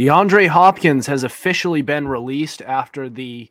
DeAndre 0.00 0.48
Hopkins 0.48 1.06
has 1.08 1.24
officially 1.24 1.82
been 1.82 2.08
released 2.08 2.62
after 2.62 3.10
the 3.10 3.50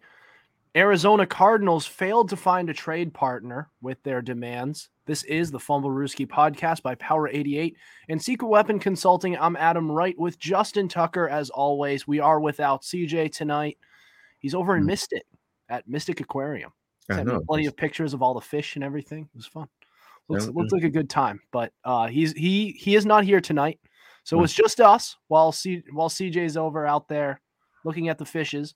Arizona 0.76 1.28
Cardinals 1.28 1.86
failed 1.86 2.28
to 2.30 2.36
find 2.36 2.72
a 2.72 2.74
trade 2.74 3.14
partner 3.14 3.70
with 3.84 4.02
their 4.02 4.20
demands. 4.24 4.90
This 5.06 5.22
is 5.26 5.52
the 5.52 5.60
Fumblerooski 5.60 6.26
podcast 6.26 6.82
by 6.82 6.96
Power 6.96 7.28
88 7.28 7.78
and 8.10 8.20
Secret 8.20 8.48
Weapon 8.48 8.80
Consulting. 8.80 9.38
I'm 9.38 9.58
Adam 9.58 9.92
Wright 9.92 10.18
with 10.18 10.40
Justin 10.40 10.88
Tucker. 10.88 11.30
As 11.30 11.52
always, 11.52 12.08
we 12.08 12.20
are 12.20 12.40
without 12.40 12.82
CJ 12.82 13.32
tonight. 13.32 13.78
He's 14.40 14.56
over 14.56 14.76
in 14.76 14.82
hmm. 14.82 14.88
Mystic 14.88 15.28
at 15.70 15.88
Mystic 15.88 16.20
Aquarium. 16.20 16.72
Sent 17.12 17.28
me 17.28 17.38
plenty 17.48 17.68
of 17.68 17.78
pictures 17.78 18.16
of 18.16 18.24
all 18.24 18.34
the 18.34 18.42
fish 18.42 18.74
and 18.74 18.84
everything. 18.84 19.30
It 19.32 19.38
was 19.38 19.46
fun. 19.46 19.68
Looks, 20.30 20.48
looks 20.48 20.74
like 20.74 20.84
a 20.84 20.90
good 20.90 21.12
time. 21.12 21.42
But 21.52 21.74
uh, 21.84 22.08
he's 22.08 22.34
he 22.34 22.72
he 22.72 22.96
is 22.96 23.06
not 23.06 23.24
here 23.24 23.40
tonight, 23.40 23.80
so 24.30 24.38
hmm. 24.38 24.44
it's 24.44 24.54
just 24.54 24.80
us 24.80 25.18
while 25.28 25.52
C 25.52 25.82
while 25.92 26.08
CJ's 26.08 26.56
over 26.56 26.86
out 26.86 27.08
there 27.08 27.42
looking 27.84 28.10
at 28.10 28.20
the 28.20 28.26
fishes. 28.26 28.76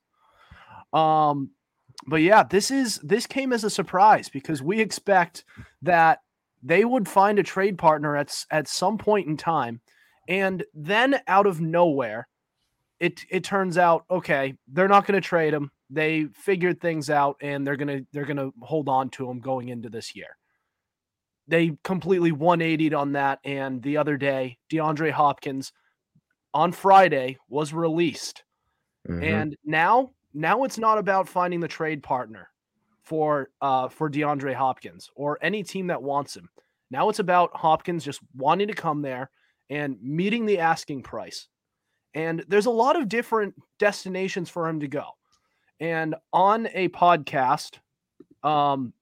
Um, 0.93 1.51
but 2.07 2.23
yeah, 2.23 2.41
this 2.41 2.71
is 2.71 2.99
this 3.03 3.27
came 3.27 3.53
as 3.53 3.63
a 3.63 3.69
surprise 3.69 4.29
because 4.29 4.63
we 4.63 4.81
expect 4.81 5.45
that 5.83 6.21
they 6.63 6.85
would 6.85 7.07
find 7.07 7.37
a 7.37 7.43
trade 7.43 7.77
partner 7.77 8.17
at 8.17 8.35
at 8.49 8.67
some 8.67 8.97
point 8.97 9.27
in 9.27 9.37
time, 9.37 9.79
and 10.27 10.63
then 10.73 11.21
out 11.27 11.45
of 11.45 11.61
nowhere, 11.61 12.27
it 12.99 13.23
it 13.29 13.43
turns 13.43 13.77
out 13.77 14.05
okay, 14.09 14.55
they're 14.67 14.87
not 14.87 15.05
going 15.05 15.21
to 15.21 15.27
trade 15.27 15.53
him. 15.53 15.69
They 15.87 16.25
figured 16.33 16.81
things 16.81 17.11
out, 17.11 17.37
and 17.41 17.65
they're 17.65 17.77
gonna 17.77 18.01
they're 18.11 18.25
gonna 18.25 18.49
hold 18.63 18.89
on 18.89 19.11
to 19.11 19.29
him 19.29 19.39
going 19.39 19.69
into 19.69 19.91
this 19.91 20.15
year. 20.15 20.35
They 21.47 21.77
completely 21.83 22.31
180'd 22.31 22.93
on 22.93 23.13
that, 23.13 23.39
and 23.43 23.81
the 23.81 23.97
other 23.97 24.17
day, 24.17 24.57
DeAndre 24.71 25.11
Hopkins 25.11 25.73
on 26.53 26.71
Friday 26.71 27.37
was 27.49 27.73
released, 27.73 28.43
mm-hmm. 29.07 29.23
and 29.23 29.57
now 29.65 30.11
now 30.33 30.63
it's 30.63 30.77
not 30.77 30.97
about 30.97 31.27
finding 31.27 31.59
the 31.59 31.67
trade 31.67 32.01
partner 32.01 32.49
for 33.01 33.49
uh 33.61 33.89
for 33.89 34.09
DeAndre 34.09 34.53
Hopkins 34.53 35.11
or 35.15 35.37
any 35.41 35.63
team 35.63 35.87
that 35.87 36.01
wants 36.01 36.35
him. 36.35 36.49
Now 36.89 37.09
it's 37.09 37.19
about 37.19 37.55
Hopkins 37.55 38.05
just 38.05 38.21
wanting 38.35 38.67
to 38.67 38.73
come 38.73 39.01
there 39.01 39.29
and 39.69 39.97
meeting 40.01 40.45
the 40.45 40.59
asking 40.59 41.01
price. 41.01 41.47
And 42.13 42.45
there's 42.47 42.67
a 42.67 42.71
lot 42.71 42.95
of 42.95 43.09
different 43.09 43.55
destinations 43.79 44.49
for 44.49 44.69
him 44.69 44.79
to 44.81 44.87
go. 44.87 45.05
And 45.79 46.15
on 46.31 46.67
a 46.73 46.89
podcast, 46.89 47.79
um, 48.43 48.93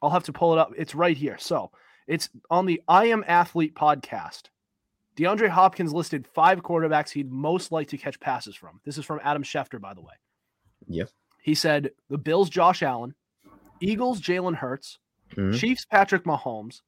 I'll 0.00 0.10
have 0.10 0.24
to 0.24 0.32
pull 0.32 0.52
it 0.52 0.58
up. 0.58 0.72
It's 0.76 0.94
right 0.94 1.16
here. 1.16 1.36
So 1.38 1.72
it's 2.10 2.28
on 2.50 2.66
the 2.66 2.82
I 2.88 3.06
Am 3.06 3.24
Athlete 3.28 3.76
podcast. 3.76 4.48
DeAndre 5.16 5.48
Hopkins 5.48 5.92
listed 5.92 6.26
five 6.26 6.60
quarterbacks 6.60 7.10
he'd 7.10 7.30
most 7.30 7.70
like 7.70 7.86
to 7.88 7.96
catch 7.96 8.18
passes 8.18 8.56
from. 8.56 8.80
This 8.84 8.98
is 8.98 9.04
from 9.04 9.20
Adam 9.22 9.44
Schefter, 9.44 9.80
by 9.80 9.94
the 9.94 10.00
way. 10.00 10.14
Yep. 10.88 11.08
He 11.40 11.54
said 11.54 11.92
the 12.08 12.18
Bills, 12.18 12.50
Josh 12.50 12.82
Allen, 12.82 13.14
Eagles, 13.80 14.20
Jalen 14.20 14.56
Hurts, 14.56 14.98
mm-hmm. 15.36 15.56
Chiefs, 15.56 15.84
Patrick 15.84 16.24
Mahomes, 16.24 16.80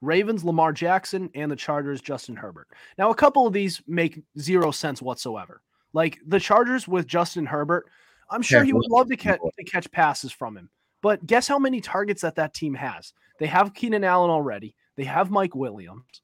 Ravens, 0.00 0.44
Lamar 0.44 0.72
Jackson, 0.72 1.28
and 1.34 1.50
the 1.50 1.56
Chargers, 1.56 2.00
Justin 2.00 2.36
Herbert. 2.36 2.68
Now, 2.96 3.10
a 3.10 3.16
couple 3.16 3.48
of 3.48 3.52
these 3.52 3.82
make 3.88 4.22
zero 4.38 4.70
sense 4.70 5.02
whatsoever. 5.02 5.60
Like 5.92 6.20
the 6.24 6.38
Chargers 6.38 6.86
with 6.86 7.08
Justin 7.08 7.46
Herbert, 7.46 7.86
I'm 8.30 8.42
sure 8.42 8.62
he 8.62 8.72
would 8.72 8.88
love 8.90 9.08
to 9.08 9.16
catch, 9.16 9.40
to 9.40 9.64
catch 9.64 9.90
passes 9.90 10.30
from 10.30 10.56
him. 10.56 10.70
But 11.02 11.26
guess 11.26 11.46
how 11.46 11.58
many 11.58 11.80
targets 11.80 12.22
that 12.22 12.36
that 12.36 12.54
team 12.54 12.74
has? 12.74 13.12
They 13.38 13.46
have 13.46 13.74
Keenan 13.74 14.04
Allen 14.04 14.30
already. 14.30 14.74
They 14.96 15.04
have 15.04 15.30
Mike 15.30 15.54
Williams, 15.54 16.22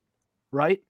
right? 0.50 0.80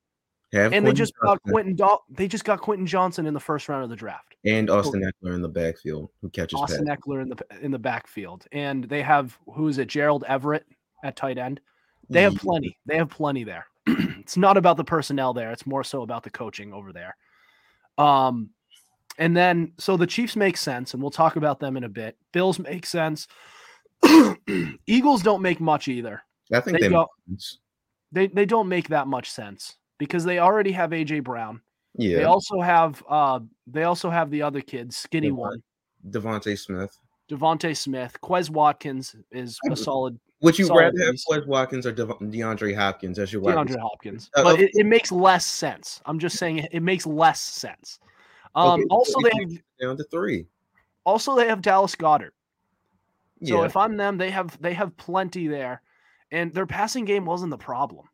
Have 0.53 0.73
and 0.73 0.85
Quentin 0.85 0.85
they 0.85 0.93
just 0.93 1.13
Johnson. 1.23 1.41
got 1.45 1.53
Quentin. 1.53 1.89
they 2.11 2.29
just 2.29 2.45
got 2.45 2.61
Quentin 2.61 2.87
Johnson 2.87 3.27
in 3.27 3.35
the 3.35 3.41
first 3.41 3.69
round 3.69 3.85
of 3.85 3.91
the 3.91 3.97
draft, 3.97 4.37
and 4.45 4.71
Austin 4.71 5.03
Ekeler 5.03 5.35
in 5.35 5.43
the 5.43 5.49
backfield 5.49 6.11
who 6.21 6.31
catches. 6.31 6.59
Austin 6.61 6.87
Ekeler 6.87 7.23
in 7.23 7.29
the 7.29 7.37
in 7.61 7.71
the 7.71 7.79
backfield, 7.79 8.47
and 8.53 8.85
they 8.85 9.03
have 9.03 9.37
who 9.53 9.69
is 9.69 9.79
it? 9.79 9.89
Gerald 9.89 10.25
Everett 10.29 10.65
at 11.03 11.17
tight 11.17 11.39
end. 11.39 11.61
They 12.09 12.23
have 12.23 12.37
plenty. 12.37 12.79
They 12.87 12.97
have 12.97 13.11
plenty 13.11 13.45
there. 13.45 13.67
it's 13.87 14.37
not 14.37 14.57
about 14.57 14.77
the 14.77 14.85
personnel 14.85 15.35
there. 15.35 15.51
It's 15.51 15.67
more 15.67 15.85
so 15.85 16.03
about 16.03 16.23
the 16.23 16.31
coaching 16.31 16.73
over 16.73 16.93
there. 16.93 17.17
Um, 17.99 18.51
and 19.19 19.37
then 19.37 19.73
so 19.79 19.97
the 19.97 20.07
Chiefs 20.07 20.37
make 20.37 20.57
sense, 20.57 20.95
and 20.95 21.03
we'll 21.03 21.11
talk 21.11 21.37
about 21.37 21.61
them 21.61 21.77
in 21.77 21.85
a 21.85 21.89
bit. 21.89 22.17
Bills 22.33 22.59
make 22.59 22.87
sense. 22.87 23.27
Eagles 24.87 25.23
don't 25.23 25.43
make 25.43 25.61
much 25.61 25.89
either. 25.89 26.23
I 26.53 26.61
think 26.61 26.79
they 26.79 26.89
they, 26.89 26.93
go, 26.93 27.09
they 28.13 28.27
they 28.29 28.45
don't 28.45 28.69
make 28.69 28.89
that 28.89 29.07
much 29.07 29.31
sense 29.31 29.77
because 29.99 30.25
they 30.25 30.39
already 30.39 30.73
have 30.73 30.91
AJ 30.91 31.25
Brown. 31.25 31.61
Yeah. 31.97 32.19
They 32.19 32.25
also 32.25 32.61
have 32.61 33.03
uh 33.09 33.41
they 33.67 33.85
also 33.85 34.11
have 34.11 34.31
the 34.31 34.43
other 34.43 34.61
kids, 34.61 34.97
skinny 34.97 35.29
Devon, 35.29 35.39
one. 35.39 35.63
DeVonta 36.11 36.59
Smith. 36.59 36.99
DeVonta 37.31 37.77
Smith. 37.77 38.17
Quez 38.23 38.51
Watkins 38.51 39.17
is 39.31 39.59
a 39.71 39.77
solid. 39.77 40.19
Would 40.43 40.59
you 40.59 40.67
solid 40.67 40.81
rather 40.81 41.05
have 41.07 41.15
Quez 41.15 41.47
Watkins 41.47 41.87
or 41.87 41.93
De- 41.93 42.07
DeAndre 42.07 42.77
Hopkins 42.77 43.19
as 43.19 43.33
your 43.33 43.41
DeAndre 43.41 43.81
Hopkins? 43.81 44.31
Uh, 44.35 44.43
but 44.43 44.61
it, 44.61 44.71
it, 44.75 44.85
makes 44.85 45.11
less 45.11 45.47
sense. 45.47 46.03
I'm 46.05 46.19
just 46.19 46.37
saying 46.37 46.59
it, 46.59 46.69
it 46.73 46.83
makes 46.83 47.07
less 47.07 47.41
sense. 47.41 47.99
Um 48.55 48.81
okay, 48.81 48.85
also 48.91 49.21
they 49.23 49.31
have 49.41 49.63
down 49.81 49.97
to 49.97 50.05
three. 50.05 50.47
Also, 51.05 51.37
they 51.37 51.47
have 51.47 51.61
Dallas 51.61 51.95
Goedert. 51.95 52.31
So 53.45 53.61
yeah. 53.61 53.67
if 53.67 53.77
I'm 53.77 53.97
them, 53.97 54.19
they 54.19 54.31
have 54.31 54.61
they 54.61 54.75
have 54.75 54.97
plenty 54.97 55.47
there. 55.49 55.83
And 56.31 56.53
their 56.53 56.67
passing 56.67 57.05
game 57.05 57.25
wasn't 57.25 57.51
the 57.51 57.59
problem. 57.59 58.09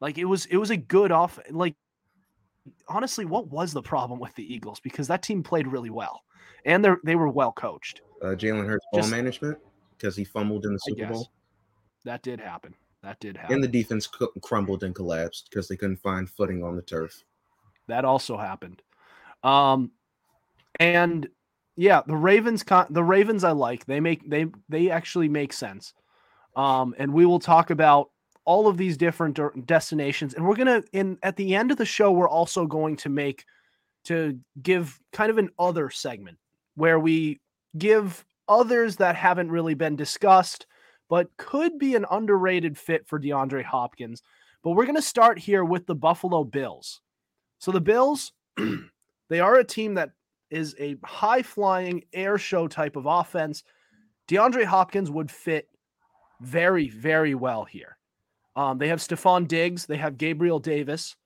Like 0.00 0.18
it 0.18 0.24
was 0.24 0.46
it 0.46 0.56
was 0.56 0.70
a 0.70 0.76
good 0.76 1.12
off 1.12 1.38
like 1.50 1.74
honestly, 2.88 3.24
what 3.24 3.48
was 3.48 3.72
the 3.72 3.82
problem 3.82 4.20
with 4.20 4.34
the 4.34 4.54
Eagles? 4.54 4.80
Because 4.80 5.08
that 5.08 5.22
team 5.22 5.42
played 5.42 5.66
really 5.66 5.90
well. 5.90 6.22
And 6.64 6.84
they 6.84 6.90
they 7.04 7.16
were 7.16 7.28
well 7.28 7.52
coached. 7.52 8.00
Uh, 8.22 8.28
Jalen 8.28 8.66
Hurts 8.66 8.86
ball 8.92 9.06
management 9.08 9.58
because 9.96 10.16
he 10.16 10.24
fumbled 10.24 10.64
in 10.64 10.72
the 10.72 10.78
Super 10.78 11.06
Bowl. 11.06 11.30
That 12.04 12.22
did 12.22 12.40
happen. 12.40 12.74
That 13.02 13.20
did 13.20 13.36
happen. 13.36 13.54
And 13.54 13.62
the 13.62 13.68
defense 13.68 14.08
crumbled 14.42 14.82
and 14.82 14.94
collapsed 14.94 15.48
because 15.50 15.68
they 15.68 15.76
couldn't 15.76 15.98
find 15.98 16.28
footing 16.28 16.62
on 16.62 16.74
the 16.74 16.82
turf. 16.82 17.22
That 17.86 18.04
also 18.04 18.36
happened. 18.36 18.80
Um, 19.42 19.92
and 20.80 21.28
yeah, 21.76 22.02
the 22.06 22.16
Ravens. 22.16 22.62
con- 22.62 22.86
The 22.90 23.04
Ravens 23.04 23.44
I 23.44 23.52
like. 23.52 23.86
They 23.86 24.00
make 24.00 24.28
they 24.28 24.46
they 24.68 24.90
actually 24.90 25.28
make 25.28 25.52
sense. 25.52 25.94
Um, 26.56 26.94
and 26.98 27.12
we 27.12 27.26
will 27.26 27.40
talk 27.40 27.70
about 27.70 28.10
all 28.44 28.68
of 28.68 28.76
these 28.76 28.96
different 28.96 29.38
destinations 29.66 30.34
and 30.34 30.46
we're 30.46 30.54
going 30.54 30.66
to 30.66 30.86
in 30.92 31.18
at 31.22 31.34
the 31.36 31.54
end 31.54 31.70
of 31.70 31.78
the 31.78 31.84
show 31.86 32.12
we're 32.12 32.28
also 32.28 32.66
going 32.66 32.94
to 32.94 33.08
make 33.08 33.46
to 34.04 34.38
give 34.62 35.00
kind 35.12 35.30
of 35.30 35.38
an 35.38 35.48
other 35.58 35.88
segment 35.88 36.36
where 36.74 37.00
we 37.00 37.40
give 37.78 38.24
others 38.46 38.96
that 38.96 39.16
haven't 39.16 39.50
really 39.50 39.72
been 39.72 39.96
discussed 39.96 40.66
but 41.08 41.28
could 41.36 41.78
be 41.78 41.94
an 41.94 42.06
underrated 42.10 42.76
fit 42.76 43.06
for 43.06 43.20
DeAndre 43.20 43.64
Hopkins. 43.64 44.22
But 44.62 44.70
we're 44.70 44.86
going 44.86 44.96
to 44.96 45.02
start 45.02 45.38
here 45.38 45.64
with 45.64 45.86
the 45.86 45.94
Buffalo 45.94 46.44
Bills. 46.44 47.00
So 47.58 47.70
the 47.70 47.80
Bills 47.80 48.32
they 49.28 49.40
are 49.40 49.56
a 49.56 49.64
team 49.64 49.94
that 49.94 50.10
is 50.54 50.74
a 50.78 50.96
high 51.04 51.42
flying 51.42 52.04
air 52.12 52.38
show 52.38 52.68
type 52.68 52.96
of 52.96 53.06
offense. 53.06 53.64
DeAndre 54.28 54.64
Hopkins 54.64 55.10
would 55.10 55.30
fit 55.30 55.68
very, 56.40 56.88
very 56.88 57.34
well 57.34 57.64
here. 57.64 57.98
Um, 58.56 58.78
they 58.78 58.88
have 58.88 59.00
Stefon 59.00 59.48
Diggs, 59.48 59.86
they 59.86 59.96
have 59.96 60.16
Gabriel 60.16 60.60
Davis 60.60 61.16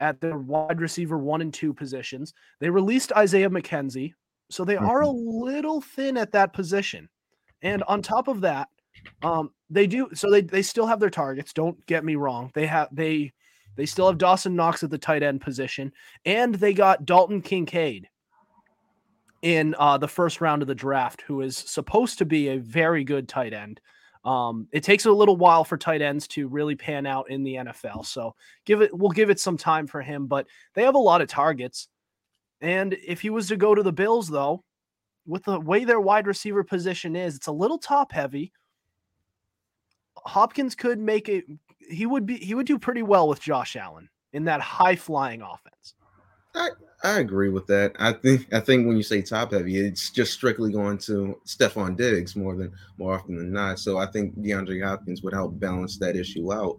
at 0.00 0.20
their 0.20 0.38
wide 0.38 0.80
receiver 0.80 1.18
one 1.18 1.40
and 1.40 1.52
two 1.52 1.72
positions. 1.72 2.34
They 2.60 2.70
released 2.70 3.12
Isaiah 3.12 3.50
McKenzie, 3.50 4.12
so 4.50 4.64
they 4.64 4.76
are 4.76 5.02
a 5.02 5.06
mm-hmm. 5.06 5.44
little 5.44 5.80
thin 5.80 6.16
at 6.16 6.32
that 6.32 6.52
position. 6.52 7.08
And 7.62 7.82
on 7.84 8.02
top 8.02 8.28
of 8.28 8.42
that, 8.42 8.68
um, 9.22 9.50
they 9.70 9.86
do 9.86 10.08
so 10.14 10.30
they 10.30 10.42
they 10.42 10.62
still 10.62 10.86
have 10.86 11.00
their 11.00 11.10
targets. 11.10 11.52
Don't 11.52 11.84
get 11.86 12.04
me 12.04 12.16
wrong. 12.16 12.50
They 12.54 12.66
have 12.66 12.88
they 12.92 13.32
they 13.76 13.86
still 13.86 14.06
have 14.06 14.18
Dawson 14.18 14.54
Knox 14.54 14.82
at 14.82 14.90
the 14.90 14.98
tight 14.98 15.22
end 15.22 15.40
position, 15.40 15.92
and 16.24 16.54
they 16.54 16.74
got 16.74 17.06
Dalton 17.06 17.42
Kincaid 17.42 18.08
in 19.42 19.74
uh, 19.78 19.98
the 19.98 20.08
first 20.08 20.40
round 20.40 20.62
of 20.62 20.68
the 20.68 20.74
draft, 20.74 21.22
who 21.22 21.40
is 21.42 21.56
supposed 21.56 22.18
to 22.18 22.24
be 22.24 22.48
a 22.48 22.58
very 22.58 23.04
good 23.04 23.28
tight 23.28 23.52
end. 23.52 23.80
Um, 24.24 24.66
it 24.72 24.82
takes 24.82 25.06
a 25.06 25.12
little 25.12 25.36
while 25.36 25.64
for 25.64 25.78
tight 25.78 26.02
ends 26.02 26.26
to 26.28 26.48
really 26.48 26.74
pan 26.74 27.06
out 27.06 27.30
in 27.30 27.44
the 27.44 27.54
NFL. 27.54 28.04
So 28.04 28.34
give 28.64 28.82
it, 28.82 28.96
we'll 28.96 29.10
give 29.10 29.30
it 29.30 29.40
some 29.40 29.56
time 29.56 29.86
for 29.86 30.02
him, 30.02 30.26
but 30.26 30.46
they 30.74 30.82
have 30.82 30.96
a 30.96 30.98
lot 30.98 31.22
of 31.22 31.28
targets. 31.28 31.88
And 32.60 32.94
if 33.06 33.20
he 33.20 33.30
was 33.30 33.48
to 33.48 33.56
go 33.56 33.74
to 33.74 33.82
the 33.82 33.92
Bills, 33.92 34.28
though, 34.28 34.64
with 35.26 35.44
the 35.44 35.60
way 35.60 35.84
their 35.84 36.00
wide 36.00 36.26
receiver 36.26 36.64
position 36.64 37.14
is, 37.14 37.36
it's 37.36 37.46
a 37.46 37.52
little 37.52 37.78
top 37.78 38.10
heavy. 38.12 38.52
Hopkins 40.16 40.74
could 40.74 40.98
make 40.98 41.28
it. 41.28 41.44
He 41.78 42.06
would 42.06 42.26
be. 42.26 42.36
He 42.38 42.54
would 42.54 42.66
do 42.66 42.78
pretty 42.78 43.02
well 43.02 43.28
with 43.28 43.40
Josh 43.40 43.76
Allen 43.76 44.08
in 44.32 44.44
that 44.44 44.60
high 44.60 44.96
flying 44.96 45.42
offense. 45.42 45.94
I, 46.58 46.70
I 47.04 47.20
agree 47.20 47.48
with 47.48 47.66
that. 47.68 47.94
I 47.98 48.12
think 48.12 48.52
I 48.52 48.60
think 48.60 48.86
when 48.86 48.96
you 48.96 49.02
say 49.02 49.22
top 49.22 49.52
heavy, 49.52 49.76
it's 49.76 50.10
just 50.10 50.32
strictly 50.32 50.72
going 50.72 50.98
to 50.98 51.40
Stefon 51.46 51.96
Diggs 51.96 52.34
more 52.34 52.56
than 52.56 52.72
more 52.98 53.14
often 53.14 53.36
than 53.36 53.52
not. 53.52 53.78
So 53.78 53.98
I 53.98 54.06
think 54.06 54.36
DeAndre 54.38 54.84
Hopkins 54.84 55.22
would 55.22 55.32
help 55.32 55.58
balance 55.60 55.98
that 55.98 56.16
issue 56.16 56.52
out. 56.52 56.78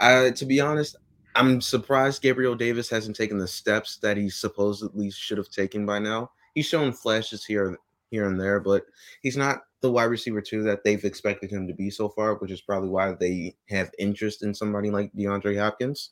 Uh, 0.00 0.30
to 0.30 0.44
be 0.44 0.60
honest, 0.60 0.96
I'm 1.36 1.60
surprised 1.60 2.22
Gabriel 2.22 2.56
Davis 2.56 2.90
hasn't 2.90 3.16
taken 3.16 3.38
the 3.38 3.46
steps 3.46 3.98
that 3.98 4.16
he 4.16 4.28
supposedly 4.28 5.10
should 5.10 5.38
have 5.38 5.50
taken 5.50 5.86
by 5.86 6.00
now. 6.00 6.30
He's 6.54 6.66
shown 6.66 6.92
flashes 6.92 7.44
here 7.44 7.78
here 8.10 8.26
and 8.26 8.40
there, 8.40 8.58
but 8.58 8.84
he's 9.22 9.36
not 9.36 9.62
the 9.80 9.90
wide 9.90 10.04
receiver 10.04 10.40
two 10.40 10.62
that 10.64 10.82
they've 10.82 11.04
expected 11.04 11.50
him 11.50 11.68
to 11.68 11.74
be 11.74 11.90
so 11.90 12.08
far, 12.08 12.34
which 12.34 12.50
is 12.50 12.60
probably 12.60 12.88
why 12.88 13.12
they 13.12 13.54
have 13.68 13.90
interest 13.98 14.42
in 14.42 14.54
somebody 14.54 14.90
like 14.90 15.12
DeAndre 15.12 15.58
Hopkins. 15.58 16.10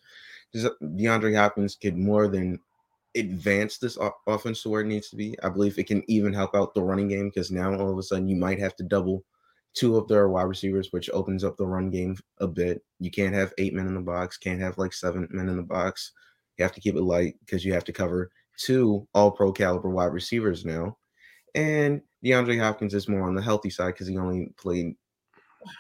DeAndre 0.55 1.37
Hopkins 1.37 1.75
could 1.75 1.97
more 1.97 2.29
than 2.29 2.61
advance 3.17 3.79
this 3.79 3.99
offense 4.27 4.63
to 4.63 4.69
where 4.69 4.81
it 4.81 4.87
needs 4.87 5.09
to 5.11 5.17
be. 5.17 5.37
I 5.43 5.49
believe 5.49 5.79
it 5.79 5.87
can 5.87 6.03
even 6.09 6.33
help 6.33 6.55
out 6.55 6.75
the 6.75 6.83
running 6.83 7.09
game 7.09 7.29
because 7.29 7.51
now 7.51 7.75
all 7.75 7.91
of 7.91 7.99
a 7.99 8.03
sudden 8.03 8.29
you 8.29 8.37
might 8.37 8.59
have 8.59 8.77
to 8.77 8.83
double 8.83 9.25
two 9.75 9.97
of 9.97 10.09
their 10.09 10.29
wide 10.29 10.45
receivers, 10.45 10.89
which 10.93 11.11
opens 11.11 11.45
up 11.45 11.57
the 11.57 11.67
run 11.67 11.91
game 11.91 12.17
a 12.39 12.47
bit. 12.47 12.83
You 13.01 13.11
can't 13.11 13.35
have 13.35 13.53
eight 13.59 13.75
men 13.75 13.87
in 13.87 13.95
the 13.95 14.01
box, 14.01 14.37
can't 14.37 14.61
have 14.61 14.79
like 14.79 14.93
seven 14.93 15.29
men 15.31 15.49
in 15.49 15.57
the 15.57 15.63
box. 15.63 16.13
You 16.57 16.63
have 16.63 16.73
to 16.73 16.81
keep 16.81 16.95
it 16.95 17.03
light 17.03 17.35
because 17.41 17.65
you 17.65 17.73
have 17.73 17.85
to 17.85 17.93
cover 17.93 18.31
two 18.57 19.07
all 19.15 19.31
pro 19.31 19.53
caliber 19.53 19.91
wide 19.91 20.13
receivers 20.13 20.65
now. 20.65 20.97
And 21.55 22.03
DeAndre 22.25 22.59
Hopkins 22.59 22.95
is 22.95 23.09
more 23.09 23.23
on 23.29 23.35
the 23.35 23.43
healthy 23.43 23.71
side 23.71 23.95
because 23.95 24.09
he 24.09 24.17
only 24.17 24.53
played, 24.57 24.95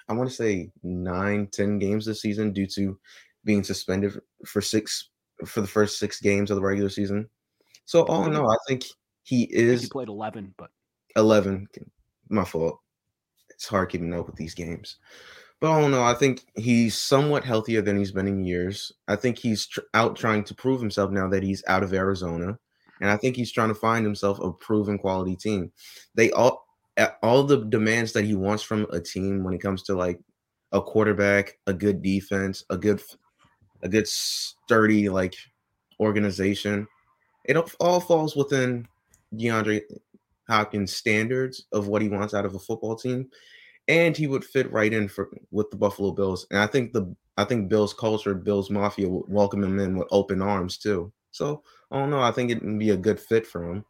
I 0.09 0.13
want 0.13 0.29
to 0.29 0.35
say, 0.35 0.71
nine, 0.83 1.49
ten 1.53 1.79
games 1.79 2.05
this 2.05 2.21
season 2.21 2.53
due 2.53 2.67
to 2.69 2.99
being 3.45 3.65
suspended 3.65 4.21
for 4.45 4.61
six 4.61 5.11
for 5.45 5.61
the 5.61 5.67
first 5.67 5.99
six 5.99 6.21
games 6.21 6.51
of 6.51 6.57
the 6.57 6.63
regular 6.63 6.91
season. 6.91 7.29
So 7.85 8.05
all 8.05 8.25
in 8.27 8.35
all, 8.35 8.51
I 8.51 8.57
think 8.69 8.85
he 9.23 9.45
is. 9.45 9.81
Think 9.81 9.93
he 9.93 9.93
played 9.93 10.09
eleven, 10.09 10.55
but 10.57 10.71
eleven. 11.17 11.69
My 12.29 12.45
fault. 12.45 12.81
It's 13.51 13.67
hard 13.67 13.91
keeping 13.91 14.13
up 14.15 14.27
with 14.27 14.37
these 14.37 14.55
games. 14.55 14.97
But 15.61 15.71
all 15.71 15.85
in 15.85 15.95
all, 15.95 16.05
I 16.05 16.15
think 16.15 16.45
he's 16.57 16.97
somewhat 16.97 17.45
healthier 17.45 17.81
than 17.81 17.97
he's 17.97 18.13
been 18.13 18.27
in 18.27 18.45
years. 18.45 18.93
I 19.09 19.17
think 19.17 19.39
he's 19.39 19.67
tr- 19.67 19.81
out 19.95 20.17
trying 20.17 20.45
to 20.45 20.55
prove 20.55 20.81
himself 20.81 21.11
now 21.11 21.29
that 21.29 21.43
he's 21.43 21.63
out 21.69 21.83
of 21.83 21.95
Arizona, 21.95 22.59
and 23.01 23.11
I 23.11 23.17
think 23.17 23.37
he's 23.37 23.53
trying 23.53 23.69
to 23.69 23.75
find 23.75 24.05
himself 24.05 24.39
a 24.41 24.53
proven 24.53 24.99
quality 24.99 25.37
team. 25.37 25.73
They 26.15 26.31
all 26.33 26.65
all 27.23 27.45
the 27.45 27.65
demands 27.65 28.13
that 28.13 28.25
he 28.25 28.35
wants 28.35 28.63
from 28.63 28.87
a 28.93 29.01
team 29.01 29.43
when 29.43 29.55
it 29.55 29.63
comes 29.63 29.83
to 29.85 29.95
like 29.95 30.21
a 30.73 30.81
quarterback, 30.81 31.59
a 31.67 31.73
good 31.73 32.03
defense, 32.03 32.65
a 32.71 32.77
good 32.77 33.01
a 33.85 33.89
good 33.89 34.09
sturdy 34.09 35.09
like 35.09 35.37
organization. 36.01 36.89
It 37.45 37.57
all 37.79 38.01
falls 38.01 38.35
within 38.35 38.89
DeAndre 39.35 39.83
Hopkins' 40.49 40.97
standards 40.97 41.67
of 41.73 41.89
what 41.89 42.03
he 42.03 42.09
wants 42.09 42.35
out 42.35 42.47
of 42.47 42.55
a 42.55 42.59
football 42.59 42.97
team, 42.97 43.29
and 43.89 44.17
he 44.17 44.27
would 44.27 44.45
fit 44.45 44.73
right 44.73 44.93
in 44.93 45.09
for 45.09 45.31
with 45.51 45.71
the 45.71 45.77
Buffalo 45.77 46.11
Bills. 46.11 46.47
And 46.51 46.59
I 46.59 46.67
think 46.67 46.93
the 46.93 47.15
I 47.37 47.45
think 47.45 47.69
Bills 47.69 47.93
culture, 47.93 48.35
Bills 48.35 48.71
Mafia 48.71 49.09
would 49.09 49.29
welcome 49.29 49.63
him 49.63 49.79
in 49.79 49.99
with 49.99 50.09
open 50.11 50.41
arms 50.41 50.79
too. 50.79 51.13
So 51.31 51.63
I 51.91 51.99
don't 51.99 52.11
know. 52.11 52.21
I 52.21 52.31
think 52.31 52.51
it 52.51 52.63
would 52.63 52.79
be 52.79 52.91
a 52.91 52.97
good 52.97 53.21
fit 53.21 53.47
for 53.47 53.71
him. 53.71 53.85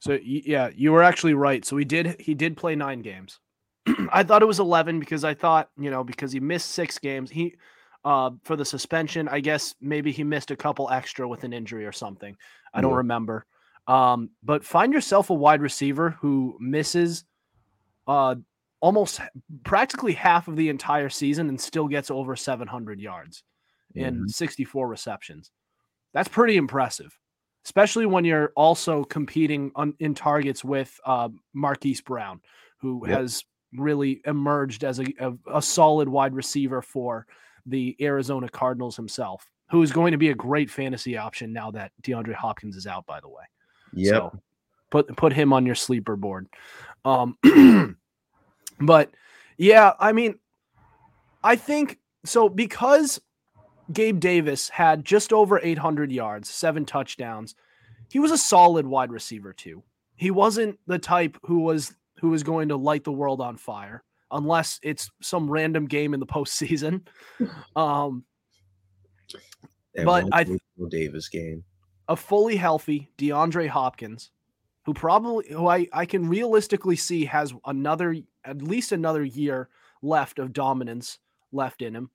So 0.00 0.18
yeah, 0.22 0.70
you 0.74 0.90
were 0.90 1.02
actually 1.02 1.34
right. 1.34 1.64
So 1.64 1.76
he 1.76 1.84
did 1.84 2.20
he 2.20 2.34
did 2.34 2.56
play 2.56 2.74
nine 2.74 3.00
games. 3.00 3.38
I 4.10 4.22
thought 4.22 4.42
it 4.42 4.46
was 4.46 4.60
eleven 4.60 4.98
because 4.98 5.24
I 5.24 5.32
thought 5.32 5.70
you 5.78 5.90
know 5.90 6.02
because 6.04 6.32
he 6.32 6.40
missed 6.40 6.72
six 6.72 6.98
games. 6.98 7.30
He 7.30 7.54
uh, 8.04 8.30
for 8.42 8.56
the 8.56 8.64
suspension. 8.64 9.28
I 9.28 9.40
guess 9.40 9.74
maybe 9.80 10.12
he 10.12 10.24
missed 10.24 10.50
a 10.50 10.56
couple 10.56 10.90
extra 10.90 11.28
with 11.28 11.44
an 11.44 11.52
injury 11.52 11.86
or 11.86 11.92
something. 11.92 12.36
I 12.74 12.80
don't 12.80 12.94
remember. 12.94 13.46
Um, 13.86 14.30
but 14.42 14.64
find 14.64 14.92
yourself 14.92 15.30
a 15.30 15.34
wide 15.34 15.60
receiver 15.60 16.10
who 16.20 16.56
misses 16.60 17.24
uh, 18.06 18.36
almost 18.80 19.20
practically 19.64 20.12
half 20.12 20.48
of 20.48 20.56
the 20.56 20.68
entire 20.68 21.08
season 21.08 21.48
and 21.48 21.60
still 21.60 21.88
gets 21.88 22.10
over 22.10 22.36
700 22.36 23.00
yards 23.00 23.42
mm-hmm. 23.96 24.22
in 24.22 24.28
64 24.28 24.88
receptions. 24.88 25.50
That's 26.14 26.28
pretty 26.28 26.56
impressive, 26.56 27.16
especially 27.64 28.06
when 28.06 28.24
you're 28.24 28.52
also 28.54 29.04
competing 29.04 29.72
on, 29.74 29.94
in 29.98 30.14
targets 30.14 30.64
with 30.64 30.98
uh, 31.06 31.30
Marquise 31.54 32.00
Brown, 32.00 32.40
who 32.78 33.06
yep. 33.06 33.18
has 33.18 33.44
really 33.74 34.20
emerged 34.26 34.84
as 34.84 35.00
a, 35.00 35.06
a, 35.18 35.32
a 35.54 35.62
solid 35.62 36.08
wide 36.08 36.34
receiver 36.34 36.82
for 36.82 37.26
the 37.66 37.96
Arizona 38.00 38.48
Cardinals 38.48 38.96
himself, 38.96 39.50
who 39.70 39.82
is 39.82 39.92
going 39.92 40.12
to 40.12 40.18
be 40.18 40.30
a 40.30 40.34
great 40.34 40.70
fantasy 40.70 41.16
option 41.16 41.52
now 41.52 41.70
that 41.70 41.92
DeAndre 42.02 42.34
Hopkins 42.34 42.76
is 42.76 42.86
out, 42.86 43.06
by 43.06 43.20
the 43.20 43.28
way. 43.28 43.44
Yeah. 43.92 44.10
So 44.10 44.40
put 44.90 45.16
put 45.16 45.32
him 45.32 45.52
on 45.52 45.66
your 45.66 45.74
sleeper 45.74 46.16
board. 46.16 46.48
Um 47.04 47.36
but 48.80 49.10
yeah, 49.56 49.92
I 49.98 50.12
mean, 50.12 50.38
I 51.42 51.56
think 51.56 51.98
so 52.24 52.48
because 52.48 53.20
Gabe 53.92 54.20
Davis 54.20 54.68
had 54.68 55.04
just 55.04 55.32
over 55.32 55.60
800 55.62 56.12
yards, 56.12 56.48
seven 56.48 56.84
touchdowns. 56.84 57.54
He 58.10 58.18
was 58.18 58.30
a 58.30 58.38
solid 58.38 58.86
wide 58.86 59.10
receiver 59.10 59.52
too. 59.52 59.82
He 60.16 60.30
wasn't 60.30 60.78
the 60.86 60.98
type 60.98 61.38
who 61.44 61.60
was 61.60 61.94
who 62.20 62.30
was 62.30 62.42
going 62.42 62.68
to 62.68 62.76
light 62.76 63.04
the 63.04 63.12
world 63.12 63.40
on 63.40 63.56
fire 63.56 64.04
unless 64.32 64.80
it's 64.82 65.10
some 65.20 65.50
random 65.50 65.86
game 65.86 66.14
in 66.14 66.20
the 66.20 66.26
postseason. 66.26 67.02
Um, 67.76 68.24
but 70.04 70.24
I 70.32 70.46
Davis 70.88 71.28
game 71.28 71.64
a 72.08 72.16
fully 72.16 72.56
healthy 72.56 73.08
DeAndre 73.18 73.68
Hopkins, 73.68 74.30
who 74.84 74.94
probably 74.94 75.46
who 75.50 75.66
I, 75.66 75.86
I 75.92 76.04
can 76.04 76.28
realistically 76.28 76.96
see 76.96 77.24
has 77.24 77.54
another 77.66 78.16
at 78.44 78.62
least 78.62 78.92
another 78.92 79.24
year 79.24 79.68
left 80.02 80.38
of 80.38 80.52
dominance 80.52 81.18
left 81.52 81.82
in 81.82 81.94
him. 81.94 82.10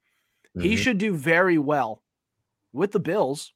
Mm-hmm. 0.55 0.61
He 0.61 0.75
should 0.75 0.97
do 0.97 1.15
very 1.15 1.57
well 1.57 2.03
with 2.73 2.91
the 2.91 2.99
Bills. 2.99 3.53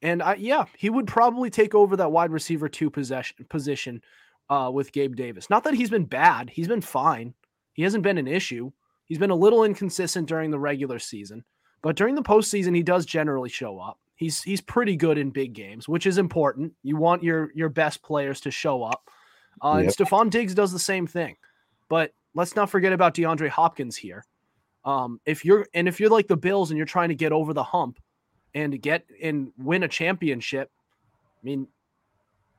And 0.00 0.22
I, 0.22 0.34
yeah, 0.34 0.64
he 0.76 0.90
would 0.90 1.06
probably 1.06 1.50
take 1.50 1.74
over 1.74 1.96
that 1.96 2.10
wide 2.10 2.30
receiver 2.30 2.68
two 2.68 2.90
possession 2.90 3.44
position 3.48 4.02
uh, 4.50 4.70
with 4.72 4.92
Gabe 4.92 5.14
Davis. 5.14 5.50
Not 5.50 5.64
that 5.64 5.74
he's 5.74 5.90
been 5.90 6.06
bad; 6.06 6.50
he's 6.50 6.68
been 6.68 6.80
fine. 6.80 7.34
He 7.72 7.82
hasn't 7.82 8.02
been 8.02 8.18
an 8.18 8.28
issue. 8.28 8.70
He's 9.06 9.18
been 9.18 9.30
a 9.30 9.36
little 9.36 9.64
inconsistent 9.64 10.28
during 10.28 10.50
the 10.50 10.58
regular 10.58 10.98
season, 10.98 11.44
but 11.82 11.96
during 11.96 12.14
the 12.14 12.22
postseason, 12.22 12.74
he 12.74 12.82
does 12.82 13.04
generally 13.04 13.50
show 13.50 13.78
up. 13.78 13.98
He's 14.16 14.42
he's 14.42 14.60
pretty 14.60 14.96
good 14.96 15.18
in 15.18 15.30
big 15.30 15.52
games, 15.52 15.88
which 15.88 16.06
is 16.06 16.18
important. 16.18 16.72
You 16.82 16.96
want 16.96 17.22
your 17.22 17.50
your 17.54 17.68
best 17.68 18.02
players 18.02 18.40
to 18.42 18.50
show 18.50 18.82
up. 18.82 19.08
Uh, 19.62 19.78
yep. 19.78 19.84
And 19.84 19.90
Stefon 19.90 20.30
Diggs 20.30 20.54
does 20.54 20.72
the 20.72 20.78
same 20.78 21.06
thing. 21.06 21.36
But 21.88 22.12
let's 22.34 22.56
not 22.56 22.70
forget 22.70 22.92
about 22.92 23.14
DeAndre 23.14 23.48
Hopkins 23.48 23.96
here. 23.96 24.24
Um, 24.84 25.20
if 25.26 25.44
you're 25.44 25.66
and 25.74 25.88
if 25.88 26.00
you're 26.00 26.10
like 26.10 26.28
the 26.28 26.36
Bills 26.36 26.70
and 26.70 26.76
you're 26.78 26.86
trying 26.86 27.08
to 27.08 27.14
get 27.14 27.32
over 27.32 27.52
the 27.52 27.62
hump 27.62 27.98
and 28.54 28.80
get 28.80 29.04
and 29.22 29.52
win 29.58 29.82
a 29.82 29.88
championship, 29.88 30.70
I 31.42 31.44
mean 31.44 31.68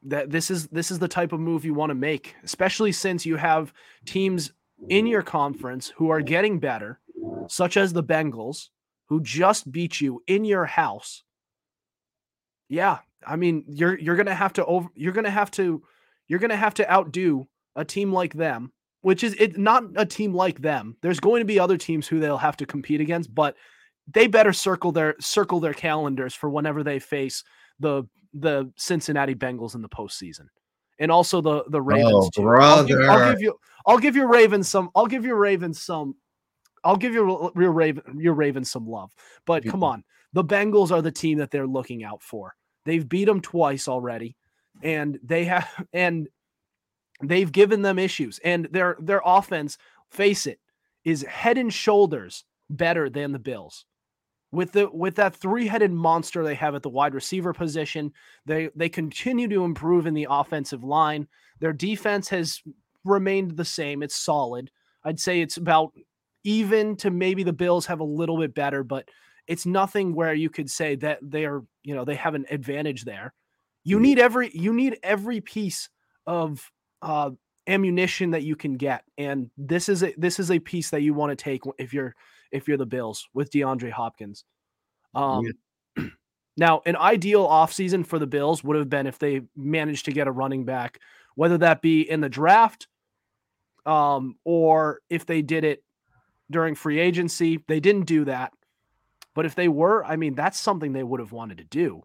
that 0.03 0.29
this 0.29 0.51
is 0.51 0.67
this 0.67 0.91
is 0.91 0.99
the 0.99 1.07
type 1.07 1.33
of 1.33 1.39
move 1.39 1.65
you 1.65 1.73
want 1.73 1.89
to 1.89 1.95
make, 1.95 2.35
especially 2.43 2.91
since 2.91 3.25
you 3.25 3.37
have 3.37 3.73
teams 4.05 4.51
in 4.89 5.07
your 5.07 5.21
conference 5.21 5.93
who 5.97 6.09
are 6.09 6.21
getting 6.21 6.59
better, 6.59 6.99
such 7.47 7.77
as 7.77 7.93
the 7.93 8.03
Bengals, 8.03 8.69
who 9.07 9.21
just 9.21 9.71
beat 9.71 10.01
you 10.01 10.21
in 10.27 10.45
your 10.45 10.65
house. 10.65 11.23
Yeah, 12.69 12.99
I 13.25 13.35
mean, 13.35 13.65
you're 13.67 13.97
you're 13.97 14.15
gonna 14.15 14.33
have 14.33 14.53
to 14.53 14.65
over 14.65 14.89
you're 14.95 15.13
gonna 15.13 15.29
have 15.29 15.51
to 15.51 15.83
you're 16.27 16.39
gonna 16.39 16.55
have 16.55 16.73
to 16.75 16.91
outdo 16.91 17.47
a 17.75 17.85
team 17.85 18.11
like 18.11 18.33
them, 18.33 18.71
which 19.01 19.23
is 19.23 19.35
it 19.39 19.57
not 19.57 19.83
a 19.95 20.05
team 20.05 20.33
like 20.33 20.61
them. 20.61 20.97
There's 21.01 21.19
going 21.19 21.41
to 21.41 21.45
be 21.45 21.59
other 21.59 21.77
teams 21.77 22.07
who 22.07 22.19
they'll 22.19 22.37
have 22.37 22.57
to 22.57 22.65
compete 22.65 23.01
against, 23.01 23.33
but 23.33 23.55
they 24.07 24.27
better 24.27 24.53
circle 24.53 24.91
their 24.91 25.15
circle 25.19 25.59
their 25.59 25.73
calendars 25.73 26.33
for 26.33 26.49
whenever 26.49 26.83
they 26.83 26.99
face 26.99 27.43
the 27.79 28.03
the 28.33 28.71
Cincinnati 28.77 29.35
Bengals 29.35 29.75
in 29.75 29.81
the 29.81 29.89
postseason 29.89 30.47
and 31.03 31.11
also 31.11 31.41
the 31.41 31.65
the 31.67 31.79
oh, 31.79 31.81
Ravens. 31.81 32.29
Oh, 32.37 32.47
I'll 32.47 32.83
give, 32.85 32.99
I'll 33.01 33.33
give, 33.33 33.41
you 33.41 33.59
I'll 33.85 33.97
give 33.99 34.15
your 34.15 34.27
Ravens 34.27 34.69
some 34.69 34.89
I'll 34.95 35.05
give 35.05 35.25
your 35.25 35.35
Ravens 35.35 35.81
some 35.81 36.15
I'll 36.83 36.95
give 36.95 37.13
your 37.13 37.51
your 37.55 37.71
Raven 37.73 38.03
your 38.17 38.33
Ravens 38.33 38.71
some 38.71 38.87
love. 38.87 39.13
But 39.45 39.65
come 39.65 39.83
on, 39.83 40.05
the 40.31 40.45
Bengals 40.45 40.91
are 40.91 41.01
the 41.01 41.11
team 41.11 41.37
that 41.39 41.51
they're 41.51 41.67
looking 41.67 42.05
out 42.05 42.23
for. 42.23 42.55
They've 42.85 43.07
beat 43.07 43.25
them 43.25 43.41
twice 43.41 43.89
already, 43.89 44.37
and 44.81 45.19
they 45.21 45.43
have 45.45 45.69
and 45.93 46.29
they've 47.21 47.51
given 47.51 47.81
them 47.81 47.99
issues. 47.99 48.39
And 48.43 48.69
their 48.71 48.95
their 48.99 49.21
offense, 49.25 49.77
face 50.09 50.47
it, 50.47 50.59
is 51.03 51.23
head 51.23 51.57
and 51.57 51.71
shoulders 51.71 52.45
better 52.69 53.09
than 53.09 53.33
the 53.33 53.39
Bills 53.39 53.85
with 54.53 54.71
the 54.73 54.87
with 54.91 55.15
that 55.15 55.35
three-headed 55.35 55.91
monster 55.91 56.43
they 56.43 56.53
have 56.53 56.75
at 56.75 56.83
the 56.83 56.89
wide 56.89 57.15
receiver 57.15 57.53
position 57.53 58.13
they 58.45 58.69
they 58.75 58.87
continue 58.87 59.47
to 59.47 59.63
improve 59.63 60.05
in 60.05 60.13
the 60.13 60.27
offensive 60.29 60.83
line. 60.83 61.27
Their 61.59 61.73
defense 61.73 62.29
has 62.29 62.61
remained 63.03 63.57
the 63.57 63.65
same. 63.65 64.03
It's 64.03 64.15
solid. 64.15 64.69
I'd 65.03 65.19
say 65.19 65.41
it's 65.41 65.57
about 65.57 65.91
even 66.43 66.95
to 66.97 67.09
maybe 67.09 67.41
the 67.41 67.51
bills 67.51 67.87
have 67.87 67.99
a 67.99 68.05
little 68.05 68.37
bit 68.37 68.53
better 68.53 68.83
but 68.83 69.09
it's 69.47 69.65
nothing 69.65 70.13
where 70.13 70.33
you 70.33 70.49
could 70.49 70.69
say 70.69 70.95
that 70.97 71.19
they 71.21 71.45
are 71.45 71.63
you 71.81 71.95
know 71.95 72.05
they 72.05 72.15
have 72.15 72.35
an 72.35 72.45
advantage 72.51 73.05
there. 73.05 73.33
You 73.83 73.95
mm-hmm. 73.95 74.03
need 74.03 74.19
every 74.19 74.51
you 74.53 74.71
need 74.71 74.99
every 75.01 75.41
piece 75.41 75.89
of 76.27 76.71
uh 77.01 77.31
ammunition 77.67 78.31
that 78.31 78.43
you 78.43 78.55
can 78.55 78.73
get 78.73 79.03
and 79.17 79.49
this 79.57 79.87
is 79.89 80.03
a 80.03 80.13
this 80.17 80.37
is 80.37 80.51
a 80.51 80.59
piece 80.59 80.89
that 80.91 81.01
you 81.01 81.13
want 81.13 81.31
to 81.31 81.41
take 81.41 81.61
if 81.79 81.93
you're 81.93 82.13
if 82.53 82.67
you're 82.67 82.77
the 82.77 82.85
Bills 82.85 83.27
with 83.33 83.51
DeAndre 83.51 83.91
Hopkins. 83.91 84.45
Um, 85.13 85.51
Now, 86.55 86.81
an 86.85 86.95
ideal 86.95 87.47
offseason 87.47 88.05
for 88.05 88.19
the 88.19 88.27
Bills 88.27 88.63
would 88.63 88.77
have 88.77 88.89
been 88.89 89.07
if 89.07 89.17
they 89.17 89.41
managed 89.55 90.05
to 90.05 90.11
get 90.11 90.27
a 90.27 90.31
running 90.31 90.65
back, 90.65 90.99
whether 91.35 91.57
that 91.57 91.81
be 91.81 92.01
in 92.01 92.21
the 92.21 92.29
draft 92.29 92.87
um, 93.85 94.35
or 94.43 94.99
if 95.09 95.25
they 95.25 95.41
did 95.41 95.63
it 95.63 95.83
during 96.51 96.75
free 96.75 96.99
agency. 96.99 97.59
They 97.67 97.79
didn't 97.79 98.05
do 98.05 98.25
that. 98.25 98.53
But 99.33 99.47
if 99.47 99.55
they 99.55 99.67
were, 99.67 100.05
I 100.05 100.15
mean, 100.15 100.35
that's 100.35 100.59
something 100.59 100.93
they 100.93 101.03
would 101.03 101.19
have 101.19 101.31
wanted 101.31 101.57
to 101.57 101.63
do 101.63 102.03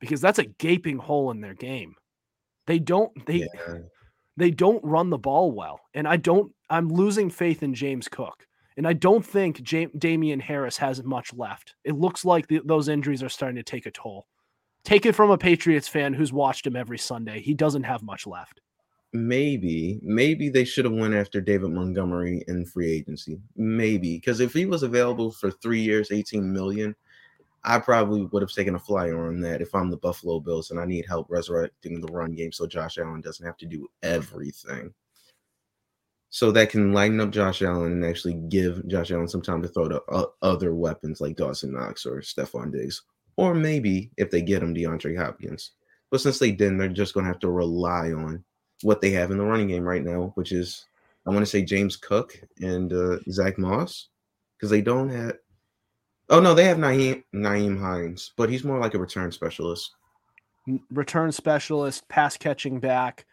because 0.00 0.22
that's 0.22 0.38
a 0.38 0.44
gaping 0.44 0.96
hole 0.96 1.30
in 1.30 1.42
their 1.42 1.54
game. 1.54 1.94
They 2.66 2.78
don't 2.78 3.26
they 3.26 3.48
yeah. 3.68 3.78
they 4.38 4.50
don't 4.50 4.82
run 4.82 5.10
the 5.10 5.18
ball 5.18 5.52
well. 5.52 5.80
And 5.92 6.08
I 6.08 6.16
don't 6.16 6.50
I'm 6.70 6.88
losing 6.88 7.28
faith 7.28 7.62
in 7.62 7.74
James 7.74 8.08
Cook. 8.08 8.46
And 8.76 8.86
I 8.86 8.92
don't 8.92 9.24
think 9.24 9.62
J- 9.62 9.90
Damien 9.98 10.40
Harris 10.40 10.76
has 10.78 11.02
much 11.02 11.32
left. 11.34 11.74
It 11.84 11.96
looks 11.96 12.24
like 12.24 12.46
the, 12.48 12.60
those 12.64 12.88
injuries 12.88 13.22
are 13.22 13.28
starting 13.28 13.56
to 13.56 13.62
take 13.62 13.86
a 13.86 13.90
toll. 13.90 14.26
Take 14.84 15.06
it 15.06 15.14
from 15.14 15.30
a 15.30 15.38
Patriots 15.38 15.88
fan 15.88 16.12
who's 16.12 16.32
watched 16.32 16.66
him 16.66 16.76
every 16.76 16.98
Sunday. 16.98 17.40
He 17.40 17.54
doesn't 17.54 17.84
have 17.84 18.02
much 18.02 18.26
left. 18.26 18.60
Maybe, 19.12 20.00
maybe 20.02 20.48
they 20.48 20.64
should 20.64 20.86
have 20.86 20.94
went 20.94 21.14
after 21.14 21.40
David 21.40 21.70
Montgomery 21.70 22.44
in 22.48 22.64
free 22.64 22.90
agency. 22.90 23.38
Maybe 23.56 24.16
because 24.16 24.40
if 24.40 24.54
he 24.54 24.64
was 24.64 24.82
available 24.82 25.30
for 25.30 25.50
three 25.50 25.82
years, 25.82 26.10
eighteen 26.10 26.50
million, 26.50 26.96
I 27.64 27.78
probably 27.78 28.24
would 28.24 28.42
have 28.42 28.50
taken 28.50 28.74
a 28.74 28.78
flyer 28.78 29.26
on 29.26 29.40
that 29.42 29.60
if 29.60 29.74
I'm 29.74 29.90
the 29.90 29.98
Buffalo 29.98 30.40
Bills 30.40 30.70
and 30.70 30.80
I 30.80 30.86
need 30.86 31.06
help 31.06 31.26
resurrecting 31.30 32.00
the 32.00 32.12
run 32.12 32.34
game 32.34 32.52
so 32.52 32.66
Josh 32.66 32.98
Allen 32.98 33.20
doesn't 33.20 33.44
have 33.46 33.58
to 33.58 33.66
do 33.66 33.88
everything 34.02 34.92
so 36.34 36.50
that 36.50 36.70
can 36.70 36.94
lighten 36.94 37.20
up 37.20 37.30
Josh 37.30 37.60
Allen 37.60 37.92
and 37.92 38.04
actually 38.06 38.32
give 38.48 38.88
Josh 38.88 39.10
Allen 39.10 39.28
some 39.28 39.42
time 39.42 39.60
to 39.60 39.68
throw 39.68 39.86
to 39.88 40.00
uh, 40.08 40.24
other 40.40 40.74
weapons 40.74 41.20
like 41.20 41.36
Dawson 41.36 41.74
Knox 41.74 42.06
or 42.06 42.22
Stefon 42.22 42.72
Diggs, 42.72 43.02
or 43.36 43.54
maybe 43.54 44.10
if 44.16 44.30
they 44.30 44.40
get 44.40 44.62
him 44.62 44.74
DeAndre 44.74 45.14
Hopkins. 45.14 45.72
But 46.10 46.22
since 46.22 46.38
they 46.38 46.50
didn't, 46.50 46.78
they're 46.78 46.88
just 46.88 47.12
going 47.12 47.24
to 47.24 47.30
have 47.30 47.40
to 47.40 47.50
rely 47.50 48.12
on 48.12 48.42
what 48.80 49.02
they 49.02 49.10
have 49.10 49.30
in 49.30 49.36
the 49.36 49.44
running 49.44 49.68
game 49.68 49.84
right 49.84 50.02
now, 50.02 50.32
which 50.34 50.52
is 50.52 50.86
I 51.26 51.30
want 51.30 51.40
to 51.40 51.46
say 51.46 51.62
James 51.62 51.96
Cook 51.96 52.40
and 52.62 52.90
uh, 52.94 53.18
Zack 53.30 53.58
Moss, 53.58 54.08
because 54.56 54.70
they 54.70 54.80
don't 54.80 55.10
have. 55.10 55.36
Oh 56.30 56.40
no, 56.40 56.54
they 56.54 56.64
have 56.64 56.78
Nyheim 56.78 57.24
Nyheim 57.34 57.78
Hines, 57.78 58.32
but 58.38 58.48
he's 58.48 58.64
more 58.64 58.78
like 58.78 58.94
a 58.94 58.98
return 58.98 59.32
specialist. 59.32 59.90
Return 60.90 61.30
specialist, 61.30 62.08
pass 62.08 62.38
catching 62.38 62.80
back 62.80 63.26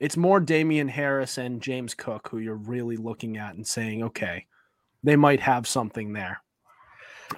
it's 0.00 0.16
more 0.16 0.40
Damien 0.40 0.88
Harris 0.88 1.38
and 1.38 1.60
James 1.60 1.94
Cook 1.94 2.28
who 2.30 2.38
you're 2.38 2.56
really 2.56 2.96
looking 2.96 3.36
at 3.36 3.54
and 3.54 3.66
saying, 3.66 4.02
okay, 4.02 4.46
they 5.04 5.14
might 5.14 5.40
have 5.40 5.68
something 5.68 6.14
there. 6.14 6.42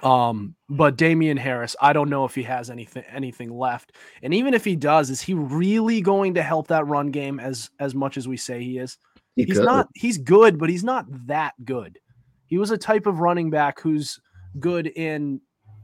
Um, 0.01 0.55
but 0.69 0.97
Damien 0.97 1.37
Harris, 1.37 1.75
I 1.79 1.93
don't 1.93 2.09
know 2.09 2.25
if 2.25 2.33
he 2.33 2.41
has 2.43 2.71
anything 2.71 3.03
anything 3.11 3.55
left. 3.55 3.91
And 4.23 4.33
even 4.33 4.55
if 4.55 4.65
he 4.65 4.75
does, 4.75 5.11
is 5.11 5.21
he 5.21 5.35
really 5.35 6.01
going 6.01 6.33
to 6.33 6.41
help 6.41 6.67
that 6.69 6.87
run 6.87 7.11
game 7.11 7.39
as 7.39 7.69
as 7.79 7.93
much 7.93 8.17
as 8.17 8.27
we 8.27 8.37
say 8.37 8.63
he 8.63 8.79
is? 8.79 8.97
He 9.35 9.43
he's 9.43 9.57
could. 9.57 9.65
not 9.65 9.89
he's 9.93 10.17
good, 10.17 10.57
but 10.57 10.69
he's 10.69 10.83
not 10.83 11.05
that 11.27 11.53
good. 11.63 11.99
He 12.47 12.57
was 12.57 12.71
a 12.71 12.77
type 12.77 13.05
of 13.05 13.19
running 13.19 13.51
back 13.51 13.79
who's 13.79 14.19
good 14.59 14.87
in 14.87 15.41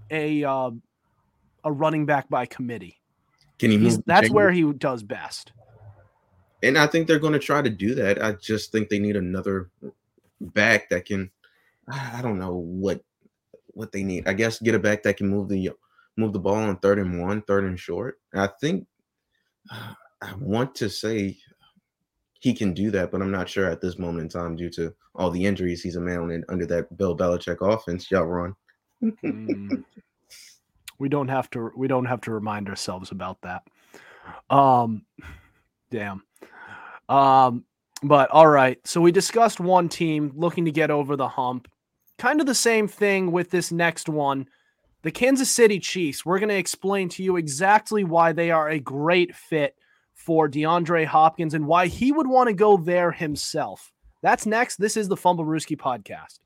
a 0.10 0.44
uh, 0.44 0.72
a 1.64 1.72
running 1.72 2.08
back 2.08 2.30
by 2.30 2.48
committee. 2.48 3.00
Can 3.60 3.72
he? 3.72 3.98
That's 4.08 4.32
where 4.32 4.52
he 4.52 4.74
does 4.74 5.04
best. 5.04 5.52
And 6.62 6.78
I 6.78 6.88
think 6.88 7.08
they're 7.08 7.20
going 7.20 7.34
to 7.34 7.40
try 7.40 7.62
to 7.62 7.70
do 7.70 7.96
that. 7.96 8.24
I 8.24 8.34
just 8.34 8.72
think 8.72 8.90
they 8.90 9.00
need 9.00 9.16
another 9.16 9.70
back 10.42 10.90
that 10.90 11.06
can 11.06 11.30
I 11.92 12.22
don't 12.22 12.40
know 12.40 12.56
what 12.56 13.04
what 13.74 13.92
they 13.92 14.04
need. 14.04 14.28
I 14.28 14.34
guess 14.34 14.60
get 14.60 14.76
a 14.76 14.80
back 14.80 15.04
that 15.04 15.18
can 15.18 15.28
move 15.28 15.50
the 15.50 15.72
move 16.18 16.34
the 16.34 16.40
ball 16.40 16.56
on 16.56 16.78
third 16.78 17.00
and 17.00 17.22
one, 17.22 17.42
third 17.44 17.64
and 17.64 17.80
short. 17.80 18.20
I 18.34 18.50
think 18.60 18.88
I 20.22 20.34
want 20.38 20.76
to 20.76 20.90
say 20.90 21.38
he 22.42 22.54
can 22.54 22.74
do 22.74 22.92
that, 22.92 23.12
but 23.12 23.22
I'm 23.22 23.32
not 23.32 23.48
sure 23.48 23.66
at 23.70 23.80
this 23.82 23.98
moment 23.98 24.24
in 24.24 24.30
time 24.30 24.56
due 24.56 24.70
to 24.72 24.94
all 25.16 25.32
the 25.32 25.46
injuries 25.46 25.82
he's 25.82 25.96
a 25.96 26.02
man 26.02 26.44
under 26.50 26.66
that 26.66 26.98
Bill 26.98 27.16
Belichick 27.16 27.58
offense. 27.62 28.10
Y'all 28.12 28.26
run. 28.26 28.56
mm. 29.04 29.84
We 31.00 31.08
don't 31.08 31.30
have 31.30 31.50
to. 31.52 31.72
We 31.78 31.88
don't 31.88 32.04
have 32.04 32.20
to 32.22 32.32
remind 32.32 32.68
ourselves 32.68 33.12
about 33.12 33.40
that. 33.44 33.64
Um, 34.50 35.06
damn. 35.92 36.24
Um, 37.08 37.66
but 38.04 38.30
all 38.32 38.48
right. 38.48 38.80
So 38.86 39.02
we 39.02 39.12
discussed 39.12 39.60
one 39.60 39.90
team 39.90 40.32
looking 40.36 40.66
to 40.66 40.72
get 40.72 40.92
over 40.92 41.16
the 41.16 41.28
hump. 41.28 41.70
Kind 42.18 42.40
of 42.40 42.48
the 42.48 42.56
same 42.56 42.88
thing 42.88 43.32
with 43.32 43.50
this 43.50 43.72
next 43.72 44.10
one. 44.10 44.48
The 45.02 45.12
Kansas 45.12 45.50
City 45.50 45.80
Chiefs. 45.80 46.26
We're 46.26 46.40
going 46.40 46.50
to 46.50 46.58
explain 46.58 47.10
to 47.10 47.24
you 47.24 47.38
exactly 47.38 48.04
why 48.04 48.34
they 48.34 48.52
are 48.52 48.70
a 48.70 48.80
great 48.80 49.36
fit 49.36 49.76
for 50.14 50.50
DeAndre 50.50 51.06
Hopkins 51.06 51.54
and 51.54 51.66
why 51.66 51.88
he 51.88 52.12
would 52.12 52.28
want 52.28 52.48
to 52.48 52.54
go 52.54 52.76
there 52.78 53.12
himself. 53.12 53.92
That's 54.22 54.46
next. 54.46 54.76
This 54.76 54.98
is 54.98 55.08
the 55.08 55.16
Fumblerooski 55.16 55.78
podcast. 55.78 56.40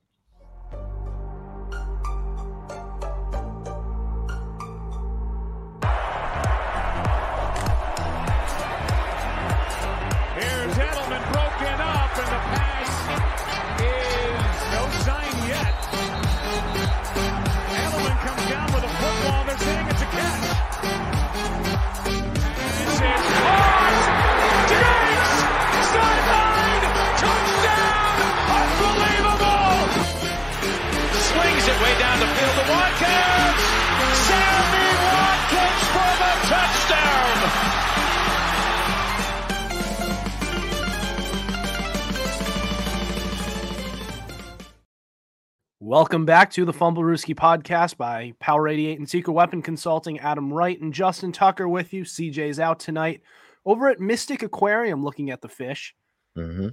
Welcome 45.94 46.26
back 46.26 46.50
to 46.54 46.66
the 46.66 46.74
Fumblerooski 46.74 47.36
podcast 47.36 47.98
by 47.98 48.34
Power 48.40 48.68
88 48.68 48.98
and 48.98 49.08
Secret 49.08 49.32
Weapon 49.32 49.62
Consulting. 49.62 50.18
Adam 50.22 50.52
Wright 50.52 50.82
and 50.82 50.92
Justin 50.92 51.32
Tucker 51.32 51.68
with 51.70 51.94
you. 51.94 52.04
CJ's 52.04 52.60
out 52.60 52.80
tonight 52.80 53.22
over 53.64 53.90
at 53.90 54.00
Mystic 54.00 54.42
Aquarium 54.42 55.04
looking 55.04 55.30
at 55.30 55.42
the 55.42 55.48
fish. 55.48 55.94
Mm-hmm. 56.36 56.70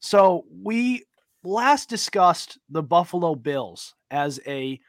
So 0.00 0.46
we 0.50 1.04
last 1.42 1.90
discussed 1.90 2.56
the 2.70 2.82
Buffalo 2.82 3.34
Bills 3.34 3.94
as 4.10 4.40
a 4.46 4.80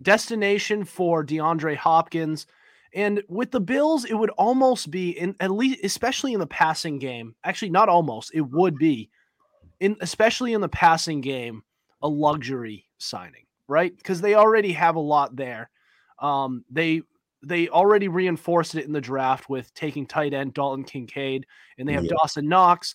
destination 0.00 0.84
for 0.84 1.26
DeAndre 1.26 1.74
Hopkins. 1.74 2.46
And 2.94 3.24
with 3.28 3.50
the 3.50 3.60
Bills, 3.60 4.04
it 4.04 4.14
would 4.14 4.30
almost 4.30 4.92
be 4.92 5.18
in 5.18 5.34
at 5.40 5.50
least, 5.50 5.80
especially 5.82 6.32
in 6.32 6.38
the 6.38 6.46
passing 6.46 7.00
game. 7.00 7.34
Actually, 7.42 7.70
not 7.70 7.88
almost, 7.88 8.30
it 8.32 8.42
would 8.42 8.78
be 8.78 9.10
in 9.80 9.96
especially 10.00 10.52
in 10.52 10.60
the 10.60 10.68
passing 10.68 11.20
game 11.20 11.64
a 12.04 12.08
luxury 12.08 12.86
signing, 12.98 13.46
right? 13.66 13.96
Because 13.96 14.20
they 14.20 14.34
already 14.34 14.72
have 14.72 14.94
a 14.94 15.00
lot 15.00 15.34
there. 15.34 15.70
Um, 16.20 16.64
they 16.70 17.02
they 17.42 17.68
already 17.68 18.08
reinforced 18.08 18.76
it 18.76 18.84
in 18.84 18.92
the 18.92 19.00
draft 19.00 19.48
with 19.48 19.74
taking 19.74 20.06
tight 20.06 20.32
end 20.32 20.54
Dalton 20.54 20.84
Kincaid, 20.84 21.46
and 21.78 21.88
they 21.88 21.92
have 21.94 22.04
yeah. 22.04 22.12
Dawson 22.16 22.48
Knox. 22.48 22.94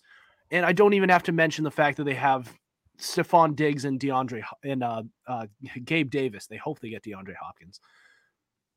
And 0.51 0.65
I 0.65 0.71
don't 0.71 0.93
even 0.93 1.09
have 1.09 1.23
to 1.23 1.31
mention 1.31 1.63
the 1.63 1.69
fact 1.69 1.97
that 1.97 2.05
they 2.05 2.15
have 2.15 2.51
Stefon 2.99 3.55
Diggs 3.55 3.85
and 3.85 3.99
DeAndre 3.99 4.43
and 4.63 4.83
uh, 4.83 5.03
uh, 5.27 5.45
Gabe 5.85 6.09
Davis. 6.09 6.47
They 6.47 6.57
hope 6.57 6.79
they 6.79 6.89
get 6.89 7.03
DeAndre 7.03 7.35
Hopkins. 7.39 7.79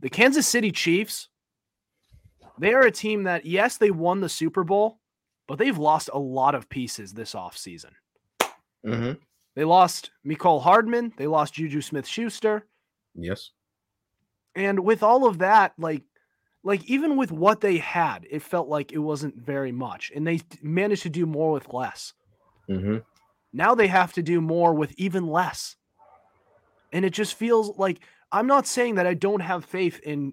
The 0.00 0.10
Kansas 0.10 0.46
City 0.46 0.70
Chiefs, 0.70 1.28
they 2.58 2.74
are 2.74 2.82
a 2.82 2.90
team 2.90 3.22
that, 3.22 3.46
yes, 3.46 3.78
they 3.78 3.90
won 3.90 4.20
the 4.20 4.28
Super 4.28 4.64
Bowl, 4.64 4.98
but 5.48 5.58
they've 5.58 5.78
lost 5.78 6.10
a 6.12 6.18
lot 6.18 6.54
of 6.54 6.68
pieces 6.68 7.12
this 7.12 7.32
offseason. 7.34 7.92
Mm-hmm. 8.86 9.12
They 9.54 9.64
lost 9.64 10.10
Mecole 10.26 10.62
Hardman. 10.62 11.12
They 11.16 11.26
lost 11.26 11.54
Juju 11.54 11.80
Smith 11.80 12.06
Schuster. 12.06 12.66
Yes. 13.14 13.50
And 14.54 14.80
with 14.80 15.02
all 15.02 15.26
of 15.26 15.38
that, 15.38 15.72
like, 15.78 16.02
like 16.64 16.84
even 16.84 17.16
with 17.16 17.32
what 17.32 17.60
they 17.60 17.78
had, 17.78 18.26
it 18.30 18.42
felt 18.42 18.68
like 18.68 18.92
it 18.92 18.98
wasn't 18.98 19.36
very 19.36 19.72
much. 19.72 20.12
And 20.14 20.26
they 20.26 20.40
managed 20.62 21.02
to 21.02 21.10
do 21.10 21.26
more 21.26 21.52
with 21.52 21.72
less. 21.72 22.14
Mm-hmm. 22.68 22.98
Now 23.52 23.74
they 23.74 23.88
have 23.88 24.12
to 24.14 24.22
do 24.22 24.40
more 24.40 24.72
with 24.72 24.94
even 24.96 25.26
less. 25.26 25.76
And 26.92 27.04
it 27.04 27.10
just 27.10 27.34
feels 27.34 27.76
like 27.78 28.00
I'm 28.30 28.46
not 28.46 28.66
saying 28.66 28.94
that 28.96 29.06
I 29.06 29.14
don't 29.14 29.40
have 29.40 29.64
faith 29.64 30.00
in 30.00 30.32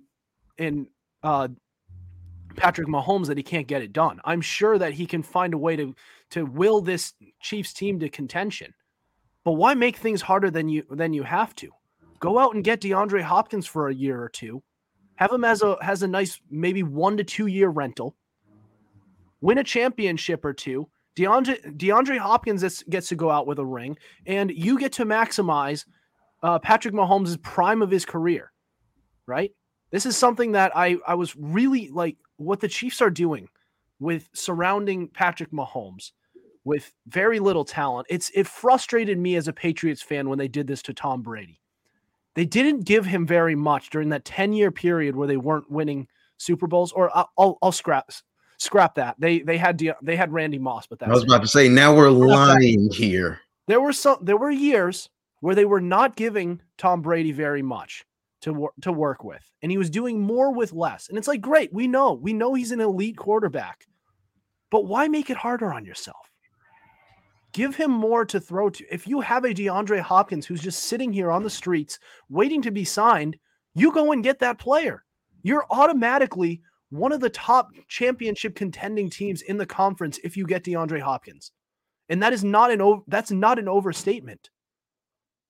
in 0.57 0.87
uh 1.23 1.49
Patrick 2.55 2.87
Mahomes 2.87 3.27
that 3.27 3.37
he 3.37 3.43
can't 3.43 3.67
get 3.67 3.81
it 3.81 3.93
done. 3.93 4.19
I'm 4.25 4.41
sure 4.41 4.77
that 4.77 4.93
he 4.93 5.05
can 5.05 5.23
find 5.23 5.53
a 5.53 5.57
way 5.57 5.75
to 5.75 5.95
to 6.31 6.45
will 6.45 6.81
this 6.81 7.13
Chiefs 7.41 7.73
team 7.73 7.99
to 7.99 8.09
contention. 8.09 8.73
But 9.49 9.55
why 9.55 9.73
make 9.73 9.97
things 9.97 10.21
harder 10.21 10.51
than 10.51 10.69
you 10.69 10.83
than 10.91 11.11
you 11.11 11.23
have 11.23 11.55
to? 11.55 11.71
Go 12.19 12.37
out 12.37 12.53
and 12.53 12.63
get 12.63 12.81
DeAndre 12.81 13.23
Hopkins 13.23 13.65
for 13.65 13.87
a 13.87 13.95
year 13.95 14.21
or 14.21 14.29
two. 14.29 14.61
have 15.15 15.31
him 15.31 15.43
as 15.43 15.63
a 15.63 15.75
has 15.81 16.03
a 16.03 16.07
nice 16.07 16.39
maybe 16.51 16.83
one 16.83 17.17
to 17.17 17.23
two 17.23 17.47
year 17.47 17.69
rental, 17.69 18.15
win 19.41 19.57
a 19.57 19.63
championship 19.63 20.45
or 20.45 20.53
two. 20.53 20.87
DeAndre 21.17 21.75
DeAndre 21.75 22.19
Hopkins 22.19 22.83
gets 22.83 23.09
to 23.09 23.15
go 23.15 23.31
out 23.31 23.47
with 23.47 23.57
a 23.57 23.65
ring, 23.65 23.97
and 24.27 24.51
you 24.51 24.77
get 24.77 24.91
to 24.93 25.03
maximize 25.03 25.83
uh, 26.43 26.59
Patrick 26.59 26.93
Mahomes' 26.93 27.41
prime 27.41 27.81
of 27.81 27.89
his 27.89 28.05
career, 28.05 28.51
right? 29.25 29.49
This 29.89 30.05
is 30.05 30.15
something 30.15 30.51
that 30.51 30.73
I 30.75 30.97
I 31.07 31.15
was 31.15 31.35
really 31.35 31.89
like 31.89 32.17
what 32.37 32.59
the 32.59 32.67
Chiefs 32.67 33.01
are 33.01 33.09
doing 33.09 33.49
with 33.99 34.29
surrounding 34.31 35.07
Patrick 35.07 35.49
Mahomes 35.49 36.11
with 36.69 36.93
very 37.07 37.39
little 37.39 37.65
talent. 37.65 38.05
It's 38.11 38.29
it 38.35 38.45
frustrated 38.45 39.17
me 39.17 39.35
as 39.35 39.47
a 39.47 39.53
Patriots 39.53 40.03
fan 40.03 40.29
when 40.29 40.37
they 40.37 40.47
did 40.47 40.67
this 40.67 40.83
to 40.83 40.93
Tom 40.93 41.23
Brady. 41.23 41.59
They 42.35 42.45
didn't 42.45 42.85
give 42.85 43.07
him 43.07 43.25
very 43.25 43.55
much 43.55 43.89
during 43.89 44.09
that 44.09 44.23
10-year 44.23 44.69
period 44.71 45.15
where 45.15 45.27
they 45.27 45.35
weren't 45.35 45.69
winning 45.71 46.07
Super 46.37 46.67
Bowls 46.67 46.91
or 46.91 47.09
I'll, 47.17 47.31
I'll, 47.39 47.57
I'll 47.63 47.71
scrap 47.71 48.11
scrap 48.59 48.93
that. 48.95 49.15
They 49.17 49.39
they 49.39 49.57
had 49.57 49.81
they 50.03 50.15
had 50.15 50.31
Randy 50.31 50.59
Moss, 50.59 50.85
but 50.85 50.99
that 50.99 51.09
I 51.09 51.11
was 51.11 51.23
about 51.23 51.41
it. 51.41 51.45
to 51.45 51.47
say 51.47 51.67
now 51.67 51.95
we're 51.95 52.11
lying 52.11 52.91
here. 52.91 53.41
There 53.67 53.81
were 53.81 53.91
some 53.91 54.19
there 54.21 54.37
were 54.37 54.51
years 54.51 55.09
where 55.39 55.55
they 55.55 55.65
were 55.65 55.81
not 55.81 56.15
giving 56.15 56.61
Tom 56.77 57.01
Brady 57.01 57.31
very 57.31 57.63
much 57.63 58.05
to 58.41 58.69
to 58.81 58.93
work 58.93 59.23
with, 59.23 59.49
and 59.63 59.71
he 59.71 59.79
was 59.79 59.89
doing 59.89 60.21
more 60.21 60.53
with 60.53 60.71
less. 60.71 61.09
And 61.09 61.17
it's 61.17 61.27
like, 61.27 61.41
great, 61.41 61.73
we 61.73 61.87
know, 61.87 62.13
we 62.13 62.31
know 62.31 62.53
he's 62.53 62.71
an 62.71 62.79
elite 62.79 63.17
quarterback, 63.17 63.87
but 64.69 64.85
why 64.85 65.07
make 65.07 65.31
it 65.31 65.37
harder 65.37 65.73
on 65.73 65.83
yourself? 65.83 66.28
Give 67.51 67.75
him 67.75 67.91
more 67.91 68.25
to 68.25 68.39
throw 68.39 68.69
to. 68.69 68.85
If 68.93 69.07
you 69.07 69.21
have 69.21 69.43
a 69.43 69.53
DeAndre 69.53 70.01
Hopkins 70.01 70.45
who's 70.45 70.61
just 70.61 70.83
sitting 70.83 71.11
here 71.11 71.31
on 71.31 71.43
the 71.43 71.49
streets 71.49 71.97
waiting 72.29 72.61
to 72.61 72.71
be 72.71 72.85
signed, 72.85 73.37
you 73.73 73.91
go 73.91 74.11
and 74.11 74.23
get 74.23 74.39
that 74.39 74.59
player. 74.59 75.03
You're 75.41 75.65
automatically 75.71 76.61
one 76.89 77.11
of 77.11 77.21
the 77.21 77.29
top 77.29 77.69
championship 77.87 78.55
contending 78.55 79.09
teams 79.09 79.41
in 79.43 79.57
the 79.57 79.65
conference 79.65 80.19
if 80.23 80.35
you 80.37 80.45
get 80.45 80.63
DeAndre 80.63 81.01
Hopkins. 81.01 81.51
And 82.09 82.21
that 82.21 82.33
is 82.33 82.43
not 82.43 82.71
an 82.71 82.81
over—that's 82.81 83.31
not 83.31 83.59
an 83.59 83.67
overstatement. 83.67 84.49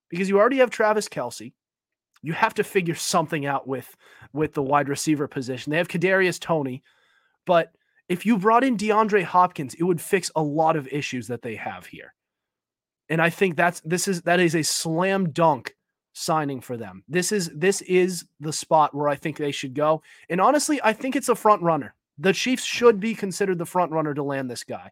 Because 0.10 0.28
you 0.30 0.38
already 0.40 0.58
have 0.58 0.70
Travis 0.70 1.08
Kelce. 1.08 1.54
you 2.22 2.34
have 2.34 2.54
to 2.56 2.64
figure 2.64 2.96
something 2.96 3.46
out 3.46 3.68
with 3.68 3.96
with 4.34 4.54
the 4.54 4.64
wide 4.64 4.90
receiver 4.90 5.28
position. 5.28 5.72
They 5.72 5.78
have 5.78 5.88
Kadarius 5.88 6.40
Toney, 6.40 6.84
but 7.46 7.72
if 8.10 8.26
you 8.26 8.38
brought 8.38 8.64
in 8.64 8.76
DeAndre 8.76 9.24
Hopkins, 9.24 9.76
it 9.76 9.84
would 9.84 10.02
fix 10.02 10.32
a 10.36 10.42
lot 10.42 10.76
of 10.76 10.88
issues 10.88 11.28
that 11.28 11.44
they 11.44 11.56
have 11.56 11.86
here. 11.86 12.14
And 13.08 13.22
I 13.22 13.30
think 13.30 13.56
that's 13.56 13.80
this 13.82 14.08
is 14.08 14.24
that 14.24 14.40
is 14.40 14.56
a 14.56 14.64
slam 14.64 15.32
dunk 15.32 15.76
signing 16.14 16.60
for 16.60 16.76
them. 16.76 17.04
This 17.08 17.32
is 17.32 17.50
this 17.56 17.82
is 17.82 18.26
the 18.40 18.54
spot 18.54 18.94
where 18.94 19.08
I 19.08 19.16
think 19.16 19.38
they 19.38 19.52
should 19.52 19.74
go. 19.74 20.02
And 20.30 20.42
honestly, 20.42 20.80
I 20.84 20.94
think 20.94 21.16
it's 21.16 21.30
a 21.30 21.36
front 21.36 21.62
runner. 21.62 21.96
The 22.18 22.34
Chiefs 22.34 22.64
should 22.64 23.00
be 23.00 23.16
considered 23.16 23.58
the 23.58 23.66
front 23.66 23.92
runner 23.92 24.14
to 24.14 24.24
land 24.24 24.50
this 24.50 24.64
guy 24.64 24.92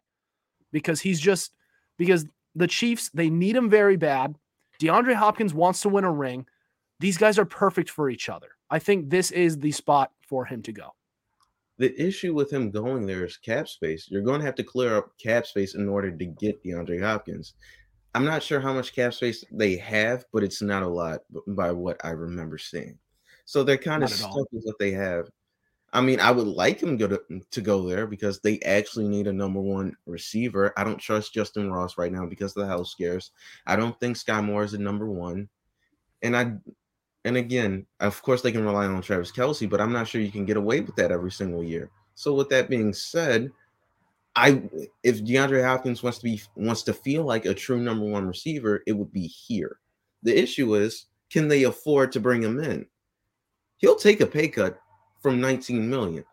because 0.72 1.00
he's 1.00 1.20
just 1.20 1.52
because 1.98 2.24
the 2.54 2.66
Chiefs 2.66 3.10
they 3.12 3.30
need 3.30 3.56
him 3.56 3.68
very 3.68 3.96
bad. 3.96 4.36
DeAndre 4.80 5.14
Hopkins 5.14 5.52
wants 5.52 5.82
to 5.82 5.88
win 5.88 6.04
a 6.04 6.12
ring. 6.12 6.46
These 7.00 7.18
guys 7.18 7.38
are 7.38 7.44
perfect 7.44 7.90
for 7.90 8.08
each 8.10 8.28
other. 8.28 8.48
I 8.70 8.78
think 8.78 9.10
this 9.10 9.30
is 9.30 9.58
the 9.58 9.72
spot 9.72 10.12
for 10.28 10.44
him 10.44 10.62
to 10.62 10.72
go. 10.72 10.94
The 11.78 11.94
issue 12.00 12.34
with 12.34 12.52
him 12.52 12.70
going 12.70 13.06
there 13.06 13.24
is 13.24 13.36
cap 13.36 13.68
space. 13.68 14.08
You're 14.10 14.22
going 14.22 14.40
to 14.40 14.46
have 14.46 14.56
to 14.56 14.64
clear 14.64 14.96
up 14.96 15.16
cap 15.18 15.46
space 15.46 15.74
in 15.74 15.88
order 15.88 16.10
to 16.10 16.26
get 16.26 16.62
DeAndre 16.64 17.00
Hopkins. 17.00 17.54
I'm 18.14 18.24
not 18.24 18.42
sure 18.42 18.58
how 18.58 18.72
much 18.72 18.94
cap 18.94 19.14
space 19.14 19.44
they 19.52 19.76
have, 19.76 20.24
but 20.32 20.42
it's 20.42 20.60
not 20.60 20.82
a 20.82 20.88
lot 20.88 21.20
by 21.46 21.70
what 21.70 22.04
I 22.04 22.10
remember 22.10 22.58
seeing. 22.58 22.98
So 23.44 23.62
they're 23.62 23.78
kind 23.78 24.00
not 24.00 24.10
of 24.10 24.16
stuck 24.16 24.52
with 24.52 24.64
what 24.64 24.78
they 24.78 24.90
have. 24.90 25.28
I 25.92 26.00
mean, 26.00 26.20
I 26.20 26.30
would 26.30 26.46
like 26.46 26.80
him 26.80 26.98
to, 26.98 27.08
mm, 27.08 27.48
to 27.50 27.60
go 27.60 27.88
there 27.88 28.06
because 28.06 28.40
they 28.40 28.60
actually 28.60 29.08
need 29.08 29.26
a 29.26 29.32
number 29.32 29.60
one 29.60 29.96
receiver. 30.04 30.72
I 30.76 30.84
don't 30.84 30.98
trust 30.98 31.34
Justyn 31.34 31.72
Ross 31.72 31.96
right 31.96 32.12
now 32.12 32.26
because 32.26 32.56
of 32.56 32.62
the 32.62 32.66
health 32.66 32.88
scares. 32.88 33.30
I 33.66 33.76
don't 33.76 33.98
think 33.98 34.16
Skyy 34.16 34.44
Moore 34.44 34.64
is 34.64 34.74
a 34.74 34.78
number 34.78 35.06
one. 35.06 35.48
And 36.22 36.36
I 36.36 36.52
and 37.28 37.36
again, 37.36 37.84
of 38.00 38.22
course, 38.22 38.40
they 38.40 38.50
can 38.50 38.64
rely 38.64 38.86
on 38.86 39.02
Travis 39.02 39.30
Kelce, 39.30 39.68
but 39.68 39.82
I'm 39.82 39.92
not 39.92 40.08
sure 40.08 40.22
you 40.22 40.32
can 40.32 40.46
get 40.46 40.56
away 40.56 40.80
with 40.80 40.96
that 40.96 41.12
every 41.12 41.30
single 41.30 41.62
year. 41.62 41.90
So, 42.14 42.32
with 42.32 42.48
that 42.48 42.70
being 42.70 42.94
said, 42.94 43.50
I 44.34 44.62
if 45.02 45.22
DeAndre 45.22 45.62
Hopkins 45.62 46.02
wants 46.02 46.16
to 46.20 46.24
be 46.24 46.40
wants 46.56 46.82
to 46.84 46.94
feel 46.94 47.24
like 47.24 47.44
a 47.44 47.52
true 47.52 47.80
number 47.82 48.06
one 48.06 48.26
receiver, 48.26 48.82
it 48.86 48.92
would 48.92 49.12
be 49.12 49.26
here. 49.26 49.78
The 50.22 50.36
issue 50.36 50.74
is, 50.74 51.04
can 51.30 51.48
they 51.48 51.64
afford 51.64 52.12
to 52.12 52.20
bring 52.20 52.42
him 52.42 52.60
in? 52.60 52.86
He'll 53.76 53.96
take 53.96 54.22
a 54.22 54.26
pay 54.26 54.48
cut 54.48 54.80
from 55.20 55.38
19 55.38 55.88
million, 55.90 56.24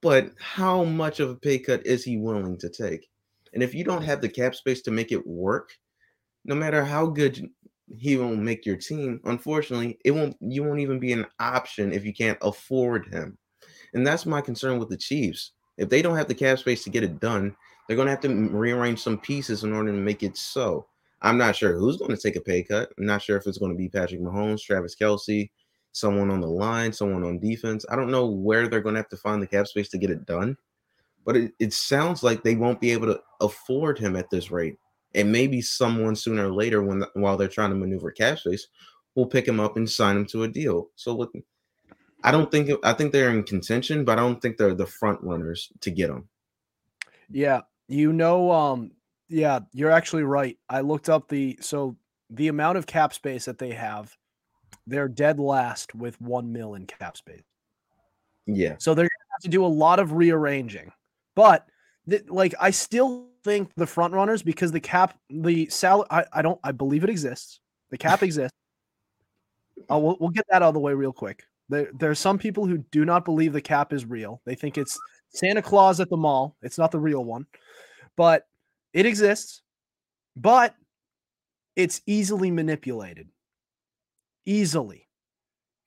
but 0.00 0.32
how 0.40 0.82
much 0.82 1.20
of 1.20 1.28
a 1.28 1.36
pay 1.36 1.58
cut 1.58 1.84
is 1.84 2.04
he 2.04 2.16
willing 2.16 2.56
to 2.56 2.70
take? 2.70 3.06
And 3.52 3.62
if 3.62 3.74
you 3.74 3.84
don't 3.84 4.02
have 4.02 4.22
the 4.22 4.30
cap 4.30 4.54
space 4.54 4.80
to 4.82 4.90
make 4.90 5.12
it 5.12 5.26
work, 5.26 5.76
no 6.46 6.54
matter 6.54 6.82
how 6.82 7.04
good 7.04 7.50
he 7.94 8.16
won't 8.16 8.40
make 8.40 8.66
your 8.66 8.76
team. 8.76 9.20
Unfortunately, 9.24 9.98
it 10.04 10.10
won't 10.10 10.36
you 10.40 10.64
won't 10.64 10.80
even 10.80 10.98
be 10.98 11.12
an 11.12 11.26
option 11.38 11.92
if 11.92 12.04
you 12.04 12.12
can't 12.12 12.38
afford 12.42 13.06
him. 13.06 13.38
And 13.94 14.06
that's 14.06 14.26
my 14.26 14.40
concern 14.40 14.78
with 14.78 14.88
the 14.88 14.96
Chiefs. 14.96 15.52
If 15.78 15.88
they 15.88 16.02
don't 16.02 16.16
have 16.16 16.28
the 16.28 16.34
cap 16.34 16.58
space 16.58 16.84
to 16.84 16.90
get 16.90 17.04
it 17.04 17.20
done, 17.20 17.54
they're 17.86 17.96
going 17.96 18.06
to 18.06 18.12
have 18.12 18.20
to 18.20 18.48
rearrange 18.48 19.00
some 19.00 19.18
pieces 19.18 19.64
in 19.64 19.72
order 19.72 19.92
to 19.92 19.98
make 19.98 20.22
it 20.22 20.36
so. 20.36 20.86
I'm 21.22 21.38
not 21.38 21.56
sure 21.56 21.76
who's 21.76 21.96
going 21.96 22.10
to 22.10 22.16
take 22.16 22.36
a 22.36 22.40
pay 22.40 22.62
cut. 22.62 22.90
I'm 22.98 23.06
not 23.06 23.22
sure 23.22 23.36
if 23.36 23.46
it's 23.46 23.58
going 23.58 23.72
to 23.72 23.78
be 23.78 23.88
Patrick 23.88 24.20
Mahomes, 24.20 24.62
Travis 24.62 24.96
Kelce, 24.96 25.50
someone 25.92 26.30
on 26.30 26.40
the 26.40 26.46
line, 26.46 26.92
someone 26.92 27.24
on 27.24 27.38
defense. 27.38 27.86
I 27.88 27.96
don't 27.96 28.10
know 28.10 28.26
where 28.26 28.68
they're 28.68 28.80
going 28.80 28.94
to 28.94 29.00
have 29.00 29.08
to 29.10 29.16
find 29.16 29.40
the 29.40 29.46
cap 29.46 29.66
space 29.66 29.88
to 29.90 29.98
get 29.98 30.10
it 30.10 30.26
done. 30.26 30.56
But 31.24 31.36
it, 31.36 31.52
it 31.58 31.72
sounds 31.72 32.22
like 32.22 32.42
they 32.42 32.54
won't 32.54 32.80
be 32.80 32.92
able 32.92 33.06
to 33.06 33.20
afford 33.40 33.98
him 33.98 34.14
at 34.14 34.30
this 34.30 34.50
rate 34.50 34.76
and 35.16 35.32
maybe 35.32 35.60
someone 35.60 36.14
sooner 36.14 36.46
or 36.46 36.52
later 36.52 36.82
when 36.82 37.04
while 37.14 37.36
they're 37.36 37.48
trying 37.48 37.70
to 37.70 37.76
maneuver 37.76 38.12
cap 38.12 38.38
space 38.38 38.68
will 39.14 39.26
pick 39.26 39.48
him 39.48 39.58
up 39.58 39.76
and 39.76 39.88
sign 39.88 40.16
him 40.16 40.26
to 40.26 40.44
a 40.44 40.48
deal. 40.48 40.90
So 40.94 41.14
with 41.14 41.30
i 42.24 42.30
don't 42.30 42.50
think 42.50 42.70
i 42.82 42.92
think 42.92 43.12
they're 43.12 43.30
in 43.30 43.42
contention 43.42 44.02
but 44.02 44.18
i 44.18 44.22
don't 44.22 44.40
think 44.40 44.56
they're 44.56 44.74
the 44.74 44.86
front 44.86 45.20
runners 45.22 45.70
to 45.80 45.90
get 45.90 46.08
him 46.08 46.26
yeah 47.30 47.60
you 47.88 48.10
know 48.10 48.50
um 48.50 48.90
yeah 49.28 49.60
you're 49.72 49.90
actually 49.90 50.22
right. 50.22 50.56
I 50.68 50.80
looked 50.80 51.08
up 51.08 51.28
the 51.28 51.58
so 51.60 51.96
the 52.30 52.48
amount 52.48 52.78
of 52.78 52.86
cap 52.86 53.12
space 53.12 53.44
that 53.44 53.58
they 53.58 53.72
have 53.72 54.16
they're 54.86 55.08
dead 55.08 55.38
last 55.38 55.94
with 55.94 56.20
one 56.20 56.52
mil 56.52 56.74
in 56.74 56.86
cap 56.86 57.16
space. 57.16 57.42
Yeah. 58.46 58.76
So 58.78 58.94
they're 58.94 59.04
gonna 59.04 59.32
have 59.32 59.42
to 59.42 59.48
do 59.48 59.64
a 59.64 59.66
lot 59.66 59.98
of 59.98 60.12
rearranging 60.12 60.92
but 61.34 61.66
th- 62.08 62.28
like 62.28 62.54
i 62.60 62.70
still 62.70 63.28
think 63.46 63.70
the 63.76 63.86
front 63.86 64.12
runners 64.12 64.42
because 64.42 64.72
the 64.72 64.80
cap, 64.80 65.16
the 65.30 65.68
salary, 65.68 66.06
I, 66.10 66.24
I 66.32 66.42
don't, 66.42 66.58
I 66.64 66.72
believe 66.72 67.04
it 67.04 67.10
exists. 67.10 67.60
The 67.90 67.96
cap 67.96 68.22
exists. 68.22 68.56
Uh, 69.90 69.98
we'll, 69.98 70.16
we'll 70.20 70.30
get 70.30 70.44
that 70.50 70.62
out 70.62 70.68
of 70.68 70.74
the 70.74 70.80
way 70.80 70.92
real 70.92 71.12
quick. 71.12 71.44
There, 71.68 71.88
there 71.94 72.10
are 72.10 72.16
some 72.16 72.38
people 72.38 72.66
who 72.66 72.78
do 72.78 73.04
not 73.04 73.24
believe 73.24 73.52
the 73.52 73.60
cap 73.60 73.92
is 73.92 74.04
real. 74.04 74.42
They 74.44 74.54
think 74.54 74.76
it's 74.76 74.98
Santa 75.30 75.62
Claus 75.62 76.00
at 76.00 76.10
the 76.10 76.16
mall. 76.16 76.56
It's 76.62 76.78
not 76.78 76.90
the 76.90 76.98
real 76.98 77.24
one, 77.24 77.46
but 78.16 78.46
it 78.92 79.06
exists. 79.06 79.62
But 80.36 80.74
it's 81.76 82.02
easily 82.06 82.50
manipulated. 82.50 83.28
Easily. 84.44 85.08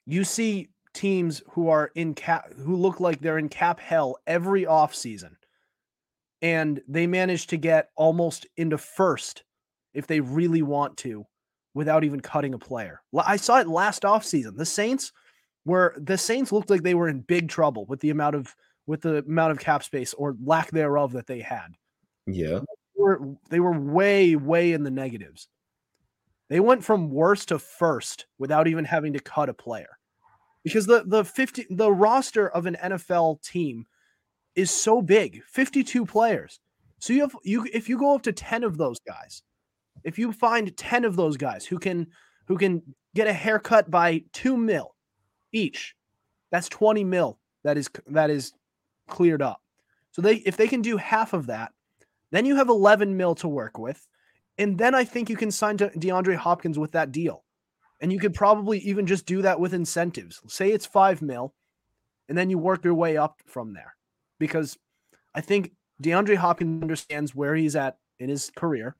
You 0.06 0.24
see 0.24 0.70
teams 0.92 1.42
who 1.50 1.68
are 1.68 1.90
in 1.94 2.14
cap 2.14 2.52
who 2.54 2.74
look 2.74 3.00
like 3.00 3.20
they're 3.20 3.38
in 3.38 3.48
cap 3.48 3.78
hell 3.78 4.16
every 4.26 4.64
offseason 4.64 5.32
and 6.42 6.80
they 6.88 7.06
managed 7.06 7.50
to 7.50 7.56
get 7.56 7.90
almost 7.96 8.46
into 8.56 8.78
first 8.78 9.44
if 9.94 10.06
they 10.06 10.20
really 10.20 10.62
want 10.62 10.96
to 10.98 11.26
without 11.74 12.04
even 12.04 12.20
cutting 12.20 12.54
a 12.54 12.58
player. 12.58 13.02
I 13.24 13.36
saw 13.36 13.60
it 13.60 13.68
last 13.68 14.02
offseason. 14.02 14.56
The 14.56 14.66
Saints 14.66 15.12
were 15.64 15.94
the 15.98 16.18
Saints 16.18 16.52
looked 16.52 16.70
like 16.70 16.82
they 16.82 16.94
were 16.94 17.08
in 17.08 17.20
big 17.20 17.48
trouble 17.48 17.86
with 17.86 18.00
the 18.00 18.10
amount 18.10 18.36
of 18.36 18.54
with 18.86 19.02
the 19.02 19.18
amount 19.18 19.52
of 19.52 19.58
cap 19.58 19.82
space 19.82 20.14
or 20.14 20.36
lack 20.44 20.70
thereof 20.70 21.12
that 21.12 21.26
they 21.26 21.40
had. 21.40 21.68
Yeah. 22.26 22.60
They 22.60 23.02
were, 23.02 23.34
they 23.48 23.60
were 23.60 23.78
way 23.78 24.36
way 24.36 24.72
in 24.72 24.82
the 24.82 24.90
negatives. 24.90 25.48
They 26.48 26.60
went 26.60 26.84
from 26.84 27.10
worst 27.10 27.48
to 27.48 27.58
first 27.58 28.26
without 28.38 28.66
even 28.66 28.84
having 28.84 29.12
to 29.12 29.20
cut 29.20 29.48
a 29.48 29.54
player. 29.54 29.98
Because 30.64 30.86
the 30.86 31.04
the 31.06 31.24
50 31.24 31.66
the 31.70 31.92
roster 31.92 32.48
of 32.48 32.66
an 32.66 32.76
NFL 32.82 33.42
team 33.42 33.86
is 34.60 34.70
so 34.70 35.00
big 35.02 35.42
52 35.46 36.06
players. 36.06 36.60
So 36.98 37.12
you 37.12 37.22
have 37.22 37.34
you 37.42 37.66
if 37.72 37.88
you 37.88 37.98
go 37.98 38.14
up 38.14 38.22
to 38.22 38.32
10 38.32 38.62
of 38.62 38.76
those 38.76 38.98
guys 39.00 39.42
if 40.04 40.18
you 40.18 40.32
find 40.32 40.76
10 40.76 41.04
of 41.04 41.16
those 41.16 41.36
guys 41.36 41.64
who 41.64 41.78
can 41.78 42.06
who 42.46 42.56
can 42.56 42.82
get 43.14 43.26
a 43.26 43.32
haircut 43.32 43.90
by 43.90 44.22
2 44.32 44.56
mil 44.56 44.94
each 45.52 45.94
that's 46.50 46.68
20 46.68 47.04
mil 47.04 47.38
that 47.64 47.76
is 47.76 47.90
that 48.08 48.30
is 48.30 48.52
cleared 49.08 49.42
up. 49.42 49.60
So 50.12 50.22
they 50.22 50.36
if 50.36 50.56
they 50.56 50.68
can 50.68 50.82
do 50.82 50.96
half 50.96 51.32
of 51.32 51.46
that 51.46 51.72
then 52.30 52.44
you 52.44 52.56
have 52.56 52.68
11 52.68 53.16
mil 53.16 53.34
to 53.36 53.48
work 53.48 53.78
with. 53.78 54.06
And 54.58 54.76
then 54.76 54.94
i 54.94 55.04
think 55.04 55.30
you 55.30 55.36
can 55.36 55.50
sign 55.50 55.78
to 55.78 55.88
deandre 55.88 56.36
hopkins 56.36 56.78
with 56.78 56.92
that 56.92 57.12
deal. 57.12 57.44
And 58.00 58.12
you 58.12 58.18
could 58.18 58.34
probably 58.34 58.78
even 58.80 59.06
just 59.06 59.26
do 59.26 59.42
that 59.42 59.60
with 59.60 59.74
incentives. 59.74 60.40
Say 60.46 60.70
it's 60.70 60.86
5 60.86 61.22
mil 61.22 61.54
and 62.28 62.36
then 62.36 62.50
you 62.50 62.58
work 62.58 62.84
your 62.84 62.94
way 62.94 63.16
up 63.16 63.40
from 63.46 63.72
there. 63.72 63.94
Because 64.40 64.76
I 65.34 65.40
think 65.40 65.70
DeAndre 66.02 66.36
Hopkins 66.36 66.82
understands 66.82 67.34
where 67.34 67.54
he's 67.54 67.76
at 67.76 67.96
in 68.18 68.28
his 68.28 68.50
career. 68.56 68.96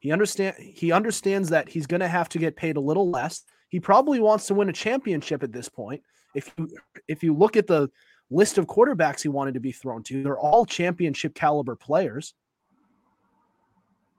He 0.00 0.12
understand 0.12 0.56
he 0.58 0.92
understands 0.92 1.50
that 1.50 1.68
he's 1.68 1.86
going 1.86 2.00
to 2.00 2.08
have 2.08 2.28
to 2.30 2.38
get 2.38 2.56
paid 2.56 2.76
a 2.76 2.80
little 2.80 3.10
less. 3.10 3.42
He 3.68 3.80
probably 3.80 4.20
wants 4.20 4.46
to 4.46 4.54
win 4.54 4.68
a 4.68 4.72
championship 4.72 5.42
at 5.42 5.52
this 5.52 5.68
point. 5.68 6.02
If 6.34 6.52
you 6.56 6.68
if 7.06 7.22
you 7.22 7.34
look 7.34 7.56
at 7.56 7.66
the 7.66 7.90
list 8.30 8.58
of 8.58 8.66
quarterbacks 8.66 9.22
he 9.22 9.28
wanted 9.28 9.54
to 9.54 9.60
be 9.60 9.72
thrown 9.72 10.02
to, 10.04 10.22
they're 10.22 10.38
all 10.38 10.64
championship 10.64 11.34
caliber 11.34 11.76
players. 11.76 12.34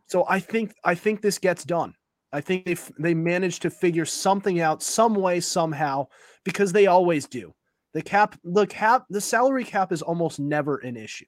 So 0.07 0.25
I 0.27 0.39
think 0.39 0.73
I 0.83 0.95
think 0.95 1.21
this 1.21 1.37
gets 1.37 1.63
done. 1.63 1.95
I 2.33 2.41
think 2.41 2.65
they 2.65 2.75
they 2.99 3.13
managed 3.13 3.61
to 3.63 3.69
figure 3.69 4.05
something 4.05 4.59
out 4.59 4.83
some 4.83 5.15
way 5.15 5.39
somehow 5.39 6.07
because 6.43 6.73
they 6.73 6.87
always 6.87 7.27
do. 7.27 7.53
The 7.93 8.01
cap 8.01 8.35
the 8.43 8.67
cap 8.67 9.05
the 9.09 9.21
salary 9.21 9.63
cap 9.63 9.91
is 9.91 10.01
almost 10.01 10.39
never 10.39 10.77
an 10.77 10.95
issue. 10.95 11.25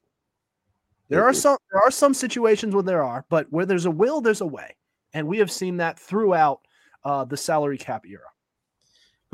There 1.08 1.24
are 1.24 1.34
some 1.34 1.58
there 1.72 1.82
are 1.82 1.90
some 1.90 2.14
situations 2.14 2.74
where 2.74 2.82
there 2.82 3.02
are, 3.02 3.26
but 3.28 3.46
where 3.50 3.66
there's 3.66 3.84
a 3.84 3.90
will, 3.90 4.20
there's 4.20 4.40
a 4.40 4.46
way, 4.46 4.76
and 5.12 5.26
we 5.26 5.38
have 5.38 5.50
seen 5.50 5.76
that 5.78 5.98
throughout 5.98 6.60
uh, 7.04 7.24
the 7.24 7.36
salary 7.36 7.78
cap 7.78 8.04
era. 8.06 8.28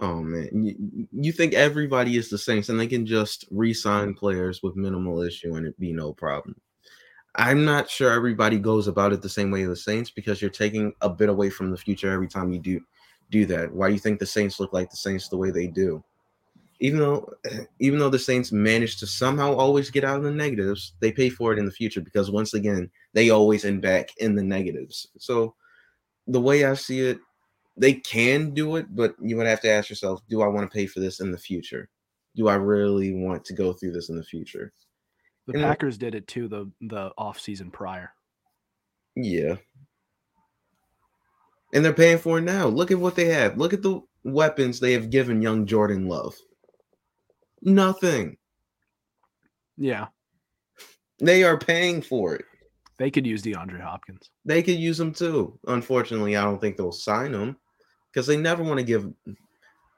Oh 0.01 0.23
man, 0.23 0.49
you, 0.53 1.09
you 1.13 1.33
think 1.33 1.55
everybody 1.55 2.17
is 2.17 2.31
the 2.31 2.39
Saints 2.39 2.69
and 2.69 2.79
they 2.79 2.87
can 2.87 3.05
just 3.05 3.47
re-sign 3.51 4.15
players 4.15 4.63
with 4.63 4.77
minimal 4.77 5.23
issue 5.23 5.55
and 5.57 5.67
it 5.67 5.79
be 5.79 5.93
no 5.93 6.13
problem? 6.13 6.55
I'm 7.35 7.65
not 7.65 7.91
sure 7.91 8.13
everybody 8.13 8.59
goes 8.59 8.89
about 8.89 9.13
it 9.13 9.23
the 9.23 9.29
same 9.29 9.51
way 9.51 9.65
the 9.65 9.77
Saints 9.77 10.11
because 10.11 10.41
you're 10.41 10.51
taking 10.51 10.93
a 11.01 11.11
bit 11.11 11.29
away 11.29 11.51
from 11.51 11.71
the 11.71 11.77
future 11.77 12.11
every 12.11 12.29
time 12.29 12.53
you 12.53 12.59
do 12.59 12.81
do 13.31 13.45
that. 13.47 13.73
Why 13.73 13.89
do 13.89 13.95
you 13.95 14.01
think 14.01 14.19
the 14.19 14.27
Saints 14.27 14.59
look 14.59 14.73
like 14.73 14.91
the 14.91 14.97
Saints 14.97 15.29
the 15.29 15.37
way 15.37 15.51
they 15.51 15.67
do? 15.67 16.03
Even 16.81 17.01
though 17.01 17.33
even 17.81 17.99
though 17.99 18.11
the 18.11 18.19
Saints 18.19 18.53
manage 18.53 18.99
to 18.99 19.07
somehow 19.07 19.55
always 19.55 19.91
get 19.91 20.05
out 20.05 20.19
of 20.19 20.23
the 20.23 20.31
negatives, 20.31 20.95
they 21.01 21.13
pay 21.13 21.29
for 21.29 21.53
it 21.53 21.59
in 21.59 21.65
the 21.65 21.73
future 21.73 22.01
because 22.01 22.31
once 22.31 22.55
again, 22.55 22.91
they 23.15 23.31
always 23.31 23.65
end 23.65 23.83
back 23.83 24.11
in 24.19 24.35
the 24.35 24.43
negatives. 24.43 25.09
So 25.19 25.55
the 26.27 26.41
way 26.41 26.65
I 26.65 26.75
see 26.75 27.01
it, 27.01 27.19
they 27.77 27.95
can 27.95 28.53
do 28.53 28.77
it, 28.77 28.95
but 28.95 29.15
you 29.21 29.37
would 29.37 29.47
have 29.47 29.61
to 29.63 29.71
ask 29.71 29.89
yourself, 29.89 30.21
do 30.29 30.43
I 30.43 30.49
want 30.49 30.71
to 30.71 30.75
pay 30.75 30.87
for 30.87 31.01
this 31.01 31.21
in 31.21 31.31
the 31.31 31.39
future? 31.39 31.89
Do 32.37 32.49
I 32.49 32.55
really 32.55 33.15
want 33.15 33.45
to 33.47 33.55
go 33.55 33.73
through 33.73 33.93
this 33.93 34.09
in 34.09 34.17
the 34.17 34.25
future? 34.25 34.73
The 35.47 35.55
and 35.55 35.63
Packers 35.63 35.97
did 35.97 36.15
it 36.15 36.27
too 36.27 36.47
the 36.47 36.71
the 36.83 37.11
off 37.17 37.41
season 37.41 37.71
prior. 37.71 38.13
Yeah. 39.17 39.57
And 41.73 41.85
they're 41.85 41.93
paying 41.93 42.19
for 42.19 42.39
it 42.39 42.43
now. 42.43 42.67
Look 42.67 42.91
at 42.91 42.99
what 42.99 43.15
they 43.15 43.27
have. 43.27 43.59
Look 43.59 43.73
at 43.73 43.83
the 43.83 44.01
weapons 44.25 44.79
they 44.79 44.93
have 44.93 45.11
given 45.11 45.43
young 45.43 45.67
Jordan 45.67 46.07
Love. 46.07 46.37
Nothing. 47.63 48.37
Yeah. 49.77 50.07
They 51.21 51.45
are 51.45 51.59
paying 51.59 52.03
for 52.03 52.35
it. 52.35 52.45
They 52.99 53.11
could 53.11 53.27
use 53.27 53.43
DeAndre 53.43 53.81
Hopkins. 53.81 54.31
They 54.45 54.63
could 54.63 54.79
use 54.79 54.99
him 54.99 55.13
too. 55.13 55.59
Unfortunately, 55.67 56.37
I 56.37 56.45
don't 56.45 56.61
think 56.61 56.77
they'll 56.77 56.93
sign 56.93 57.33
him 57.33 57.57
because 58.13 58.27
they 58.27 58.37
never 58.37 58.63
want 58.63 58.79
to 58.79 58.85
give 58.85 59.13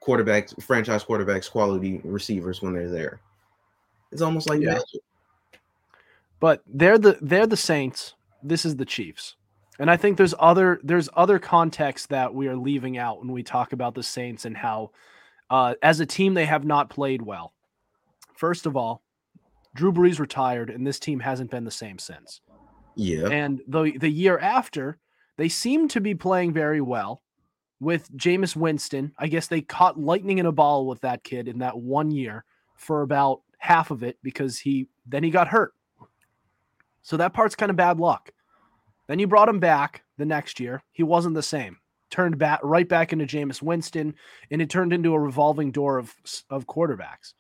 quarterbacks, 0.02 0.60
franchise 0.62 1.04
quarterbacks, 1.04 1.50
quality 1.50 2.00
receivers 2.04 2.60
when 2.60 2.74
they're 2.74 2.90
there. 2.90 3.20
It's 4.12 4.22
almost 4.22 4.48
like 4.48 4.60
yeah. 4.60 4.74
magic. 4.74 5.00
But 6.40 6.62
they're 6.66 6.98
the 6.98 7.18
they're 7.20 7.46
the 7.46 7.56
Saints. 7.56 8.14
This 8.42 8.64
is 8.64 8.76
the 8.76 8.84
Chiefs. 8.84 9.36
And 9.78 9.90
I 9.90 9.96
think 9.96 10.16
there's 10.16 10.34
other 10.38 10.80
there's 10.82 11.08
other 11.14 11.38
context 11.38 12.10
that 12.10 12.34
we 12.34 12.48
are 12.48 12.56
leaving 12.56 12.98
out 12.98 13.20
when 13.20 13.32
we 13.32 13.42
talk 13.42 13.72
about 13.72 13.94
the 13.94 14.02
Saints 14.02 14.44
and 14.44 14.56
how 14.56 14.90
uh, 15.50 15.74
as 15.82 16.00
a 16.00 16.06
team 16.06 16.34
they 16.34 16.46
have 16.46 16.64
not 16.64 16.90
played 16.90 17.22
well. 17.22 17.52
First 18.34 18.66
of 18.66 18.76
all, 18.76 19.02
Drew 19.74 19.92
Brees 19.92 20.18
retired 20.18 20.70
and 20.70 20.86
this 20.86 20.98
team 20.98 21.20
hasn't 21.20 21.50
been 21.50 21.64
the 21.64 21.70
same 21.70 21.98
since. 21.98 22.40
Yeah. 22.96 23.28
And 23.28 23.60
the 23.66 23.96
the 23.98 24.08
year 24.08 24.38
after, 24.38 24.98
they 25.36 25.48
seem 25.48 25.88
to 25.88 26.00
be 26.00 26.14
playing 26.14 26.52
very 26.52 26.80
well 26.80 27.22
with 27.80 28.14
Jameis 28.16 28.56
Winston. 28.56 29.12
I 29.18 29.26
guess 29.26 29.46
they 29.46 29.62
caught 29.62 29.98
lightning 29.98 30.38
in 30.38 30.46
a 30.46 30.52
ball 30.52 30.86
with 30.86 31.00
that 31.00 31.24
kid 31.24 31.48
in 31.48 31.58
that 31.58 31.78
one 31.78 32.10
year 32.10 32.44
for 32.76 33.02
about 33.02 33.42
half 33.58 33.90
of 33.90 34.02
it 34.02 34.18
because 34.22 34.58
he 34.58 34.88
then 35.06 35.22
he 35.22 35.30
got 35.30 35.48
hurt. 35.48 35.74
So 37.02 37.16
that 37.16 37.32
part's 37.32 37.54
kind 37.54 37.70
of 37.70 37.76
bad 37.76 37.98
luck. 37.98 38.30
Then 39.06 39.18
you 39.18 39.26
brought 39.26 39.48
him 39.48 39.58
back 39.58 40.04
the 40.18 40.24
next 40.24 40.60
year. 40.60 40.82
He 40.92 41.02
wasn't 41.02 41.34
the 41.34 41.42
same. 41.42 41.78
Turned 42.10 42.38
back 42.38 42.60
right 42.62 42.88
back 42.88 43.12
into 43.12 43.24
Jameis 43.24 43.62
Winston, 43.62 44.14
and 44.50 44.60
it 44.60 44.68
turned 44.68 44.92
into 44.92 45.14
a 45.14 45.20
revolving 45.20 45.70
door 45.70 45.98
of 45.98 46.14
of 46.50 46.66
quarterbacks. 46.66 47.34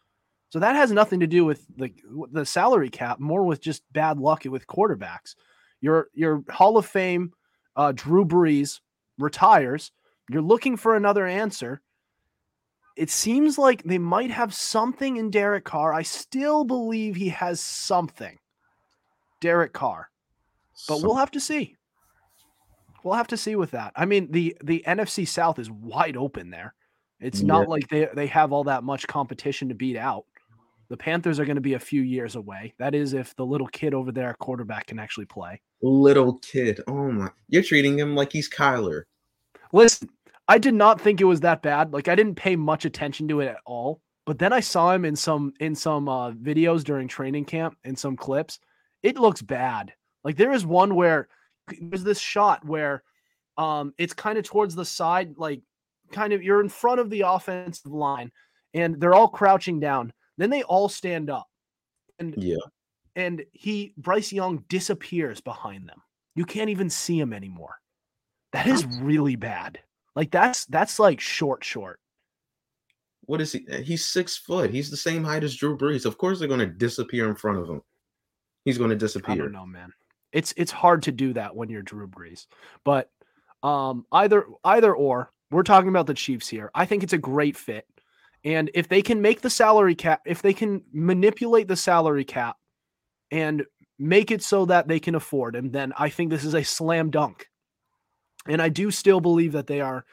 So 0.50 0.58
that 0.58 0.76
has 0.76 0.90
nothing 0.90 1.20
to 1.20 1.26
do 1.26 1.44
with 1.44 1.66
the 1.76 1.92
the 2.32 2.46
salary 2.46 2.90
cap, 2.90 3.20
more 3.20 3.44
with 3.44 3.60
just 3.60 3.82
bad 3.92 4.18
luck 4.18 4.44
with 4.44 4.66
quarterbacks. 4.66 5.34
Your 5.80 6.08
your 6.14 6.44
Hall 6.48 6.76
of 6.76 6.86
Fame 6.86 7.32
uh, 7.76 7.92
Drew 7.94 8.24
Brees 8.24 8.80
retires. 9.18 9.92
You're 10.28 10.42
looking 10.42 10.76
for 10.76 10.94
another 10.94 11.26
answer. 11.26 11.80
It 12.96 13.10
seems 13.10 13.58
like 13.58 13.82
they 13.82 13.98
might 13.98 14.30
have 14.30 14.52
something 14.52 15.16
in 15.16 15.30
Derek 15.30 15.64
Carr. 15.64 15.92
I 15.92 16.02
still 16.02 16.64
believe 16.64 17.16
he 17.16 17.30
has 17.30 17.60
something. 17.60 18.38
Derek 19.40 19.72
Carr. 19.72 20.10
But 20.88 21.02
we'll 21.02 21.16
have 21.16 21.30
to 21.32 21.40
see. 21.40 21.76
We'll 23.02 23.14
have 23.14 23.28
to 23.28 23.36
see 23.36 23.56
with 23.56 23.70
that. 23.72 23.92
I 23.96 24.04
mean, 24.04 24.30
the 24.30 24.56
the 24.62 24.82
NFC 24.86 25.26
South 25.26 25.58
is 25.58 25.70
wide 25.70 26.16
open 26.16 26.50
there. 26.50 26.74
It's 27.20 27.40
yeah. 27.40 27.46
not 27.46 27.68
like 27.68 27.88
they 27.88 28.08
they 28.14 28.26
have 28.28 28.52
all 28.52 28.64
that 28.64 28.84
much 28.84 29.06
competition 29.06 29.68
to 29.68 29.74
beat 29.74 29.96
out. 29.96 30.24
The 30.88 30.96
Panthers 30.96 31.38
are 31.38 31.44
going 31.44 31.56
to 31.56 31.60
be 31.60 31.74
a 31.74 31.78
few 31.78 32.02
years 32.02 32.34
away. 32.34 32.74
That 32.78 32.94
is 32.94 33.12
if 33.12 33.36
the 33.36 33.46
little 33.46 33.68
kid 33.68 33.94
over 33.94 34.10
there 34.10 34.34
quarterback 34.40 34.86
can 34.86 34.98
actually 34.98 35.26
play. 35.26 35.60
Little 35.82 36.38
kid. 36.38 36.80
Oh 36.88 37.12
my. 37.12 37.30
You're 37.48 37.62
treating 37.62 37.98
him 37.98 38.16
like 38.16 38.32
he's 38.32 38.50
Kyler. 38.50 39.04
Listen, 39.72 40.08
I 40.48 40.58
did 40.58 40.74
not 40.74 41.00
think 41.00 41.20
it 41.20 41.24
was 41.24 41.40
that 41.40 41.62
bad. 41.62 41.92
Like 41.92 42.08
I 42.08 42.16
didn't 42.16 42.34
pay 42.34 42.56
much 42.56 42.84
attention 42.84 43.28
to 43.28 43.40
it 43.40 43.48
at 43.48 43.58
all. 43.64 44.00
But 44.26 44.38
then 44.38 44.52
I 44.52 44.60
saw 44.60 44.92
him 44.92 45.04
in 45.04 45.16
some 45.16 45.54
in 45.60 45.74
some 45.74 46.08
uh, 46.08 46.32
videos 46.32 46.82
during 46.82 47.08
training 47.08 47.44
camp 47.44 47.76
in 47.84 47.96
some 47.96 48.16
clips 48.16 48.58
it 49.02 49.18
looks 49.18 49.42
bad. 49.42 49.92
Like 50.24 50.36
there 50.36 50.52
is 50.52 50.66
one 50.66 50.94
where 50.94 51.28
there's 51.80 52.04
this 52.04 52.18
shot 52.18 52.64
where 52.64 53.02
um 53.56 53.92
it's 53.98 54.14
kind 54.14 54.38
of 54.38 54.44
towards 54.44 54.74
the 54.74 54.84
side, 54.84 55.34
like 55.36 55.62
kind 56.12 56.32
of 56.32 56.42
you're 56.42 56.60
in 56.60 56.68
front 56.68 57.00
of 57.00 57.10
the 57.10 57.22
offensive 57.22 57.92
line 57.92 58.30
and 58.74 59.00
they're 59.00 59.14
all 59.14 59.28
crouching 59.28 59.80
down. 59.80 60.12
Then 60.38 60.50
they 60.50 60.62
all 60.62 60.88
stand 60.88 61.30
up. 61.30 61.46
And 62.18 62.34
yeah. 62.36 62.56
And 63.16 63.44
he 63.52 63.94
Bryce 63.96 64.32
Young 64.32 64.64
disappears 64.68 65.40
behind 65.40 65.88
them. 65.88 66.00
You 66.34 66.44
can't 66.44 66.70
even 66.70 66.88
see 66.90 67.18
him 67.18 67.32
anymore. 67.32 67.74
That 68.52 68.66
is 68.66 68.86
really 69.00 69.36
bad. 69.36 69.78
Like 70.16 70.30
that's 70.30 70.64
that's 70.66 70.98
like 70.98 71.20
short 71.20 71.64
short. 71.64 72.00
What 73.26 73.40
is 73.40 73.52
he? 73.52 73.64
He's 73.82 74.04
six 74.04 74.36
foot. 74.36 74.70
He's 74.70 74.90
the 74.90 74.96
same 74.96 75.22
height 75.22 75.44
as 75.44 75.54
Drew 75.54 75.76
Brees. 75.76 76.04
Of 76.04 76.18
course, 76.18 76.38
they're 76.38 76.48
going 76.48 76.60
to 76.60 76.66
disappear 76.66 77.28
in 77.28 77.36
front 77.36 77.58
of 77.58 77.68
him 77.68 77.82
he's 78.64 78.78
going 78.78 78.90
to 78.90 78.96
disappear. 78.96 79.34
I 79.34 79.38
don't 79.38 79.52
know, 79.52 79.66
man. 79.66 79.92
It's 80.32 80.52
it's 80.56 80.72
hard 80.72 81.02
to 81.04 81.12
do 81.12 81.32
that 81.32 81.54
when 81.56 81.68
you're 81.68 81.82
Drew 81.82 82.06
Brees, 82.06 82.46
but 82.84 83.10
um, 83.62 84.06
either 84.12 84.46
either 84.64 84.94
or. 84.94 85.32
We're 85.50 85.64
talking 85.64 85.88
about 85.88 86.06
the 86.06 86.14
Chiefs 86.14 86.46
here. 86.46 86.70
I 86.76 86.86
think 86.86 87.02
it's 87.02 87.12
a 87.12 87.18
great 87.18 87.56
fit, 87.56 87.84
and 88.44 88.70
if 88.72 88.86
they 88.86 89.02
can 89.02 89.20
make 89.20 89.40
the 89.40 89.50
salary 89.50 89.96
cap, 89.96 90.22
if 90.24 90.42
they 90.42 90.52
can 90.52 90.82
manipulate 90.92 91.66
the 91.66 91.74
salary 91.74 92.24
cap, 92.24 92.56
and 93.32 93.64
make 93.98 94.30
it 94.30 94.42
so 94.42 94.64
that 94.64 94.88
they 94.88 94.98
can 94.98 95.14
afford 95.14 95.54
him, 95.54 95.70
then 95.70 95.92
I 95.96 96.08
think 96.08 96.30
this 96.30 96.44
is 96.44 96.54
a 96.54 96.64
slam 96.64 97.10
dunk. 97.10 97.48
And 98.46 98.62
I 98.62 98.70
do 98.70 98.90
still 98.90 99.20
believe 99.20 99.52
that 99.52 99.66
they 99.66 99.80
are 99.80 100.04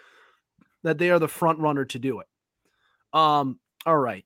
that 0.83 0.97
they 0.97 1.09
are 1.09 1.19
the 1.19 1.27
front 1.27 1.59
runner 1.59 1.85
to 1.85 1.99
do 1.99 2.19
it. 2.19 2.27
Um, 3.13 3.59
all 3.85 3.97
right. 3.97 4.25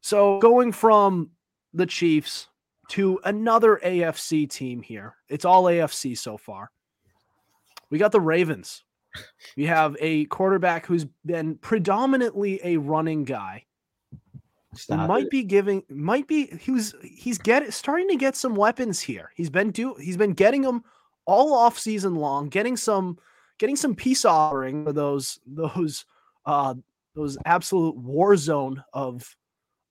So 0.00 0.38
going 0.38 0.72
from 0.72 1.30
the 1.72 1.86
Chiefs 1.86 2.46
to 2.88 3.20
another 3.24 3.80
AFC 3.84 4.48
team 4.48 4.82
here. 4.82 5.14
It's 5.28 5.44
all 5.44 5.64
AFC 5.64 6.16
so 6.16 6.36
far. 6.36 6.70
We 7.90 7.98
got 7.98 8.12
the 8.12 8.20
Ravens. 8.20 8.84
We 9.56 9.66
have 9.66 9.96
a 10.00 10.24
quarterback 10.26 10.86
who's 10.86 11.06
been 11.24 11.56
predominantly 11.56 12.60
a 12.64 12.76
running 12.78 13.24
guy. 13.24 13.64
Stop 14.74 15.08
might 15.08 15.26
it. 15.26 15.30
be 15.30 15.44
giving 15.44 15.84
might 15.88 16.26
be 16.26 16.46
he 16.46 16.72
was 16.72 16.94
he's 17.02 17.38
get 17.38 17.72
starting 17.72 18.08
to 18.08 18.16
get 18.16 18.34
some 18.34 18.56
weapons 18.56 19.00
here. 19.00 19.30
He's 19.36 19.50
been 19.50 19.70
do 19.70 19.94
he's 19.94 20.16
been 20.16 20.32
getting 20.32 20.62
them 20.62 20.82
all 21.26 21.54
off 21.54 21.78
season 21.78 22.16
long, 22.16 22.48
getting 22.48 22.76
some 22.76 23.18
getting 23.58 23.76
some 23.76 23.94
peace 23.94 24.24
offering 24.24 24.84
for 24.84 24.92
those 24.92 25.38
those 25.46 26.04
uh 26.46 26.74
those 27.14 27.38
absolute 27.44 27.96
war 27.96 28.36
zone 28.36 28.82
of 28.92 29.36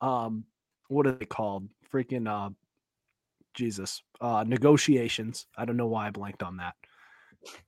um 0.01 0.43
what 0.89 1.07
are 1.07 1.13
they 1.13 1.25
called? 1.25 1.69
Freaking 1.91 2.27
uh 2.27 2.49
Jesus, 3.53 4.01
uh, 4.21 4.43
negotiations. 4.47 5.47
I 5.57 5.65
don't 5.65 5.77
know 5.77 5.87
why 5.87 6.07
I 6.07 6.11
blanked 6.11 6.43
on 6.43 6.57
that. 6.57 6.75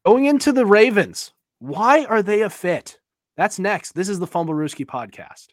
Going 0.06 0.26
into 0.26 0.52
the 0.52 0.66
Ravens, 0.66 1.34
why 1.60 2.06
are 2.06 2.24
they 2.24 2.42
a 2.42 2.50
fit? 2.50 3.00
That's 3.38 3.60
next. 3.60 3.94
This 3.94 4.10
is 4.10 4.20
the 4.20 4.28
Fumblerooski 4.28 4.86
podcast. 4.86 5.48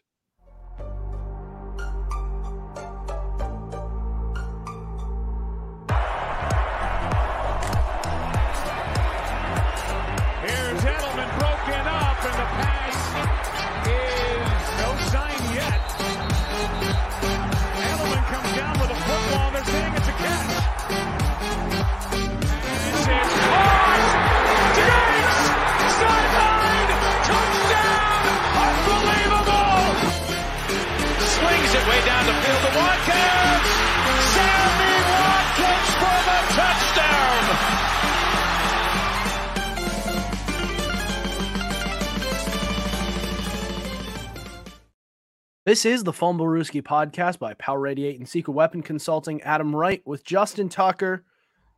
This 45.65 45.85
is 45.85 46.03
the 46.03 46.11
Fumblerooski 46.11 46.81
podcast 46.81 47.39
by 47.39 47.53
Power 47.53 47.87
88 47.87 48.19
and 48.19 48.27
Secret 48.27 48.51
Weapon 48.51 48.81
Consulting. 48.81 49.41
Adam 49.43 49.73
Wright 49.73 50.01
with 50.05 50.25
Justin 50.25 50.67
Tucker. 50.67 51.23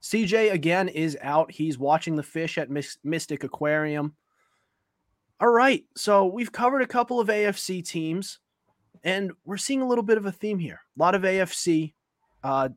CJ 0.01 0.51
again 0.51 0.89
is 0.89 1.15
out. 1.21 1.51
He's 1.51 1.77
watching 1.77 2.15
the 2.15 2.23
fish 2.23 2.57
at 2.57 2.71
Mystic 3.03 3.43
Aquarium. 3.43 4.15
All 5.39 5.49
right, 5.51 5.85
so 5.95 6.25
we've 6.25 6.51
covered 6.51 6.81
a 6.81 6.87
couple 6.87 7.19
of 7.19 7.27
AFC 7.27 7.85
teams, 7.85 8.39
and 9.03 9.31
we're 9.45 9.55
seeing 9.55 9.83
a 9.83 9.87
little 9.87 10.03
bit 10.03 10.17
of 10.17 10.25
a 10.25 10.31
theme 10.31 10.57
here. 10.57 10.81
A 10.97 10.99
lot 10.99 11.13
of 11.13 11.21
AFC 11.21 11.93
uh, 12.43 12.69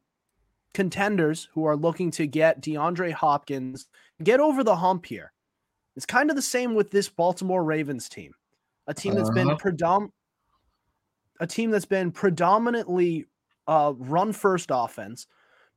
contenders 0.74 1.48
who 1.54 1.64
are 1.64 1.76
looking 1.76 2.10
to 2.10 2.26
get 2.26 2.60
DeAndre 2.60 3.12
Hopkins 3.12 3.86
get 4.22 4.40
over 4.40 4.62
the 4.62 4.76
hump 4.76 5.06
here. 5.06 5.32
It's 5.96 6.04
kind 6.04 6.28
of 6.28 6.36
the 6.36 6.42
same 6.42 6.74
with 6.74 6.90
this 6.90 7.08
Baltimore 7.08 7.64
Ravens 7.64 8.10
team, 8.10 8.34
a 8.86 8.92
team 8.92 9.14
that's 9.14 9.30
uh-huh. 9.30 9.56
been 9.56 9.56
predom- 9.56 10.10
a 11.40 11.46
team 11.46 11.70
that's 11.70 11.84
been 11.84 12.10
predominantly 12.10 13.26
uh, 13.66 13.92
run 13.96 14.32
first 14.32 14.70
offense. 14.72 15.26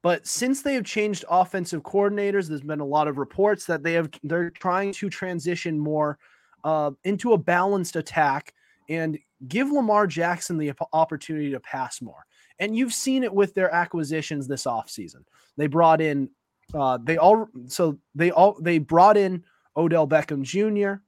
But 0.04 0.26
since 0.26 0.62
they 0.62 0.74
have 0.74 0.86
changed 0.86 1.26
offensive 1.30 1.84
coordinators, 1.84 2.48
there's 2.48 2.62
been 2.62 2.80
a 2.80 2.86
lot 2.86 3.08
of 3.08 3.18
reports 3.18 3.66
that 3.66 3.84
they 3.84 3.94
have 3.94 4.10
they're 4.24 4.50
trying 4.50 4.94
to 4.94 5.10
transition 5.10 5.78
more 5.78 6.18
uh, 6.64 6.92
into 7.04 7.34
a 7.34 7.38
balanced 7.38 7.96
attack 7.96 8.54
and 8.90 9.20
give 9.48 9.72
Lamar 9.72 10.08
Jackson 10.08 10.58
the 10.58 10.74
opportunity 10.94 11.52
to 11.52 11.60
pass 11.60 12.02
more. 12.02 12.26
And 12.60 12.76
you've 12.76 12.94
seen 12.94 13.24
it 13.24 13.34
with 13.34 13.54
their 13.54 13.74
acquisitions 13.74 14.48
this 14.48 14.66
offseason. 14.66 15.24
They 15.58 15.68
brought 15.68 16.02
in 16.02 16.30
uh, 16.74 16.98
they 17.04 17.18
all 17.18 17.48
so 17.68 17.98
they 18.16 18.32
all 18.32 18.58
they 18.62 18.78
brought 18.78 19.18
in 19.18 19.44
Odell 19.76 20.08
Beckham 20.08 20.42
Jr. 20.42 21.02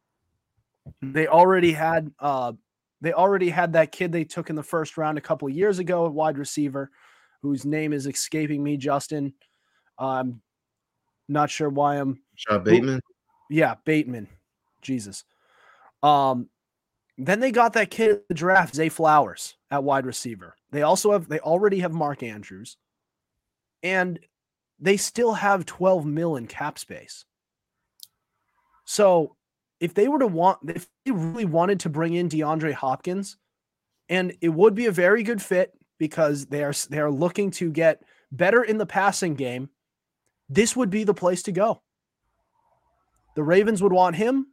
They 1.02 1.28
already 1.28 1.72
had 1.72 2.12
uh, 2.20 2.54
they 3.04 3.12
already 3.12 3.50
had 3.50 3.74
that 3.74 3.92
kid 3.92 4.14
they 4.14 4.24
took 4.24 4.50
in 4.50 4.56
the 4.56 4.64
first 4.64 4.98
round 4.98 5.18
a 5.18 5.22
couple 5.22 5.50
of 5.50 5.54
years 5.54 5.78
ago, 5.78 6.06
a 6.06 6.10
wide 6.10 6.38
receiver, 6.38 6.90
whose 7.42 7.66
name 7.66 7.92
is 7.92 8.08
escaping 8.08 8.64
me, 8.64 8.78
Justin. 8.78 9.34
I'm 10.00 10.42
not 11.28 11.50
sure 11.50 11.68
why 11.68 11.98
I'm 11.98 12.22
Sean 12.36 12.64
Bateman. 12.64 13.02
Yeah, 13.50 13.76
Bateman. 13.84 14.30
Jesus. 14.82 15.26
Um, 16.02 16.50
then 17.18 17.42
they 17.42 17.52
got 17.52 17.74
that 17.74 17.92
kid 17.92 18.12
at 18.12 18.28
the 18.30 18.34
draft, 18.34 18.74
Zay 18.74 18.88
Flowers, 18.88 19.56
at 19.70 19.84
wide 19.84 20.06
receiver. 20.06 20.56
They 20.72 20.84
also 20.84 21.12
have 21.12 21.28
they 21.28 21.40
already 21.40 21.80
have 21.80 21.92
Mark 21.92 22.24
Andrews, 22.24 22.78
and 23.84 24.18
they 24.80 24.96
still 24.96 25.34
have 25.34 25.66
12 25.66 26.06
mil 26.06 26.38
in 26.38 26.48
cap 26.48 26.80
space. 26.80 27.26
So 28.86 29.36
if 29.84 29.94
they 29.94 30.08
were 30.08 30.20
to 30.20 30.28
want, 30.28 30.60
if 30.70 30.88
they 31.04 31.12
really 31.12 31.44
wanted 31.44 31.82
to 31.82 31.90
bring 31.90 32.14
in 32.14 32.30
DeAndre 32.30 32.72
Hopkins, 32.72 33.36
and 34.08 34.34
it 34.40 34.48
would 34.48 34.76
be 34.76 34.86
a 34.86 34.92
very 34.92 35.24
good 35.24 35.42
fit 35.42 35.74
because 36.00 36.46
they 36.46 36.64
are 36.64 36.72
they 36.90 37.00
are 37.00 37.12
looking 37.12 37.52
to 37.52 37.70
get 37.70 38.02
better 38.32 38.64
in 38.64 38.78
the 38.78 38.86
passing 38.86 39.36
game, 39.36 39.70
this 40.48 40.74
would 40.74 40.90
be 40.90 41.04
the 41.04 41.14
place 41.14 41.44
to 41.44 41.52
go. 41.52 41.82
The 43.36 43.44
Ravens 43.44 43.84
would 43.84 43.92
want 43.92 44.16
him. 44.16 44.48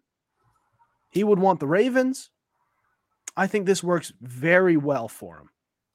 He 1.11 1.23
would 1.23 1.38
want 1.38 1.61
the 1.61 1.69
Ravens. 1.69 2.31
I 3.37 3.47
think 3.47 3.66
this 3.66 3.85
works 3.85 4.12
very 4.21 4.77
well 4.77 5.07
for 5.07 5.38
him. 5.38 5.51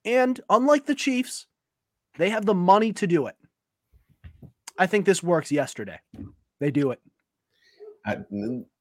And 0.05 0.39
unlike 0.49 0.85
the 0.85 0.95
Chiefs, 0.95 1.45
they 2.17 2.29
have 2.29 2.45
the 2.45 2.53
money 2.53 2.93
to 2.93 3.05
do 3.05 3.27
it. 3.27 3.35
I 4.77 4.87
think 4.87 5.05
this 5.05 5.21
works 5.21 5.51
yesterday. 5.51 5.99
They 6.61 6.71
do 6.71 6.91
it. 6.91 7.01
I, 8.05 8.17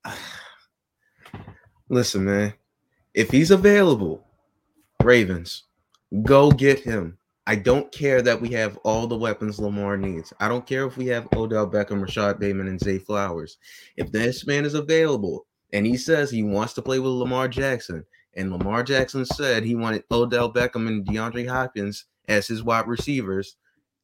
listen, 1.88 2.24
man. 2.24 2.54
If 3.14 3.30
he's 3.30 3.50
available, 3.50 4.26
Ravens, 5.02 5.64
go 6.22 6.50
get 6.50 6.80
him. 6.80 7.18
I 7.46 7.56
don't 7.56 7.92
care 7.92 8.22
that 8.22 8.40
we 8.40 8.48
have 8.50 8.78
all 8.78 9.06
the 9.06 9.18
weapons 9.18 9.58
Lamar 9.58 9.96
needs. 9.96 10.32
I 10.40 10.48
don't 10.48 10.66
care 10.66 10.86
if 10.86 10.96
we 10.96 11.06
have 11.08 11.28
Odell 11.34 11.70
Beckham, 11.70 12.00
Rashod 12.00 12.40
Bateman, 12.40 12.68
and 12.68 12.80
Zay 12.80 12.98
Flowers. 12.98 13.58
If 13.96 14.10
this 14.10 14.46
man 14.46 14.64
is 14.64 14.74
available 14.74 15.46
and 15.72 15.86
he 15.86 15.96
says 15.96 16.30
he 16.30 16.42
wants 16.42 16.72
to 16.74 16.82
play 16.82 16.98
with 16.98 17.12
Lamar 17.12 17.48
Jackson, 17.48 18.04
and 18.36 18.50
Lamar 18.50 18.82
Jackson 18.82 19.24
said 19.24 19.62
he 19.62 19.74
wanted 19.74 20.04
Odell 20.10 20.52
Beckham 20.52 20.88
and 20.88 21.06
DeAndre 21.06 21.48
Hopkins 21.48 22.06
as 22.28 22.46
his 22.46 22.62
wide 22.62 22.86
receivers, 22.86 23.56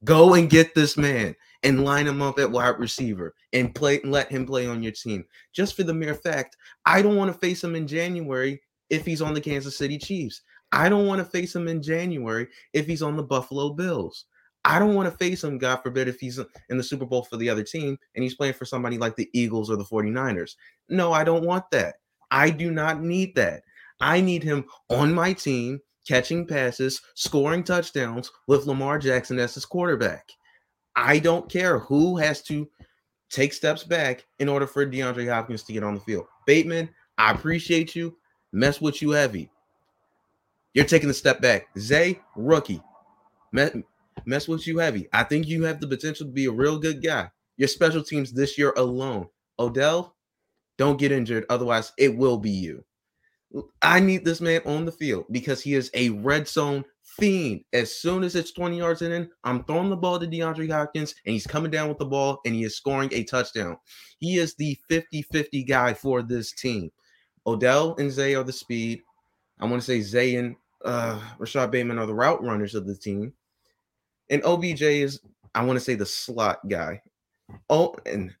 go 0.03 0.33
and 0.33 0.49
get 0.49 0.73
this 0.73 0.97
man 0.97 1.35
and 1.63 1.85
line 1.85 2.07
him 2.07 2.21
up 2.21 2.39
at 2.39 2.51
wide 2.51 2.79
receiver 2.79 3.33
and 3.53 3.75
play 3.75 4.01
and 4.01 4.11
let 4.11 4.31
him 4.31 4.45
play 4.45 4.67
on 4.67 4.81
your 4.81 4.91
team. 4.91 5.23
Just 5.53 5.75
for 5.75 5.83
the 5.83 5.93
mere 5.93 6.15
fact, 6.15 6.57
I 6.85 7.01
don't 7.01 7.17
want 7.17 7.31
to 7.31 7.37
face 7.37 7.63
him 7.63 7.75
in 7.75 7.87
January 7.87 8.61
if 8.89 9.05
he's 9.05 9.21
on 9.21 9.33
the 9.33 9.41
Kansas 9.41 9.77
City 9.77 9.97
Chiefs. 9.97 10.41
I 10.71 10.89
don't 10.89 11.07
want 11.07 11.19
to 11.19 11.25
face 11.25 11.55
him 11.55 11.67
in 11.67 11.81
January 11.81 12.47
if 12.73 12.87
he's 12.87 13.01
on 13.01 13.17
the 13.17 13.23
Buffalo 13.23 13.73
Bills. 13.73 14.25
I 14.63 14.79
don't 14.79 14.93
want 14.93 15.11
to 15.11 15.17
face 15.17 15.43
him, 15.43 15.57
God 15.57 15.77
forbid, 15.77 16.07
if 16.07 16.19
he's 16.19 16.39
in 16.69 16.77
the 16.77 16.83
Super 16.83 17.05
Bowl 17.05 17.23
for 17.23 17.37
the 17.37 17.49
other 17.49 17.63
team 17.63 17.97
and 18.15 18.23
he's 18.23 18.35
playing 18.35 18.53
for 18.53 18.65
somebody 18.65 18.97
like 18.97 19.15
the 19.15 19.29
Eagles 19.33 19.71
or 19.71 19.75
the 19.75 19.83
49ers. 19.83 20.55
No, 20.87 21.11
I 21.11 21.23
don't 21.23 21.45
want 21.45 21.65
that. 21.71 21.95
I 22.29 22.51
do 22.51 22.71
not 22.71 23.01
need 23.01 23.35
that. 23.35 23.63
I 23.99 24.21
need 24.21 24.43
him 24.43 24.65
on 24.89 25.13
my 25.13 25.33
team, 25.33 25.79
catching 26.07 26.47
passes, 26.47 27.01
scoring 27.15 27.63
touchdowns 27.63 28.31
with 28.47 28.65
Lamar 28.65 28.99
Jackson 28.99 29.39
as 29.39 29.53
his 29.53 29.65
quarterback. 29.65 30.29
I 30.95 31.19
don't 31.19 31.49
care 31.49 31.79
who 31.79 32.17
has 32.17 32.41
to 32.43 32.69
take 33.29 33.53
steps 33.53 33.83
back 33.83 34.25
in 34.39 34.49
order 34.49 34.67
for 34.67 34.85
DeAndre 34.85 35.31
Hopkins 35.31 35.63
to 35.63 35.73
get 35.73 35.83
on 35.83 35.95
the 35.95 36.01
field. 36.01 36.25
Bateman, 36.45 36.89
I 37.17 37.31
appreciate 37.31 37.95
you. 37.95 38.17
Mess 38.51 38.81
with 38.81 39.01
you 39.01 39.11
heavy. 39.11 39.49
You're 40.73 40.85
taking 40.85 41.09
a 41.09 41.13
step 41.13 41.41
back. 41.41 41.67
Zay, 41.77 42.19
rookie. 42.35 42.81
Mess, 43.53 44.47
with 44.47 44.67
you 44.67 44.79
heavy. 44.79 45.07
I 45.13 45.23
think 45.23 45.47
you 45.47 45.63
have 45.63 45.79
the 45.79 45.87
potential 45.87 46.25
to 46.25 46.31
be 46.31 46.45
a 46.45 46.51
real 46.51 46.79
good 46.79 47.03
guy. 47.03 47.31
Your 47.57 47.67
special 47.67 48.03
teams 48.03 48.33
this 48.33 48.57
year 48.57 48.73
alone. 48.75 49.27
Odell, 49.59 50.15
don't 50.77 50.99
get 50.99 51.11
injured. 51.11 51.45
Otherwise, 51.49 51.93
it 51.97 52.17
will 52.17 52.37
be 52.37 52.49
you. 52.49 52.83
I 53.81 53.99
need 53.99 54.23
this 54.23 54.41
man 54.41 54.61
on 54.65 54.85
the 54.85 54.91
field 54.91 55.25
because 55.31 55.61
he 55.61 55.73
is 55.73 55.89
a 55.93 56.09
red 56.09 56.47
zone 56.47 56.85
fiend. 57.03 57.63
As 57.73 57.95
soon 57.95 58.23
as 58.23 58.35
it's 58.35 58.51
20 58.51 58.77
yards 58.77 59.01
in, 59.01 59.29
I'm 59.43 59.63
throwing 59.63 59.89
the 59.89 59.97
ball 59.97 60.19
to 60.19 60.27
DeAndre 60.27 60.71
Hopkins 60.71 61.15
and 61.25 61.33
he's 61.33 61.47
coming 61.47 61.71
down 61.71 61.89
with 61.89 61.97
the 61.97 62.05
ball 62.05 62.39
and 62.45 62.55
he 62.55 62.63
is 62.63 62.77
scoring 62.77 63.09
a 63.11 63.23
touchdown. 63.23 63.77
He 64.19 64.37
is 64.37 64.55
the 64.55 64.77
50 64.89 65.23
50 65.23 65.63
guy 65.63 65.93
for 65.93 66.21
this 66.21 66.51
team. 66.51 66.91
Odell 67.45 67.95
and 67.97 68.11
Zay 68.11 68.35
are 68.35 68.43
the 68.43 68.53
speed. 68.53 69.01
I 69.59 69.65
want 69.65 69.81
to 69.81 69.85
say 69.85 70.01
Zay 70.01 70.35
and 70.35 70.55
uh, 70.85 71.19
Rashod 71.37 71.71
Bateman 71.71 71.99
are 71.99 72.05
the 72.05 72.13
route 72.13 72.43
runners 72.43 72.75
of 72.75 72.87
the 72.87 72.95
team. 72.95 73.33
And 74.29 74.43
OBJ 74.43 74.81
is, 74.81 75.19
I 75.53 75.63
want 75.63 75.77
to 75.77 75.83
say, 75.83 75.95
the 75.95 76.05
slot 76.05 76.67
guy. 76.67 77.01
Oh, 77.69 77.95
and 78.05 78.33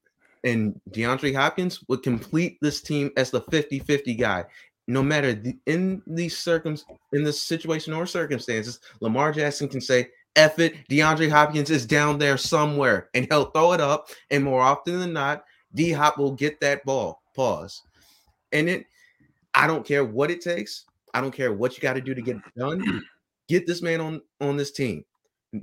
and 0.43 0.79
DeAndre 0.89 1.35
Hopkins 1.35 1.83
would 1.87 2.01
complete 2.01 2.57
this 2.61 2.81
team 2.81 3.11
as 3.15 3.29
the 3.29 3.41
50-50 3.41 4.17
guy 4.19 4.45
no 4.91 5.01
matter 5.01 5.33
the, 5.33 5.57
in 5.65 6.01
these 6.05 6.37
circum 6.37 6.77
in 7.13 7.23
this 7.23 7.41
situation 7.41 7.93
or 7.93 8.05
circumstances, 8.05 8.79
Lamar 8.99 9.31
Jackson 9.31 9.69
can 9.69 9.81
say, 9.81 10.09
F 10.35 10.59
it, 10.59 10.75
DeAndre 10.89 11.29
Hopkins 11.29 11.69
is 11.69 11.85
down 11.85 12.17
there 12.17 12.37
somewhere, 12.37 13.09
and 13.13 13.25
he'll 13.29 13.51
throw 13.51 13.73
it 13.73 13.81
up. 13.81 14.09
And 14.29 14.43
more 14.43 14.61
often 14.61 14.99
than 14.99 15.13
not, 15.13 15.43
D 15.73 15.91
Hop 15.91 16.17
will 16.17 16.31
get 16.31 16.59
that 16.61 16.83
ball. 16.85 17.21
Pause. 17.35 17.81
And 18.51 18.69
it, 18.69 18.85
I 19.53 19.67
don't 19.67 19.85
care 19.85 20.03
what 20.03 20.31
it 20.31 20.41
takes. 20.41 20.85
I 21.13 21.21
don't 21.21 21.33
care 21.33 21.53
what 21.53 21.75
you 21.75 21.81
got 21.81 21.93
to 21.93 22.01
do 22.01 22.13
to 22.13 22.21
get 22.21 22.37
it 22.37 22.43
done. 22.57 23.03
Get 23.47 23.67
this 23.67 23.81
man 23.81 23.99
on 23.99 24.21
on 24.39 24.55
this 24.55 24.71
team. 24.71 25.03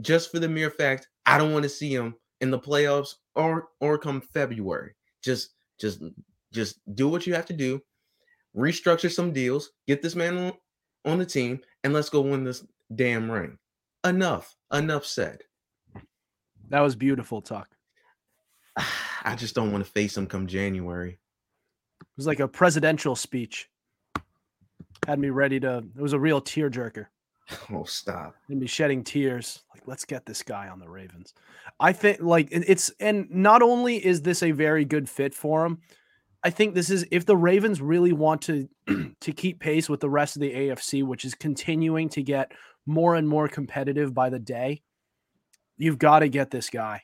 Just 0.03 0.31
for 0.31 0.39
the 0.39 0.49
mere 0.49 0.71
fact, 0.71 1.09
I 1.25 1.39
don't 1.39 1.53
want 1.53 1.63
to 1.63 1.69
see 1.71 1.95
him 1.95 2.15
in 2.41 2.51
the 2.51 2.59
playoffs 2.59 3.15
or 3.35 3.69
or 3.81 3.97
come 3.99 4.21
February. 4.21 4.95
Just 5.23 5.51
just 5.79 6.03
just 6.53 6.81
do 6.95 7.09
what 7.09 7.27
you 7.27 7.35
have 7.35 7.47
to 7.47 7.55
do 7.55 7.81
restructure 8.59 9.11
some 9.11 9.33
deals, 9.33 9.71
get 9.87 10.03
this 10.03 10.17
man 10.17 10.37
on, 10.37 10.53
on 11.05 11.19
the 11.19 11.27
team, 11.27 11.61
and 11.85 11.93
let's 11.93 12.11
go 12.11 12.21
win 12.21 12.45
this 12.45 12.65
damn 12.95 13.31
ring. 13.31 13.57
Enough. 14.05 14.55
Enough 14.73 15.07
said. 15.07 15.39
That 16.69 16.81
was 16.81 16.97
beautiful, 16.97 17.41
Tuck. 17.41 17.69
I 19.25 19.35
just 19.37 19.55
don't 19.55 19.73
want 19.73 19.85
to 19.85 19.91
face 19.91 20.17
him 20.17 20.27
come 20.27 20.47
January. 20.47 21.19
It 22.01 22.07
was 22.17 22.27
like 22.27 22.41
a 22.41 22.49
presidential 22.49 23.17
speech. 23.17 23.69
Had 25.07 25.19
me 25.19 25.31
ready 25.31 25.61
to. 25.61 25.85
It 25.97 26.01
was 26.01 26.13
a 26.13 26.21
real 26.21 26.41
tearjerker. 26.41 27.07
Oh, 27.73 27.85
stop! 27.85 28.35
And 28.51 28.61
be 28.61 28.67
shedding 28.67 29.03
tears. 29.03 29.63
Like, 29.73 29.83
let's 29.87 30.05
get 30.05 30.27
this 30.27 30.43
guy 30.43 30.69
on 30.69 30.79
the 30.79 30.89
Ravens. 30.89 31.33
I 31.81 31.95
think, 31.95 32.21
like, 32.21 32.49
it's 32.51 32.91
and 33.01 33.27
not 33.31 33.63
only 33.63 34.05
is 34.05 34.21
this 34.21 34.43
a 34.43 34.51
very 34.51 34.85
good 34.85 35.09
fit 35.09 35.33
for 35.33 35.65
him, 35.65 35.79
I 36.45 36.51
think 36.51 36.75
this 36.75 36.91
is 36.91 37.07
if 37.11 37.27
the 37.27 37.37
Ravens 37.37 37.81
really 37.81 38.13
want 38.13 38.43
to 38.43 38.69
to 39.21 39.33
keep 39.33 39.61
pace 39.61 39.89
with 39.89 40.01
the 40.01 40.11
rest 40.11 40.37
of 40.37 40.41
the 40.41 40.53
AFC, 40.53 41.05
which 41.05 41.25
is 41.25 41.35
continuing 41.35 42.09
to 42.11 42.23
get 42.23 42.53
more 42.87 43.17
and 43.17 43.29
more 43.29 43.49
competitive 43.49 44.15
by 44.15 44.31
the 44.31 44.39
day, 44.39 44.83
you've 45.77 45.99
got 45.99 46.21
to 46.21 46.29
get 46.29 46.51
this 46.51 46.71
guy. 46.71 47.03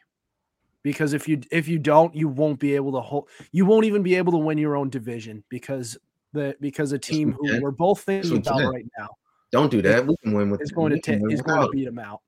Because 0.82 1.14
if 1.14 1.26
you 1.26 1.40
if 1.50 1.66
you 1.66 1.78
don't, 1.78 2.14
you 2.14 2.28
won't 2.28 2.60
be 2.60 2.74
able 2.74 2.92
to 2.92 3.00
hold 3.00 3.28
you 3.52 3.64
won't 3.64 3.86
even 3.86 4.02
be 4.02 4.14
able 4.16 4.32
to 4.32 4.38
win 4.38 4.58
your 4.58 4.76
own 4.76 4.90
division 4.90 5.42
because 5.48 5.96
the 6.32 6.54
because 6.60 6.92
a 6.92 6.98
team 6.98 7.32
who 7.32 7.60
we're 7.60 7.70
both 7.70 8.00
thinking 8.00 8.36
about 8.36 8.70
right 8.72 8.86
now. 8.98 9.08
Don't 9.50 9.70
do 9.70 9.80
that. 9.82 10.06
We 10.06 10.16
can 10.22 10.34
win 10.34 10.50
with. 10.50 10.60
Is 10.60 10.72
going 10.72 10.92
to 10.92 11.00
can 11.00 11.30
is 11.30 11.40
going 11.40 11.62
to 11.62 11.68
beat 11.70 11.86
him 11.86 11.98
out. 11.98 12.20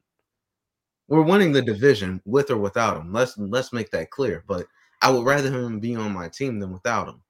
We're 1.08 1.22
winning 1.22 1.52
the 1.52 1.62
division 1.62 2.22
with 2.24 2.50
or 2.50 2.56
without 2.56 2.96
him. 2.96 3.12
Let's 3.12 3.36
let's 3.36 3.72
make 3.72 3.90
that 3.90 4.10
clear. 4.10 4.42
But 4.46 4.66
I 5.02 5.10
would 5.10 5.24
rather 5.24 5.50
him 5.50 5.80
be 5.80 5.94
on 5.94 6.12
my 6.12 6.28
team 6.28 6.58
than 6.58 6.72
without 6.72 7.08
him. 7.08 7.22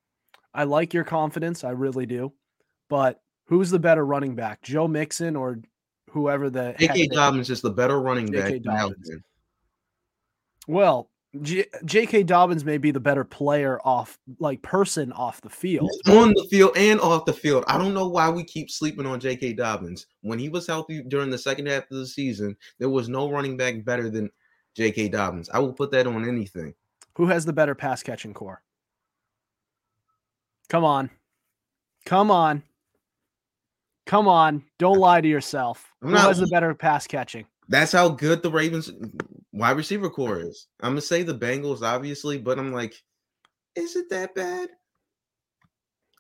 I 0.55 0.65
like 0.65 0.95
your 0.95 1.05
confidence, 1.05 1.65
I 1.65 1.71
really 1.71 2.07
do. 2.07 2.33
But 2.89 3.21
who's 3.47 3.71
the 3.71 3.79
better 3.79 4.07
running 4.07 4.35
back, 4.35 4.63
Joe 4.63 4.89
Mixon 4.89 5.37
or 5.37 5.61
whoever 6.11 6.49
the 6.49 6.75
J.K. 6.79 7.09
Dobbins 7.09 7.51
is 7.51 7.61
the 7.61 7.71
better 7.71 8.01
running 8.01 8.31
back. 8.31 8.53
J.K. 8.53 8.95
Well, 10.67 11.11
J- 11.43 11.67
J.K. 11.85 12.23
Dobbins 12.23 12.65
may 12.65 12.79
be 12.79 12.91
the 12.91 13.01
better 13.01 13.25
player 13.25 13.79
off, 13.85 14.19
like 14.39 14.63
person 14.63 15.13
off 15.13 15.41
the 15.41 15.51
field. 15.51 15.91
on 16.07 16.31
the 16.31 16.47
field 16.51 16.77
and 16.77 17.01
off 17.01 17.25
the 17.25 17.33
field. 17.33 17.65
I 17.69 17.77
don't 17.77 17.95
know 17.95 18.09
why 18.09 18.31
we 18.31 18.45
keep 18.45 18.71
sleeping 18.71 19.07
on 19.07 19.21
J.K. 19.21 19.53
Dobbins. 19.55 20.07
When 20.23 20.39
he 20.39 20.49
was 20.49 20.67
healthy 20.67 21.03
during 21.03 21.31
the 21.31 21.39
second 21.39 21.67
half 21.67 21.85
of 21.91 21.99
the 21.99 22.07
season, 22.07 22.57
there 22.79 22.89
was 22.89 23.09
no 23.09 23.31
running 23.31 23.57
back 23.57 23.85
better 23.85 24.09
than 24.09 24.31
J.K. 24.75 25.09
Dobbins. 25.09 25.51
I 25.51 25.59
will 25.59 25.73
put 25.73 25.91
that 25.91 26.07
on 26.07 26.27
anything. 26.27 26.75
Who 27.17 27.27
has 27.29 27.47
the 27.47 27.53
better 27.53 27.75
pass 27.75 28.03
catching 28.03 28.35
corps? 28.35 28.63
Come 30.69 30.85
on. 30.85 31.11
Come 32.05 32.31
on. 32.31 32.63
Come 34.05 34.29
on. 34.29 34.65
Don't 34.79 34.99
lie 34.99 35.23
to 35.23 35.29
yourself. 35.29 35.95
I'm 36.03 36.09
Who 36.09 36.15
not 36.15 36.29
has 36.29 36.39
the 36.39 36.47
better 36.49 36.75
pass 36.75 37.07
catching? 37.07 37.47
That's 37.69 37.93
how 37.93 38.11
good 38.11 38.43
the 38.43 38.51
Ravens 38.51 38.93
wide 39.53 39.79
receiver 39.79 40.11
corps 40.11 40.41
is. 40.41 40.69
I'm 40.83 40.93
gonna 40.93 41.01
say 41.01 41.23
the 41.23 41.35
Bengals, 41.35 41.83
obviously, 41.83 42.37
but 42.37 42.59
I'm 42.59 42.73
like, 42.73 42.95
is 43.75 43.97
it 43.97 44.11
that 44.11 44.35
bad? 44.35 44.69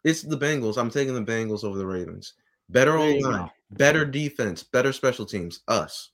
It's 0.02 0.22
the 0.22 0.38
Bengals. 0.38 0.78
I'm 0.78 0.90
taking 0.90 1.14
the 1.14 1.20
Bengals 1.20 1.62
over 1.62 1.76
the 1.76 1.86
Ravens. 1.86 2.32
Better 2.70 2.96
There 2.96 3.10
you 3.10 3.30
line, 3.30 3.50
better 3.72 4.04
defense, 4.06 4.62
better 4.62 4.92
special 4.92 5.26
teams. 5.26 5.60
Us 5.68 6.10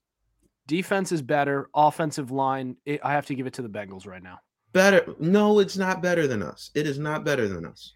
Defense 0.67 1.13
is 1.13 1.23
better. 1.23 1.71
Offensive 1.75 2.31
line, 2.31 2.77
it, 2.85 3.01
I 3.05 3.13
have 3.13 3.27
to 3.27 3.35
give 3.35 3.47
it 3.47 3.55
to 3.55 3.63
the 3.63 3.69
Bengals 3.69 4.07
right 4.07 4.23
now. 4.23 4.39
Better. 4.73 5.15
No, 5.19 5.59
it's 5.59 5.77
not 5.77 6.03
better 6.03 6.27
than 6.27 6.43
us. 6.43 6.71
It 6.75 6.87
is 6.87 6.99
not 6.99 7.25
better 7.25 7.49
than 7.49 7.65
us. 7.67 7.95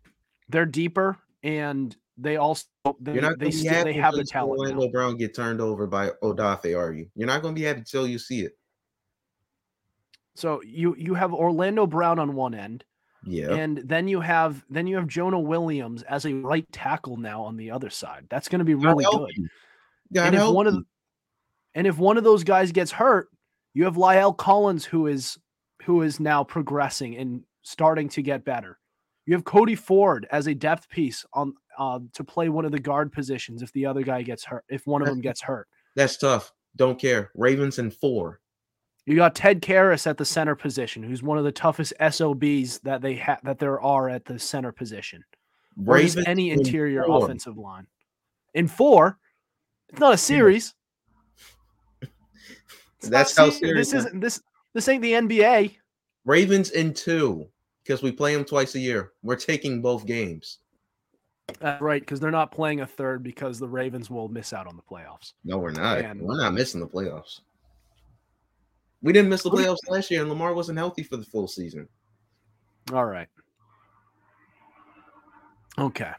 They're 0.49 0.67
deeper 0.67 1.19
and 1.43 1.97
they 2.19 2.37
also 2.37 2.65
they, 3.01 3.13
You're 3.15 3.23
not 3.23 3.39
they, 3.39 3.47
going 3.47 3.53
to 3.53 3.59
be 3.59 3.69
still, 3.69 3.85
they 3.85 3.93
have 3.95 4.15
the 4.15 4.25
talent. 4.25 4.61
Orlando 4.61 4.85
now. 4.87 4.91
Brown 4.91 5.17
get 5.17 5.35
turned 5.35 5.61
over 5.61 5.87
by 5.87 6.11
Odafe, 6.23 6.79
are 6.79 6.93
you? 6.93 7.09
You're 7.15 7.27
not 7.27 7.43
going 7.43 7.55
to 7.55 7.61
be 7.61 7.67
happy 7.67 7.81
until 7.81 8.07
you 8.07 8.19
see 8.19 8.41
it. 8.41 8.57
So 10.35 10.63
you 10.63 10.95
you 10.99 11.15
have 11.15 11.33
Orlando 11.33 11.87
Brown 11.87 12.19
on 12.19 12.35
one 12.35 12.55
end, 12.55 12.85
Yeah. 13.25 13.55
and 13.55 13.79
then 13.79 14.07
you 14.07 14.21
have 14.21 14.65
then 14.69 14.87
you 14.87 14.97
have 14.97 15.07
Jonah 15.09 15.41
Williams 15.41 16.03
as 16.03 16.27
a 16.27 16.35
right 16.35 16.71
tackle 16.73 17.17
now 17.17 17.43
on 17.43 17.57
the 17.57 17.71
other 17.71 17.91
side. 17.91 18.27
That's 18.29 18.49
going 18.49 18.59
to 18.59 18.65
be 18.65 18.75
really 18.75 19.05
good. 19.05 19.31
you. 19.35 19.49
God 20.13 20.27
and 20.27 20.37
if 20.37 20.51
one 20.51 20.67
of 20.67 20.75
the, 20.75 20.83
and 21.75 21.87
if 21.87 21.99
one 21.99 22.19
of 22.19 22.25
those 22.25 22.45
guys 22.45 22.71
gets 22.73 22.93
hurt, 22.93 23.29
you 23.75 23.85
have 23.85 23.97
Lyle 23.97 24.33
Collins 24.33 24.85
who 24.85 25.07
is 25.07 25.39
who 25.85 26.03
is 26.03 26.21
now 26.21 26.43
progressing 26.45 27.17
and 27.17 27.43
starting 27.63 28.09
to 28.11 28.23
get 28.23 28.45
better. 28.45 28.79
You 29.27 29.35
have 29.35 29.45
Cody 29.45 29.75
Ford 29.75 30.27
as 30.31 30.47
a 30.47 30.55
depth 30.55 30.89
piece 30.89 31.25
on 31.33 31.55
uh, 31.79 31.99
to 32.15 32.25
play 32.25 32.49
one 32.49 32.65
of 32.65 32.73
the 32.73 32.79
guard 32.79 33.13
positions 33.13 33.61
if 33.61 33.73
the 33.73 33.87
other 33.87 34.03
guy 34.03 34.23
gets 34.23 34.45
hurt, 34.45 34.65
if 34.69 34.87
one 34.87 35.03
of 35.03 35.09
them 35.09 35.21
gets 35.21 35.41
hurt. 35.43 35.69
That's 35.97 36.17
tough. 36.17 36.53
Don't 36.77 36.99
care. 36.99 37.31
Ravens 37.35 37.79
in 37.79 37.91
four. 37.91 38.41
You 39.07 39.15
got 39.17 39.35
Ted 39.35 39.63
Karras 39.63 40.07
at 40.07 40.17
the 40.17 40.25
center 40.25 40.57
position, 40.57 41.03
who's 41.03 41.23
one 41.23 41.39
of 41.39 41.45
the 41.45 41.53
toughest 41.53 41.93
SOBs 42.11 42.81
that 42.81 43.01
they 43.03 43.15
have 43.15 43.41
that 43.45 43.59
there 43.59 43.81
are 43.81 44.09
at 44.09 44.25
the 44.25 44.39
center 44.39 44.73
position. 44.73 45.25
Ravens 45.77 46.27
any 46.27 46.51
interior 46.51 47.05
four. 47.05 47.25
offensive 47.25 47.57
line. 47.57 47.87
In 48.55 48.67
four, 48.67 49.19
it's 49.89 50.01
not 50.01 50.15
a 50.15 50.19
series. 50.19 50.75
It's 52.99 53.11
not 53.11 53.19
That's 53.19 53.37
how 53.37 53.51
se- 53.51 53.59
serious 53.59 53.91
this 53.91 54.07
isn't 54.07 54.21
this 54.21 54.41
this 54.77 54.89
ain't 54.89 55.01
the 55.01 55.13
NBA. 55.13 55.75
Ravens 56.27 56.71
in 56.73 56.93
two 56.93 57.49
because 57.83 58.03
we 58.03 58.13
play 58.13 58.35
them 58.35 58.45
twice 58.45 58.75
a 58.75 58.79
year. 58.79 59.13
We're 59.23 59.37
taking 59.37 59.81
both 59.81 60.05
games. 60.05 60.59
Uh, 61.63 61.79
right, 61.81 62.03
because 62.03 62.21
they're 62.21 62.31
not 62.31 62.53
playing 62.53 62.81
a 62.81 62.87
third 62.87 63.23
because 63.23 63.59
the 63.59 63.67
Ravens 63.67 64.11
will 64.11 64.29
miss 64.29 64.53
out 64.53 64.67
on 64.67 64.77
the 64.77 64.83
playoffs. 64.83 65.33
No, 65.45 65.57
we're 65.57 65.71
not. 65.71 66.03
Man. 66.03 66.19
We're 66.19 66.37
not 66.37 66.53
missing 66.53 66.81
the 66.81 66.87
playoffs. 66.87 67.41
We 69.01 69.15
didn't 69.15 69.31
miss 69.31 69.45
the 69.45 69.51
playoffs 69.51 69.79
last 69.89 70.11
year, 70.11 70.21
and 70.21 70.29
Lamar 70.29 70.53
wasn't 70.53 70.77
healthy 70.77 71.05
for 71.05 71.17
the 71.17 71.25
full 71.25 71.49
season. 71.49 71.89
All 72.93 73.07
right. 73.07 73.29
Okay. 75.79 76.13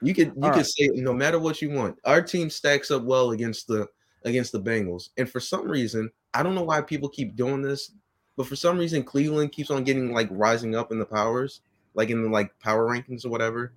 You 0.00 0.14
could 0.14 0.28
you 0.36 0.44
All 0.44 0.50
could 0.50 0.56
right. 0.56 0.66
say 0.66 0.88
no 0.94 1.12
matter 1.12 1.38
what 1.38 1.60
you 1.60 1.68
want. 1.68 1.98
Our 2.06 2.22
team 2.22 2.48
stacks 2.48 2.90
up 2.90 3.02
well 3.02 3.32
against 3.32 3.66
the 3.66 3.86
against 4.24 4.52
the 4.52 4.60
Bengals, 4.60 5.10
and 5.18 5.28
for 5.28 5.40
some 5.40 5.68
reason, 5.68 6.10
I 6.34 6.42
don't 6.42 6.54
know 6.54 6.62
why 6.62 6.80
people 6.80 7.08
keep 7.08 7.36
doing 7.36 7.62
this, 7.62 7.92
but 8.36 8.46
for 8.46 8.56
some 8.56 8.78
reason, 8.78 9.02
Cleveland 9.02 9.52
keeps 9.52 9.70
on 9.70 9.84
getting 9.84 10.12
like 10.12 10.28
rising 10.30 10.74
up 10.74 10.92
in 10.92 10.98
the 10.98 11.04
powers, 11.06 11.60
like 11.94 12.10
in 12.10 12.22
the 12.22 12.28
like 12.28 12.56
power 12.60 12.86
rankings 12.88 13.24
or 13.24 13.30
whatever. 13.30 13.72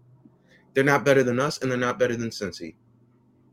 They're 0.74 0.84
not 0.84 1.06
better 1.06 1.24
than 1.24 1.40
us, 1.40 1.62
and 1.62 1.70
they're 1.72 1.78
not 1.78 2.00
better 2.00 2.16
than 2.16 2.30
Cincy. 2.30 2.76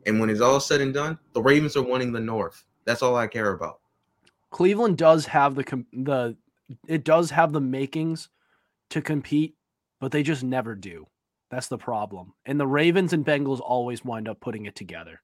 And 0.07 0.19
when 0.21 0.31
it's 0.31 0.41
all 0.41 0.61
said 0.61 0.81
and 0.81 0.95
done, 0.95 1.19
the 1.35 1.43
Ravens 1.43 1.77
are 1.77 1.83
winning 1.83 2.13
the 2.13 2.21
North. 2.21 2.65
That's 2.87 3.03
all 3.03 3.17
I 3.17 3.27
care 3.27 3.53
about. 3.53 3.81
Cleveland 4.51 4.97
does 4.99 5.27
have 5.27 5.55
the 5.55 5.65
com- 5.65 5.87
the 5.93 6.37
it 6.89 7.05
does 7.05 7.31
have 7.31 7.53
the 7.53 7.61
makings 7.61 8.29
to 8.91 9.03
compete, 9.03 9.55
but 10.01 10.13
they 10.13 10.23
just 10.23 10.43
never 10.43 10.75
do. 10.75 11.07
That's 11.51 11.69
the 11.69 11.79
problem. 11.79 12.33
And 12.47 12.59
the 12.61 12.67
Ravens 12.67 13.13
and 13.13 13.25
Bengals 13.27 13.61
always 13.61 14.05
wind 14.05 14.29
up 14.29 14.41
putting 14.41 14.67
it 14.67 14.77
together. 14.77 15.21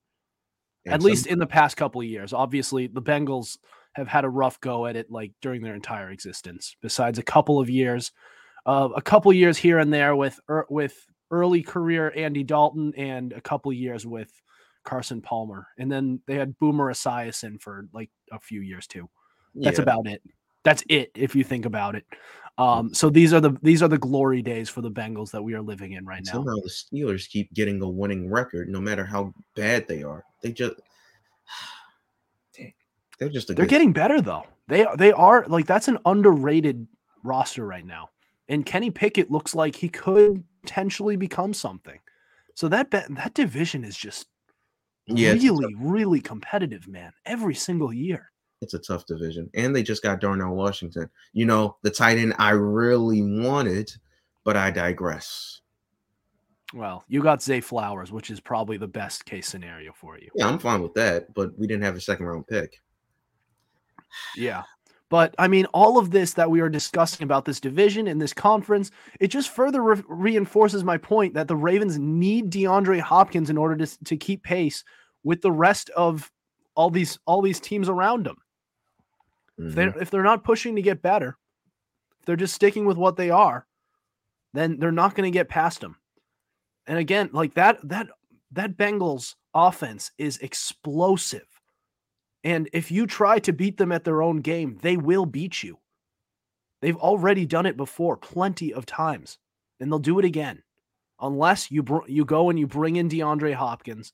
And 0.84 0.94
At 0.94 1.00
some- 1.02 1.08
least 1.08 1.26
in 1.26 1.38
the 1.38 1.46
past 1.46 1.76
couple 1.76 2.00
of 2.00 2.06
years. 2.06 2.32
Obviously, 2.32 2.86
the 2.88 3.02
Bengals 3.02 3.58
have 3.96 4.08
had 4.08 4.24
a 4.26 4.28
rough 4.28 4.60
go 4.60 4.84
at 4.86 4.94
it 4.94 5.10
like 5.10 5.32
during 5.40 5.62
their 5.62 5.74
entire 5.74 6.10
existence. 6.10 6.76
Besides 6.82 7.18
a 7.18 7.22
couple 7.22 7.58
of 7.58 7.70
years, 7.70 8.12
uh, 8.66 8.90
a 8.94 9.00
couple 9.00 9.32
years 9.32 9.56
here 9.56 9.78
and 9.78 9.92
there 9.92 10.14
with 10.14 10.38
er, 10.50 10.66
with 10.68 10.94
early 11.30 11.62
career 11.62 12.12
Andy 12.14 12.44
Dalton 12.44 12.92
and 12.96 13.32
a 13.32 13.40
couple 13.40 13.72
years 13.72 14.06
with 14.06 14.30
Carson 14.84 15.22
Palmer, 15.22 15.66
and 15.78 15.90
then 15.90 16.20
they 16.26 16.34
had 16.34 16.58
Boomer 16.58 16.92
Esiason 16.92 17.60
for 17.60 17.88
like 17.94 18.10
a 18.30 18.38
few 18.38 18.60
years 18.60 18.86
too. 18.86 19.08
That's 19.54 19.78
Yeah. 19.78 19.82
about 19.82 20.06
it. 20.06 20.22
That's 20.62 20.84
it 20.88 21.10
if 21.14 21.34
you 21.34 21.42
think 21.42 21.64
about 21.64 21.94
it. 21.94 22.04
Um, 22.58 22.92
so 22.92 23.08
these 23.08 23.32
are 23.32 23.40
the 23.40 23.56
these 23.62 23.82
are 23.82 23.88
the 23.88 23.98
glory 23.98 24.42
days 24.42 24.68
for 24.68 24.82
the 24.82 24.90
Bengals 24.90 25.30
that 25.30 25.42
we 25.42 25.54
are 25.54 25.62
living 25.62 25.92
in 25.92 26.04
right 26.04 26.22
now. 26.24 26.32
Somehow 26.32 26.56
the 26.56 26.70
Steelers 26.70 27.28
keep 27.28 27.52
getting 27.54 27.80
a 27.82 27.88
winning 27.88 28.30
record, 28.30 28.68
no 28.68 28.80
matter 28.80 29.06
how 29.06 29.32
bad 29.54 29.88
they 29.88 30.02
are. 30.02 30.22
They 30.42 30.52
just. 30.52 30.74
They're 33.18 33.28
just 33.28 33.50
a 33.50 33.54
They're 33.54 33.64
good 33.64 33.70
getting 33.70 33.92
better 33.92 34.20
though. 34.20 34.44
They 34.68 34.86
they 34.96 35.12
are 35.12 35.44
like 35.48 35.66
that's 35.66 35.88
an 35.88 35.98
underrated 36.06 36.86
roster 37.22 37.66
right 37.66 37.86
now. 37.86 38.10
And 38.48 38.64
Kenny 38.64 38.90
Pickett 38.90 39.30
looks 39.30 39.54
like 39.54 39.74
he 39.74 39.88
could 39.88 40.44
potentially 40.62 41.16
become 41.16 41.52
something. 41.54 41.98
So 42.54 42.68
that 42.68 42.90
be- 42.90 43.00
that 43.10 43.34
division 43.34 43.84
is 43.84 43.96
just 43.96 44.28
Yeah, 45.06 45.32
really 45.32 45.74
really 45.78 46.20
competitive, 46.20 46.88
man. 46.88 47.12
Every 47.24 47.54
single 47.54 47.92
year. 47.92 48.30
It's 48.62 48.74
a 48.74 48.78
tough 48.78 49.04
division. 49.06 49.50
And 49.54 49.76
they 49.76 49.82
just 49.82 50.02
got 50.02 50.20
Darnell 50.20 50.54
Washington. 50.54 51.10
You 51.34 51.44
know, 51.44 51.76
the 51.82 51.90
tight 51.90 52.16
end 52.18 52.34
I 52.38 52.50
really 52.50 53.22
wanted, 53.22 53.92
but 54.44 54.56
I 54.56 54.70
digress. 54.70 55.60
Well, 56.74 57.04
you 57.06 57.22
got 57.22 57.42
Zay 57.42 57.60
Flowers, 57.60 58.10
which 58.10 58.30
is 58.30 58.40
probably 58.40 58.76
the 58.76 58.88
best 58.88 59.24
case 59.24 59.46
scenario 59.46 59.92
for 59.92 60.18
you. 60.18 60.30
Yeah, 60.34 60.48
I'm 60.48 60.58
fine 60.58 60.82
with 60.82 60.94
that, 60.94 61.32
but 61.34 61.56
we 61.58 61.66
didn't 61.66 61.84
have 61.84 61.96
a 61.96 62.00
second 62.00 62.26
round 62.26 62.46
pick. 62.46 62.80
Yeah. 64.36 64.62
But 65.08 65.34
I 65.38 65.46
mean, 65.46 65.66
all 65.66 65.98
of 65.98 66.10
this 66.10 66.32
that 66.34 66.50
we 66.50 66.60
are 66.60 66.68
discussing 66.68 67.22
about 67.22 67.44
this 67.44 67.60
division 67.60 68.08
and 68.08 68.20
this 68.20 68.32
conference, 68.32 68.90
it 69.20 69.28
just 69.28 69.50
further 69.50 69.82
re- 69.82 70.02
reinforces 70.08 70.82
my 70.82 70.96
point 70.98 71.34
that 71.34 71.46
the 71.46 71.54
Ravens 71.56 71.96
need 71.98 72.50
DeAndre 72.50 72.98
Hopkins 73.00 73.48
in 73.48 73.56
order 73.56 73.76
to, 73.86 74.04
to 74.04 74.16
keep 74.16 74.42
pace 74.42 74.82
with 75.22 75.42
the 75.42 75.52
rest 75.52 75.90
of 75.90 76.30
all 76.74 76.90
these 76.90 77.18
all 77.24 77.40
these 77.40 77.60
teams 77.60 77.88
around 77.88 78.26
them. 78.26 78.36
If 79.58 79.74
they 79.74 79.86
Mhm. 79.86 80.02
if 80.02 80.10
they're 80.10 80.22
not 80.24 80.44
pushing 80.44 80.74
to 80.76 80.82
get 80.82 81.02
better, 81.02 81.38
if 82.18 82.26
they're 82.26 82.36
just 82.36 82.54
sticking 82.54 82.84
with 82.84 82.96
what 82.98 83.16
they 83.16 83.30
are, 83.30 83.66
then 84.54 84.78
they're 84.78 84.90
not 84.92 85.14
going 85.14 85.30
to 85.30 85.36
get 85.36 85.48
past 85.48 85.80
them. 85.80 85.96
And 86.86 86.98
again, 86.98 87.30
like 87.32 87.54
that 87.54 87.78
that 87.88 88.08
that 88.50 88.76
Bengals 88.76 89.34
offense 89.54 90.10
is 90.18 90.38
explosive. 90.38 91.46
And 92.46 92.70
if 92.72 92.92
you 92.92 93.08
try 93.08 93.40
to 93.40 93.52
beat 93.52 93.76
them 93.76 93.90
at 93.90 94.04
their 94.04 94.22
own 94.22 94.36
game, 94.36 94.78
they 94.80 94.96
will 94.96 95.26
beat 95.26 95.64
you. 95.64 95.78
They've 96.80 96.96
already 96.96 97.44
done 97.44 97.66
it 97.66 97.76
before 97.76 98.16
plenty 98.16 98.72
of 98.72 98.86
times, 98.86 99.38
and 99.80 99.90
they'll 99.90 99.98
do 99.98 100.20
it 100.20 100.24
again. 100.24 100.62
Unless 101.20 101.72
you 101.72 101.82
br- 101.82 102.06
you 102.06 102.24
go 102.24 102.48
and 102.48 102.56
you 102.56 102.68
bring 102.68 102.96
in 102.96 103.08
DeAndre 103.08 103.52
Hopkins 103.52 104.12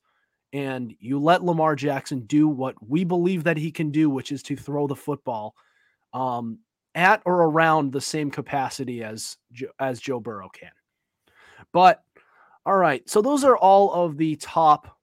and 0.54 0.94
you 0.98 1.18
let 1.18 1.44
Lamar 1.44 1.76
Jackson 1.76 2.20
do 2.20 2.48
what 2.48 2.74
we 2.88 3.04
believe 3.04 3.44
that 3.44 3.58
he 3.58 3.70
can 3.70 3.90
do, 3.90 4.08
which 4.08 4.32
is 4.32 4.42
to 4.44 4.56
throw 4.56 4.86
the 4.86 4.96
football 4.96 5.54
um, 6.14 6.60
at 6.94 7.20
or 7.26 7.42
around 7.42 7.92
the 7.92 8.00
same 8.00 8.30
capacity 8.30 9.04
as 9.04 9.36
as 9.78 10.00
Joe 10.00 10.20
Burrow 10.20 10.48
can. 10.48 10.72
But 11.70 12.02
all 12.64 12.78
right, 12.78 13.06
so 13.10 13.20
those 13.20 13.44
are 13.44 13.58
all 13.58 13.92
of 13.92 14.16
the 14.16 14.36
top 14.36 14.96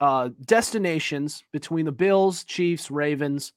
uh, 0.00 0.30
destinations 0.44 1.42
between 1.52 1.86
the 1.86 1.92
Bills, 1.92 2.44
Chiefs, 2.44 2.90
Ravens. 2.90 3.52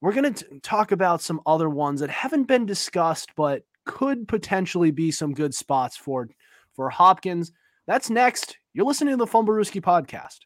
We're 0.00 0.12
going 0.12 0.34
to 0.34 0.60
talk 0.60 0.92
about 0.92 1.22
some 1.22 1.40
other 1.46 1.68
ones 1.68 2.00
that 2.00 2.10
haven't 2.10 2.44
been 2.44 2.66
discussed, 2.66 3.30
but 3.36 3.62
could 3.84 4.28
potentially 4.28 4.90
be 4.90 5.10
some 5.10 5.34
good 5.34 5.54
spots 5.54 5.96
for 5.96 6.28
for 6.74 6.90
Hopkins. 6.90 7.52
That's 7.86 8.10
next. 8.10 8.56
You're 8.72 8.86
listening 8.86 9.12
to 9.12 9.24
the 9.24 9.30
Fumblerooski 9.30 9.82
podcast. 9.82 10.38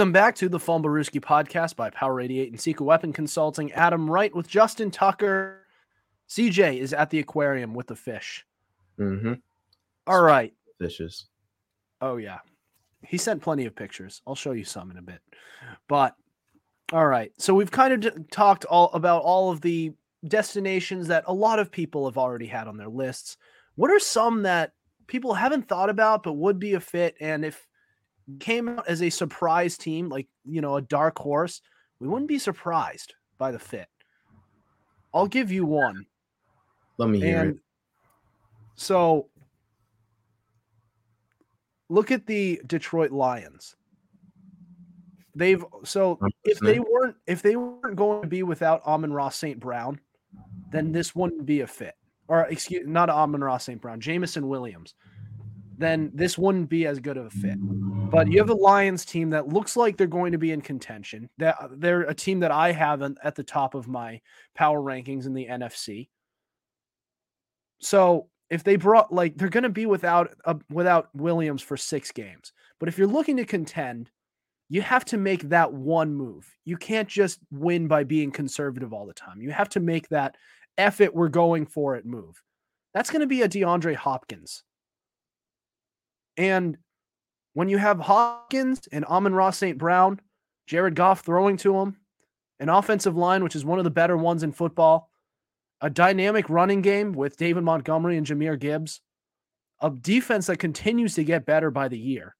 Welcome 0.00 0.12
back 0.12 0.34
to 0.36 0.48
the 0.48 0.56
Fumblerooski 0.56 1.20
podcast 1.20 1.76
by 1.76 1.90
Power 1.90 2.22
88 2.22 2.52
and 2.52 2.58
Seeker 2.58 2.84
Weapon 2.84 3.12
Consulting. 3.12 3.70
Adam 3.72 4.08
Wright 4.10 4.34
with 4.34 4.48
Justin 4.48 4.90
Tucker. 4.90 5.66
CJ 6.26 6.78
is 6.78 6.94
at 6.94 7.10
the 7.10 7.18
aquarium 7.18 7.74
with 7.74 7.86
the 7.86 7.94
fish. 7.94 8.46
Mm-hmm. 8.98 9.34
All 10.06 10.22
right. 10.22 10.54
Fishes. 10.78 11.26
Oh, 12.00 12.16
yeah. 12.16 12.38
He 13.02 13.18
sent 13.18 13.42
plenty 13.42 13.66
of 13.66 13.76
pictures. 13.76 14.22
I'll 14.26 14.34
show 14.34 14.52
you 14.52 14.64
some 14.64 14.90
in 14.90 14.96
a 14.96 15.02
bit. 15.02 15.20
But 15.86 16.16
all 16.94 17.06
right. 17.06 17.32
So 17.36 17.52
we've 17.52 17.70
kind 17.70 18.02
of 18.02 18.30
talked 18.30 18.64
all 18.64 18.90
about 18.94 19.20
all 19.20 19.50
of 19.50 19.60
the 19.60 19.92
destinations 20.26 21.08
that 21.08 21.24
a 21.26 21.34
lot 21.34 21.58
of 21.58 21.70
people 21.70 22.06
have 22.06 22.16
already 22.16 22.46
had 22.46 22.68
on 22.68 22.78
their 22.78 22.88
lists. 22.88 23.36
What 23.74 23.90
are 23.90 24.00
some 24.00 24.44
that 24.44 24.72
people 25.08 25.34
haven't 25.34 25.68
thought 25.68 25.90
about 25.90 26.22
but 26.22 26.38
would 26.38 26.58
be 26.58 26.72
a 26.72 26.80
fit? 26.80 27.16
And 27.20 27.44
if 27.44 27.68
came 28.38 28.68
out 28.68 28.86
as 28.86 29.02
a 29.02 29.10
surprise 29.10 29.76
team, 29.76 30.08
like 30.08 30.28
you 30.44 30.60
know, 30.60 30.76
a 30.76 30.82
dark 30.82 31.18
horse, 31.18 31.60
we 32.00 32.08
wouldn't 32.08 32.28
be 32.28 32.38
surprised 32.38 33.14
by 33.38 33.50
the 33.50 33.58
fit. 33.58 33.88
I'll 35.12 35.26
give 35.26 35.50
you 35.50 35.64
one. 35.64 36.06
Let 36.98 37.08
me 37.08 37.20
hear 37.20 37.40
and 37.40 37.50
it. 37.56 37.62
So 38.76 39.28
look 41.88 42.10
at 42.10 42.26
the 42.26 42.60
Detroit 42.66 43.10
Lions. 43.10 43.76
They've 45.34 45.64
so 45.84 46.18
if 46.44 46.58
they 46.60 46.80
weren't 46.80 47.16
if 47.26 47.42
they 47.42 47.56
weren't 47.56 47.96
going 47.96 48.22
to 48.22 48.28
be 48.28 48.42
without 48.42 48.84
Amon-Ra 48.84 49.28
St. 49.30 49.60
Brown, 49.60 50.00
then 50.70 50.92
this 50.92 51.14
wouldn't 51.14 51.46
be 51.46 51.60
a 51.60 51.66
fit. 51.66 51.94
Or 52.28 52.46
excuse 52.46 52.86
not 52.86 53.10
Amon-Ra 53.10 53.58
St. 53.58 53.80
Brown, 53.80 54.00
Jameson 54.00 54.48
Williams 54.48 54.94
then 55.80 56.10
this 56.14 56.36
wouldn't 56.36 56.68
be 56.68 56.86
as 56.86 57.00
good 57.00 57.16
of 57.16 57.26
a 57.26 57.30
fit. 57.30 57.58
But 58.10 58.30
you 58.30 58.38
have 58.38 58.50
a 58.50 58.54
Lions 58.54 59.04
team 59.04 59.30
that 59.30 59.48
looks 59.48 59.76
like 59.76 59.96
they're 59.96 60.06
going 60.06 60.32
to 60.32 60.38
be 60.38 60.52
in 60.52 60.60
contention. 60.60 61.30
That 61.38 61.56
they're 61.72 62.02
a 62.02 62.14
team 62.14 62.40
that 62.40 62.50
I 62.50 62.72
have 62.72 63.02
at 63.02 63.34
the 63.34 63.42
top 63.42 63.74
of 63.74 63.88
my 63.88 64.20
power 64.54 64.80
rankings 64.80 65.26
in 65.26 65.34
the 65.34 65.46
NFC. 65.46 66.08
So 67.78 68.28
if 68.50 68.62
they 68.62 68.76
brought 68.76 69.12
like 69.12 69.36
they're 69.36 69.48
going 69.48 69.62
to 69.62 69.68
be 69.68 69.86
without 69.86 70.34
uh, 70.44 70.54
without 70.68 71.08
Williams 71.14 71.62
for 71.62 71.76
six 71.76 72.10
games, 72.12 72.52
but 72.78 72.88
if 72.88 72.98
you're 72.98 73.06
looking 73.06 73.36
to 73.38 73.44
contend, 73.44 74.10
you 74.68 74.82
have 74.82 75.04
to 75.06 75.16
make 75.16 75.48
that 75.48 75.72
one 75.72 76.12
move. 76.14 76.46
You 76.64 76.76
can't 76.76 77.08
just 77.08 77.38
win 77.50 77.88
by 77.88 78.04
being 78.04 78.32
conservative 78.32 78.92
all 78.92 79.06
the 79.06 79.14
time. 79.14 79.40
You 79.40 79.50
have 79.50 79.68
to 79.70 79.80
make 79.80 80.08
that 80.08 80.36
F 80.76 81.00
it, 81.00 81.14
we're 81.14 81.28
going 81.28 81.64
for 81.66 81.96
it 81.96 82.04
move. 82.04 82.42
That's 82.92 83.10
going 83.10 83.20
to 83.20 83.26
be 83.26 83.42
a 83.42 83.48
DeAndre 83.48 83.94
Hopkins 83.94 84.64
and 86.36 86.76
when 87.54 87.68
you 87.68 87.78
have 87.78 87.98
Hopkins 87.98 88.80
and 88.92 89.04
Amon-Ra 89.04 89.50
St. 89.50 89.76
Brown, 89.76 90.20
Jared 90.66 90.94
Goff 90.94 91.20
throwing 91.20 91.56
to 91.58 91.76
him, 91.78 91.96
an 92.60 92.68
offensive 92.68 93.16
line, 93.16 93.42
which 93.42 93.56
is 93.56 93.64
one 93.64 93.78
of 93.78 93.84
the 93.84 93.90
better 93.90 94.16
ones 94.16 94.42
in 94.42 94.52
football, 94.52 95.10
a 95.80 95.90
dynamic 95.90 96.48
running 96.48 96.82
game 96.82 97.12
with 97.12 97.36
David 97.36 97.64
Montgomery 97.64 98.16
and 98.16 98.26
Jahmyr 98.26 98.58
Gibbs, 98.58 99.00
a 99.80 99.90
defense 99.90 100.46
that 100.46 100.58
continues 100.58 101.14
to 101.14 101.24
get 101.24 101.46
better 101.46 101.70
by 101.70 101.88
the 101.88 101.98
year. 101.98 102.36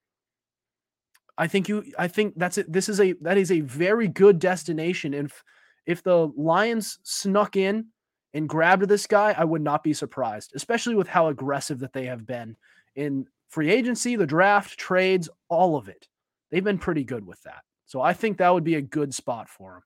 I 1.39 1.47
think 1.47 1.69
you 1.69 1.85
I 1.99 2.07
think 2.07 2.35
that's 2.37 2.59
it. 2.59 2.71
This 2.71 2.91
is 2.91 3.01
a 3.01 3.15
that 3.23 3.39
is 3.39 3.51
a 3.51 3.61
very 3.61 4.09
good 4.09 4.39
destination. 4.39 5.15
And 5.15 5.27
if, 5.27 5.43
if 5.87 6.03
the 6.03 6.31
Lions 6.37 6.99
snuck 7.03 7.57
in 7.57 7.87
and 8.35 8.47
grabbed 8.47 8.87
this 8.89 9.07
guy, 9.07 9.35
I 9.37 9.45
would 9.45 9.63
not 9.63 9.83
be 9.83 9.95
surprised, 9.95 10.53
especially 10.55 10.95
with 10.95 11.09
how 11.09 11.29
aggressive 11.29 11.79
that 11.79 11.95
they 11.95 12.05
have 12.07 12.27
been 12.27 12.57
in 12.95 13.27
free 13.51 13.71
agency, 13.71 14.17
the 14.17 14.27
draft, 14.27 14.79
trades, 14.79 15.29
all 15.49 15.77
of 15.77 15.89
it. 15.89 16.09
They've 16.51 16.65
been 16.65 16.79
pretty 16.79 17.05
good 17.05 17.27
with 17.27 17.43
that. 17.43 17.63
So 17.87 18.01
I 18.01 18.13
think 18.13 18.39
that 18.39 18.55
would 18.55 18.65
be 18.65 18.77
a 18.77 18.83
good 18.83 19.13
spot 19.13 19.49
for 19.49 19.75
them. 19.75 19.83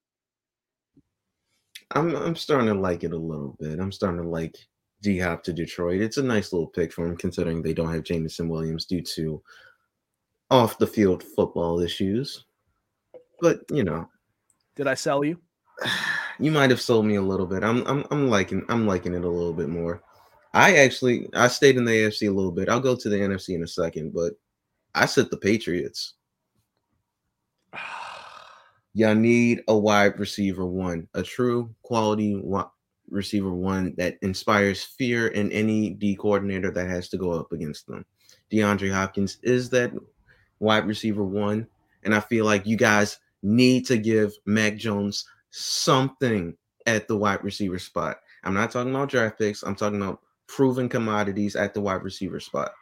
I'm 1.91 2.15
I'm 2.17 2.37
starting 2.37 2.69
to 2.69 2.75
like 2.75 3.05
it 3.05 3.13
a 3.13 3.17
little 3.17 3.57
bit. 3.59 3.79
I'm 3.79 3.93
starting 3.93 4.23
to 4.23 4.29
like 4.29 4.57
D 5.03 5.19
Hop 5.19 5.43
to 5.45 5.53
Detroit. 5.53 6.01
It's 6.01 6.17
a 6.17 6.23
nice 6.23 6.53
little 6.53 6.67
pick 6.67 6.93
for 6.93 7.07
him 7.07 7.17
considering 7.17 7.63
they 7.63 7.75
don't 7.75 7.93
have 7.93 8.05
Jameson 8.05 8.49
Williams 8.49 8.85
due 8.85 9.03
to 9.03 9.43
off 10.51 10.79
the 10.79 10.87
field 10.87 11.23
football 11.23 11.81
issues. 11.81 12.45
But 13.41 13.61
you 13.71 13.85
know. 13.85 14.09
Did 14.77 14.87
I 14.87 14.95
sell 14.95 15.25
you? 15.25 15.39
You 16.41 16.51
might 16.51 16.71
have 16.71 16.81
sold 16.81 17.07
me 17.07 17.15
a 17.15 17.23
little 17.23 17.47
bit. 17.47 17.63
I'm 17.63 17.87
I'm 17.87 18.05
I'm 18.11 18.29
liking 18.29 18.65
I'm 18.69 18.89
liking 18.89 19.15
it 19.15 19.23
a 19.23 19.29
little 19.29 19.53
bit 19.53 19.69
more. 19.69 20.03
I 20.55 20.77
actually 20.77 21.29
I 21.35 21.49
stayed 21.49 21.77
in 21.77 21.85
the 21.85 21.91
AFC 21.91 22.29
a 22.29 22.33
little 22.33 22.53
bit. 22.53 22.69
I'll 22.69 22.81
go 22.81 22.95
to 22.95 23.09
the 23.09 23.17
NFC 23.17 23.57
in 23.57 23.65
a 23.65 23.69
second, 23.69 24.15
but 24.15 24.35
I 24.95 25.07
said 25.07 25.29
the 25.29 25.37
Patriots. 25.37 26.15
Y'all 28.95 29.17
need 29.17 29.63
a 29.67 29.77
wide 29.77 30.21
receiver 30.21 30.65
one, 30.65 31.09
a 31.15 31.23
true 31.25 31.75
quality 31.83 32.37
wide 32.37 32.67
receiver 33.11 33.53
one 33.53 33.95
that 33.97 34.17
inspires 34.23 34.85
fear 34.85 35.29
in 35.29 35.51
any 35.51 35.91
D 35.91 36.15
coordinator 36.15 36.71
that 36.71 36.89
has 36.89 37.09
to 37.09 37.19
go 37.19 37.33
up 37.33 37.51
against 37.51 37.89
them. 37.89 38.07
DeAndre 38.53 38.93
Hopkins 38.93 39.39
is 39.43 39.69
that 39.71 39.93
wide 40.61 40.87
receiver 40.87 41.25
one, 41.25 41.67
and 42.05 42.15
I 42.15 42.21
feel 42.21 42.45
like 42.45 42.65
you 42.65 42.77
guys 42.77 43.19
need 43.43 43.87
to 43.87 43.99
give 43.99 44.33
Mac 44.47 44.77
Jones 44.77 45.29
something 45.51 46.57
at 46.87 47.09
the 47.09 47.17
wide 47.17 47.43
receiver 47.43 47.81
spot. 47.81 48.19
I'm 48.45 48.55
not 48.55 48.71
talking 48.71 48.95
about 48.95 49.09
draft 49.09 49.39
picks. 49.39 49.65
I'm 49.65 49.75
talking 49.75 50.01
about 50.01 50.21
proven 50.47 50.89
commodities 50.89 51.57
at 51.57 51.75
the 51.75 51.81
wide 51.81 52.03
receiver 52.03 52.41
spot. 52.41 52.73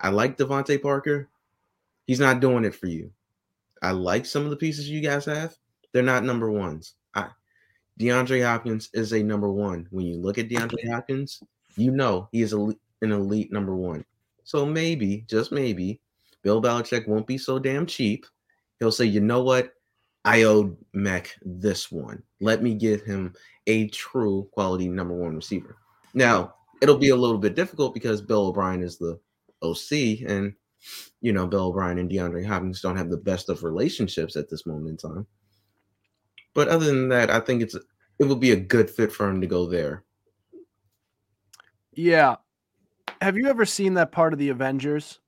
I 0.00 0.10
like 0.10 0.36
DeVante 0.36 0.80
Parker. 0.82 1.28
He's 2.06 2.20
not 2.20 2.40
doing 2.40 2.64
it 2.64 2.74
for 2.74 2.86
you. 2.86 3.10
I 3.82 3.92
like 3.92 4.26
some 4.26 4.44
of 4.44 4.50
the 4.50 4.56
pieces 4.56 4.88
you 4.88 5.00
guys 5.00 5.24
have. 5.24 5.56
They're 5.92 6.02
not 6.02 6.24
number 6.24 6.50
ones. 6.50 6.94
I, 7.14 7.28
DeAndre 8.00 8.44
Hopkins 8.44 8.90
is 8.94 9.12
a 9.12 9.22
number 9.22 9.50
one. 9.50 9.86
When 9.90 10.06
you 10.06 10.16
look 10.16 10.38
at 10.38 10.48
DeAndre 10.48 10.90
Hopkins, 10.90 11.42
you 11.76 11.90
know 11.90 12.28
he 12.32 12.42
is 12.42 12.52
a, 12.52 12.58
an 13.02 13.12
elite 13.12 13.52
number 13.52 13.76
one. 13.76 14.04
So 14.44 14.66
maybe, 14.66 15.24
just 15.28 15.52
maybe, 15.52 16.00
Bill 16.42 16.60
Belichick 16.60 17.06
won't 17.06 17.26
be 17.26 17.38
so 17.38 17.58
damn 17.58 17.86
cheap. 17.86 18.26
He'll 18.78 18.92
say, 18.92 19.04
you 19.04 19.20
know 19.20 19.42
what? 19.42 19.72
I 20.24 20.44
owe 20.44 20.76
Mac 20.92 21.36
this 21.42 21.90
one. 21.90 22.22
Let 22.40 22.62
me 22.62 22.74
give 22.74 23.02
him 23.02 23.34
a 23.66 23.88
true 23.88 24.48
quality 24.52 24.88
number 24.88 25.14
one 25.14 25.36
receiver. 25.36 25.76
Now, 26.14 26.54
it'll 26.82 26.98
be 26.98 27.10
a 27.10 27.16
little 27.16 27.38
bit 27.38 27.54
difficult 27.54 27.94
because 27.94 28.20
Bill 28.20 28.48
O'Brien 28.48 28.82
is 28.82 28.98
the 28.98 29.18
OC, 29.62 30.28
and 30.28 30.52
you 31.20 31.32
know 31.32 31.46
Bill 31.46 31.66
O'Brien 31.66 31.98
and 31.98 32.10
DeAndre 32.10 32.44
Hopkins 32.44 32.82
don't 32.82 32.96
have 32.96 33.08
the 33.08 33.16
best 33.16 33.48
of 33.48 33.62
relationships 33.62 34.36
at 34.36 34.50
this 34.50 34.66
moment 34.66 34.88
in 34.88 34.96
time. 34.96 35.26
But 36.54 36.68
other 36.68 36.84
than 36.84 37.08
that, 37.08 37.30
I 37.30 37.40
think 37.40 37.62
it's 37.62 37.76
it 38.18 38.24
would 38.24 38.40
be 38.40 38.50
a 38.50 38.56
good 38.56 38.90
fit 38.90 39.12
for 39.12 39.28
him 39.28 39.40
to 39.40 39.46
go 39.46 39.66
there. 39.66 40.04
Yeah. 41.92 42.36
Have 43.20 43.36
you 43.36 43.48
ever 43.48 43.64
seen 43.64 43.94
that 43.94 44.12
part 44.12 44.32
of 44.32 44.38
the 44.38 44.48
Avengers 44.48 45.20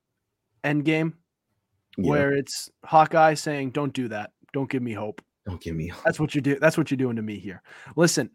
Endgame 0.64 1.12
yeah. 1.96 2.10
where 2.10 2.32
it's 2.32 2.68
Hawkeye 2.84 3.34
saying, 3.34 3.70
"Don't 3.70 3.92
do 3.92 4.08
that. 4.08 4.32
Don't 4.52 4.68
give 4.68 4.82
me 4.82 4.92
hope. 4.92 5.22
Don't 5.46 5.60
give 5.60 5.76
me 5.76 5.88
hope." 5.88 6.02
That's 6.04 6.18
what 6.18 6.34
you 6.34 6.40
do. 6.40 6.58
That's 6.58 6.76
what 6.76 6.90
you're 6.90 6.98
doing 6.98 7.16
to 7.16 7.22
me 7.22 7.38
here. 7.38 7.62
Listen, 7.96 8.30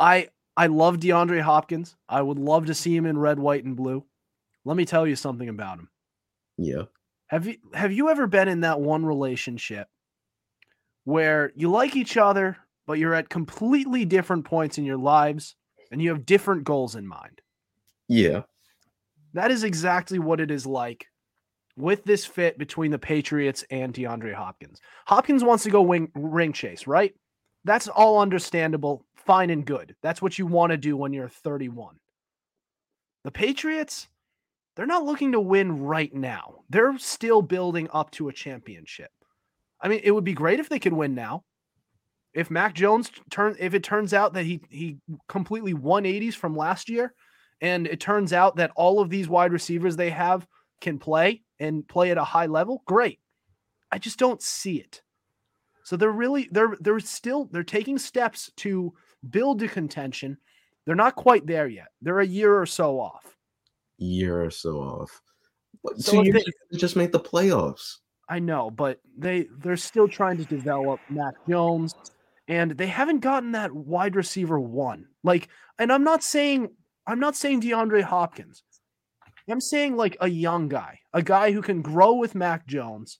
I 0.00 0.28
I 0.56 0.66
love 0.66 0.98
DeAndre 0.98 1.40
Hopkins. 1.40 1.96
I 2.08 2.20
would 2.20 2.38
love 2.38 2.66
to 2.66 2.74
see 2.74 2.94
him 2.94 3.06
in 3.06 3.18
red, 3.18 3.38
white, 3.38 3.64
and 3.64 3.76
blue. 3.76 4.04
Let 4.64 4.76
me 4.76 4.84
tell 4.84 5.06
you 5.06 5.16
something 5.16 5.48
about 5.48 5.78
him. 5.78 5.88
Yeah. 6.58 6.82
Have 7.28 7.46
you 7.46 7.56
have 7.72 7.92
you 7.92 8.10
ever 8.10 8.26
been 8.26 8.48
in 8.48 8.60
that 8.60 8.80
one 8.80 9.06
relationship 9.06 9.88
where 11.04 11.52
you 11.56 11.70
like 11.70 11.96
each 11.96 12.16
other, 12.16 12.58
but 12.86 12.98
you're 12.98 13.14
at 13.14 13.30
completely 13.30 14.04
different 14.04 14.44
points 14.44 14.76
in 14.76 14.84
your 14.84 14.98
lives 14.98 15.56
and 15.90 16.02
you 16.02 16.10
have 16.10 16.26
different 16.26 16.64
goals 16.64 16.94
in 16.94 17.06
mind? 17.06 17.40
Yeah. 18.08 18.42
That 19.32 19.50
is 19.50 19.64
exactly 19.64 20.18
what 20.18 20.40
it 20.40 20.50
is 20.50 20.66
like 20.66 21.06
with 21.76 22.04
this 22.04 22.26
fit 22.26 22.58
between 22.58 22.90
the 22.90 22.98
Patriots 22.98 23.64
and 23.70 23.94
DeAndre 23.94 24.34
Hopkins. 24.34 24.80
Hopkins 25.06 25.42
wants 25.42 25.64
to 25.64 25.70
go 25.70 25.80
wing, 25.80 26.10
ring 26.14 26.52
chase, 26.52 26.86
right? 26.86 27.14
That's 27.64 27.88
all 27.88 28.20
understandable, 28.20 29.06
fine 29.26 29.50
and 29.50 29.64
good. 29.64 29.94
That's 30.02 30.22
what 30.22 30.38
you 30.38 30.46
want 30.46 30.70
to 30.70 30.76
do 30.76 30.96
when 30.96 31.12
you're 31.12 31.28
31. 31.28 31.96
The 33.24 33.30
Patriots, 33.30 34.08
they're 34.74 34.86
not 34.86 35.04
looking 35.04 35.32
to 35.32 35.40
win 35.40 35.82
right 35.82 36.12
now. 36.12 36.64
They're 36.70 36.98
still 36.98 37.42
building 37.42 37.88
up 37.92 38.10
to 38.12 38.28
a 38.28 38.32
championship. 38.32 39.10
I 39.80 39.88
mean, 39.88 40.00
it 40.04 40.12
would 40.12 40.24
be 40.24 40.34
great 40.34 40.60
if 40.60 40.68
they 40.68 40.78
could 40.78 40.92
win 40.92 41.14
now. 41.14 41.44
If 42.34 42.50
Mac 42.50 42.74
Jones 42.74 43.10
turn 43.30 43.56
if 43.58 43.74
it 43.74 43.82
turns 43.82 44.14
out 44.14 44.32
that 44.34 44.46
he 44.46 44.62
he 44.70 44.98
completely 45.28 45.74
180s 45.74 46.34
from 46.34 46.56
last 46.56 46.88
year 46.88 47.12
and 47.60 47.86
it 47.86 48.00
turns 48.00 48.32
out 48.32 48.56
that 48.56 48.72
all 48.74 49.00
of 49.00 49.10
these 49.10 49.28
wide 49.28 49.52
receivers 49.52 49.96
they 49.96 50.10
have 50.10 50.46
can 50.80 50.98
play 50.98 51.42
and 51.60 51.86
play 51.86 52.10
at 52.10 52.18
a 52.18 52.24
high 52.24 52.46
level, 52.46 52.82
great. 52.86 53.20
I 53.90 53.98
just 53.98 54.18
don't 54.18 54.40
see 54.40 54.76
it. 54.76 55.02
So 55.84 55.96
they're 55.96 56.10
really 56.10 56.48
they're 56.50 56.76
they're 56.80 57.00
still 57.00 57.48
they're 57.52 57.62
taking 57.62 57.98
steps 57.98 58.50
to 58.58 58.94
build 59.30 59.60
to 59.60 59.68
contention. 59.68 60.38
They're 60.84 60.94
not 60.94 61.14
quite 61.16 61.46
there 61.46 61.68
yet. 61.68 61.88
They're 62.00 62.20
a 62.20 62.26
year 62.26 62.58
or 62.60 62.66
so 62.66 62.98
off. 62.98 63.36
Year 63.98 64.44
or 64.44 64.50
so 64.50 64.78
off. 64.78 65.22
So 65.96 66.12
Two 66.12 66.20
if 66.20 66.26
years 66.26 66.44
they- 66.70 66.78
just 66.78 66.96
made 66.96 67.12
the 67.12 67.20
playoffs. 67.20 67.98
I 68.28 68.38
know, 68.38 68.70
but 68.70 69.00
they 69.18 69.48
they're 69.58 69.76
still 69.76 70.08
trying 70.08 70.38
to 70.38 70.44
develop 70.44 71.00
Mac 71.10 71.34
Jones, 71.48 71.94
and 72.48 72.70
they 72.70 72.86
haven't 72.86 73.20
gotten 73.20 73.52
that 73.52 73.72
wide 73.72 74.16
receiver 74.16 74.58
one. 74.58 75.06
Like, 75.22 75.48
and 75.78 75.92
I'm 75.92 76.04
not 76.04 76.22
saying 76.22 76.70
I'm 77.06 77.20
not 77.20 77.36
saying 77.36 77.60
DeAndre 77.62 78.02
Hopkins. 78.02 78.62
I'm 79.48 79.60
saying 79.60 79.96
like 79.96 80.16
a 80.20 80.28
young 80.28 80.68
guy, 80.68 81.00
a 81.12 81.20
guy 81.22 81.50
who 81.52 81.60
can 81.62 81.82
grow 81.82 82.14
with 82.14 82.34
Mac 82.34 82.66
Jones. 82.66 83.18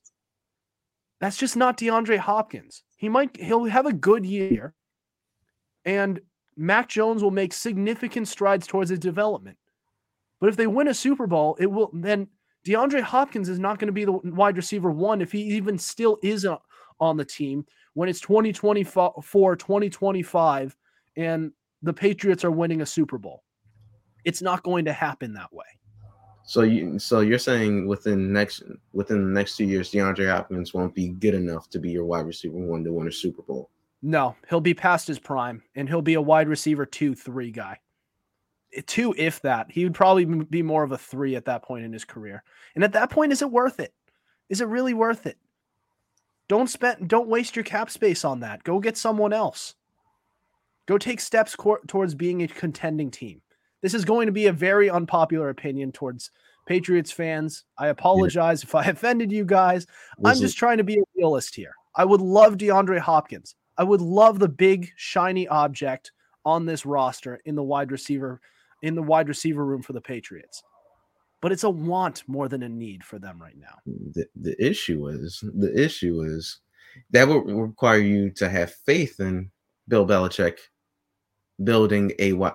That's 1.20 1.36
just 1.36 1.56
not 1.56 1.76
DeAndre 1.78 2.18
Hopkins. 2.18 2.82
He 2.96 3.08
might 3.08 3.36
he'll 3.36 3.64
have 3.64 3.86
a 3.86 3.92
good 3.92 4.24
year, 4.24 4.72
and 5.84 6.20
Mac 6.56 6.88
Jones 6.88 7.22
will 7.22 7.30
make 7.30 7.52
significant 7.52 8.28
strides 8.28 8.66
towards 8.66 8.90
his 8.90 8.98
development. 8.98 9.56
But 10.40 10.48
if 10.48 10.56
they 10.56 10.66
win 10.66 10.88
a 10.88 10.94
Super 10.94 11.26
Bowl, 11.26 11.56
it 11.58 11.66
will 11.66 11.90
then 11.92 12.28
DeAndre 12.66 13.02
Hopkins 13.02 13.48
is 13.48 13.58
not 13.58 13.78
going 13.78 13.86
to 13.86 13.92
be 13.92 14.04
the 14.04 14.12
wide 14.12 14.56
receiver 14.56 14.90
one 14.90 15.20
if 15.20 15.32
he 15.32 15.42
even 15.42 15.78
still 15.78 16.18
is 16.22 16.44
a- 16.44 16.60
on 17.00 17.16
the 17.16 17.24
team 17.24 17.64
when 17.94 18.08
it's 18.08 18.20
2024, 18.20 19.56
2025, 19.56 20.76
and 21.16 21.52
the 21.82 21.92
Patriots 21.92 22.44
are 22.44 22.50
winning 22.50 22.80
a 22.80 22.86
Super 22.86 23.18
Bowl. 23.18 23.42
It's 24.24 24.40
not 24.40 24.62
going 24.62 24.84
to 24.84 24.92
happen 24.92 25.34
that 25.34 25.52
way. 25.52 25.64
So 26.44 26.62
you 26.62 26.98
so 26.98 27.20
you're 27.20 27.38
saying 27.38 27.86
within 27.86 28.32
next 28.32 28.62
within 28.92 29.24
the 29.24 29.30
next 29.30 29.56
two 29.56 29.64
years, 29.64 29.90
DeAndre 29.92 30.28
Hopkins 30.28 30.74
won't 30.74 30.94
be 30.94 31.08
good 31.08 31.34
enough 31.34 31.68
to 31.70 31.78
be 31.78 31.90
your 31.90 32.04
wide 32.04 32.26
receiver 32.26 32.56
one 32.56 32.82
to 32.84 32.92
win 32.92 33.08
a 33.08 33.12
Super 33.12 33.42
Bowl. 33.42 33.70
No, 34.02 34.34
he'll 34.48 34.60
be 34.60 34.74
past 34.74 35.06
his 35.06 35.18
prime 35.18 35.62
and 35.76 35.88
he'll 35.88 36.02
be 36.02 36.14
a 36.14 36.20
wide 36.20 36.48
receiver 36.48 36.84
two, 36.84 37.14
three 37.14 37.50
guy. 37.52 37.78
Eh, 38.74 38.82
Two, 38.86 39.14
if 39.16 39.40
that. 39.42 39.70
He 39.70 39.84
would 39.84 39.94
probably 39.94 40.24
be 40.24 40.62
more 40.62 40.82
of 40.82 40.92
a 40.92 40.98
three 40.98 41.36
at 41.36 41.44
that 41.44 41.62
point 41.62 41.84
in 41.84 41.92
his 41.92 42.04
career. 42.04 42.42
And 42.74 42.82
at 42.82 42.92
that 42.94 43.10
point, 43.10 43.32
is 43.32 43.42
it 43.42 43.50
worth 43.50 43.78
it? 43.80 43.94
Is 44.48 44.60
it 44.60 44.66
really 44.68 44.94
worth 44.94 45.26
it? 45.26 45.38
Don't 46.48 46.68
spend, 46.68 47.08
don't 47.08 47.28
waste 47.28 47.54
your 47.54 47.64
cap 47.64 47.90
space 47.90 48.24
on 48.24 48.40
that. 48.40 48.64
Go 48.64 48.80
get 48.80 48.96
someone 48.96 49.32
else. 49.32 49.74
Go 50.86 50.98
take 50.98 51.20
steps 51.20 51.54
cor- 51.54 51.80
towards 51.86 52.14
being 52.14 52.42
a 52.42 52.48
contending 52.48 53.10
team. 53.10 53.40
This 53.82 53.94
is 53.94 54.04
going 54.04 54.26
to 54.26 54.32
be 54.32 54.46
a 54.46 54.52
very 54.52 54.90
unpopular 54.90 55.48
opinion 55.50 55.92
towards 55.92 56.30
Patriots 56.66 57.10
fans. 57.12 57.64
I 57.78 57.88
apologize 57.88 58.62
if 58.64 58.74
I 58.74 58.84
offended 58.86 59.30
you 59.30 59.44
guys. 59.44 59.86
I'm 60.18 60.22
Was 60.24 60.40
it- 60.40 60.46
just 60.46 60.58
trying 60.58 60.78
to 60.78 60.84
be 60.84 60.98
a 60.98 61.02
realist 61.16 61.54
here. 61.54 61.74
I 61.94 62.04
would 62.04 62.20
love 62.20 62.56
DeAndre 62.56 62.98
Hopkins. 62.98 63.54
I 63.78 63.84
would 63.84 64.00
love 64.00 64.38
the 64.38 64.48
big 64.48 64.90
shiny 64.96 65.48
object 65.48 66.12
on 66.44 66.66
this 66.66 66.84
roster 66.84 67.40
in 67.44 67.54
the 67.54 67.62
wide 67.62 67.90
receiver 67.90 68.40
in 68.82 68.94
the 68.94 69.02
wide 69.02 69.28
receiver 69.28 69.64
room 69.64 69.80
for 69.80 69.92
the 69.92 70.00
Patriots. 70.00 70.62
But 71.40 71.52
it's 71.52 71.64
a 71.64 71.70
want 71.70 72.24
more 72.26 72.48
than 72.48 72.62
a 72.62 72.68
need 72.68 73.04
for 73.04 73.18
them 73.18 73.40
right 73.40 73.56
now. 73.56 73.78
the, 73.86 74.26
the 74.34 74.64
issue 74.64 75.08
is 75.08 75.42
the 75.54 75.72
issue 75.78 76.22
is 76.22 76.60
that 77.10 77.26
would 77.26 77.46
require 77.46 77.98
you 77.98 78.30
to 78.30 78.48
have 78.48 78.74
faith 78.86 79.20
in 79.20 79.50
Bill 79.88 80.06
Belichick 80.06 80.58
building 81.64 82.12
a 82.18 82.30
wi- 82.30 82.54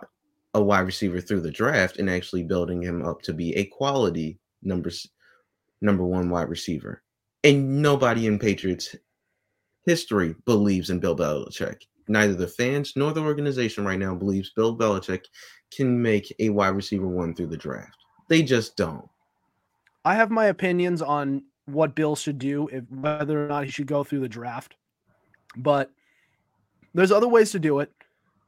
a 0.53 0.61
wide 0.61 0.81
receiver 0.81 1.21
through 1.21 1.41
the 1.41 1.51
draft 1.51 1.97
and 1.97 2.09
actually 2.09 2.43
building 2.43 2.81
him 2.81 3.03
up 3.03 3.21
to 3.23 3.33
be 3.33 3.55
a 3.55 3.65
quality 3.65 4.39
number 4.63 4.91
number 5.81 6.03
one 6.03 6.29
wide 6.29 6.49
receiver. 6.49 7.03
And 7.43 7.81
nobody 7.81 8.27
in 8.27 8.39
Patriots 8.39 8.95
history 9.87 10.35
believes 10.45 10.89
in 10.89 10.99
Bill 10.99 11.15
Belichick. 11.15 11.83
Neither 12.09 12.35
the 12.35 12.47
fans 12.47 12.93
nor 12.95 13.13
the 13.13 13.21
organization 13.21 13.85
right 13.85 13.97
now 13.97 14.13
believes 14.13 14.51
Bill 14.51 14.77
Belichick 14.77 15.25
can 15.71 15.99
make 15.99 16.33
a 16.39 16.49
wide 16.49 16.75
receiver 16.75 17.07
one 17.07 17.33
through 17.33 17.47
the 17.47 17.57
draft. 17.57 17.97
They 18.27 18.43
just 18.43 18.75
don't. 18.75 19.07
I 20.03 20.13
have 20.15 20.29
my 20.29 20.45
opinions 20.45 21.01
on 21.01 21.43
what 21.65 21.95
Bill 21.95 22.15
should 22.15 22.37
do, 22.37 22.67
if 22.67 22.83
whether 22.91 23.43
or 23.43 23.47
not 23.47 23.63
he 23.63 23.71
should 23.71 23.87
go 23.87 24.03
through 24.03 24.19
the 24.19 24.29
draft. 24.29 24.75
But 25.55 25.89
there's 26.93 27.11
other 27.11 27.27
ways 27.27 27.51
to 27.51 27.59
do 27.59 27.79
it. 27.79 27.91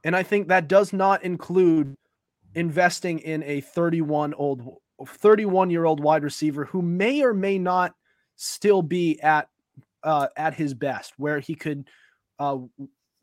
And 0.04 0.16
I 0.16 0.24
think 0.24 0.50
that 0.50 0.68
does 0.68 0.92
not 0.92 1.24
include 1.24 1.96
investing 2.56 3.20
in 3.20 3.44
a 3.44 3.62
31 3.62 4.34
old 4.34 4.78
31 5.08 5.70
year 5.70 5.86
old 5.86 6.02
wide 6.02 6.24
receiver 6.24 6.66
who 6.66 6.82
may 6.82 7.22
or 7.22 7.34
may 7.34 7.58
not 7.58 7.96
still 8.36 8.82
be 8.82 9.20
at 9.22 9.48
uh, 10.04 10.28
at 10.36 10.54
his 10.54 10.74
best, 10.74 11.14
where 11.18 11.40
he 11.40 11.56
could 11.56 11.88
uh, 12.40 12.58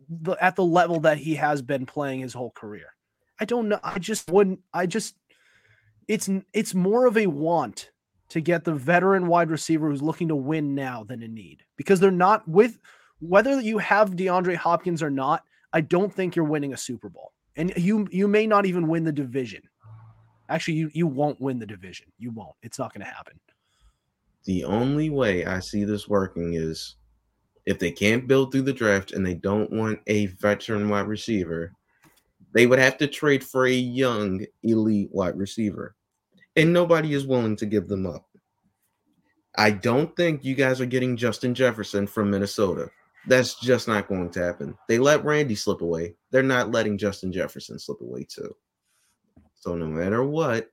the, 0.08 0.36
at 0.40 0.56
the 0.56 0.64
level 0.64 1.00
that 1.00 1.18
he 1.18 1.34
has 1.34 1.62
been 1.62 1.86
playing 1.86 2.20
his 2.20 2.34
whole 2.34 2.52
career. 2.52 2.94
I 3.40 3.44
don't 3.44 3.68
know. 3.68 3.80
I 3.82 3.98
just 3.98 4.30
wouldn't. 4.30 4.60
I 4.72 4.86
just 4.86 5.14
it's 6.08 6.28
it's 6.52 6.74
more 6.74 7.06
of 7.06 7.16
a 7.16 7.26
want 7.26 7.90
to 8.28 8.40
get 8.40 8.64
the 8.64 8.74
veteran 8.74 9.26
wide 9.26 9.50
receiver 9.50 9.88
who's 9.88 10.02
looking 10.02 10.28
to 10.28 10.36
win 10.36 10.74
now 10.74 11.04
than 11.04 11.22
a 11.22 11.28
need 11.28 11.64
because 11.76 12.00
they're 12.00 12.10
not 12.10 12.46
with 12.48 12.78
whether 13.20 13.60
you 13.60 13.78
have 13.78 14.16
DeAndre 14.16 14.56
Hopkins 14.56 15.02
or 15.02 15.10
not. 15.10 15.44
I 15.72 15.80
don't 15.80 16.12
think 16.12 16.36
you're 16.36 16.44
winning 16.44 16.72
a 16.72 16.76
Super 16.76 17.08
Bowl, 17.08 17.32
and 17.56 17.72
you 17.76 18.06
you 18.10 18.28
may 18.28 18.46
not 18.46 18.66
even 18.66 18.88
win 18.88 19.04
the 19.04 19.12
division. 19.12 19.62
Actually, 20.48 20.74
you 20.74 20.90
you 20.94 21.06
won't 21.06 21.40
win 21.40 21.58
the 21.58 21.66
division. 21.66 22.06
You 22.18 22.30
won't. 22.30 22.56
It's 22.62 22.78
not 22.78 22.94
going 22.94 23.04
to 23.04 23.12
happen. 23.12 23.38
The 24.46 24.64
only 24.64 25.10
way 25.10 25.44
I 25.44 25.60
see 25.60 25.84
this 25.84 26.08
working 26.08 26.54
is 26.54 26.96
if 27.66 27.78
they 27.78 27.90
can't 27.90 28.28
build 28.28 28.52
through 28.52 28.62
the 28.62 28.72
draft 28.72 29.12
and 29.12 29.26
they 29.26 29.34
don't 29.34 29.70
want 29.72 30.00
a 30.06 30.26
veteran 30.26 30.88
wide 30.88 31.08
receiver, 31.08 31.72
they 32.54 32.66
would 32.66 32.78
have 32.78 32.96
to 32.98 33.08
trade 33.08 33.44
for 33.44 33.66
a 33.66 33.72
young 33.72 34.46
elite 34.62 35.10
wide 35.12 35.36
receiver. 35.36 35.94
And 36.54 36.72
nobody 36.72 37.12
is 37.12 37.26
willing 37.26 37.56
to 37.56 37.66
give 37.66 37.88
them 37.88 38.06
up. 38.06 38.24
I 39.58 39.72
don't 39.72 40.14
think 40.16 40.44
you 40.44 40.54
guys 40.54 40.80
are 40.80 40.86
getting 40.86 41.16
Justin 41.16 41.54
Jefferson 41.54 42.06
from 42.06 42.30
Minnesota. 42.30 42.88
That's 43.26 43.58
just 43.58 43.88
not 43.88 44.08
going 44.08 44.30
to 44.30 44.44
happen. 44.44 44.76
They 44.88 44.98
let 44.98 45.24
Randy 45.24 45.56
slip 45.56 45.80
away. 45.80 46.14
They're 46.30 46.42
not 46.42 46.70
letting 46.70 46.98
Justin 46.98 47.32
Jefferson 47.32 47.78
slip 47.78 48.00
away, 48.00 48.24
too. 48.28 48.54
So, 49.56 49.74
no 49.74 49.86
matter 49.86 50.22
what, 50.22 50.70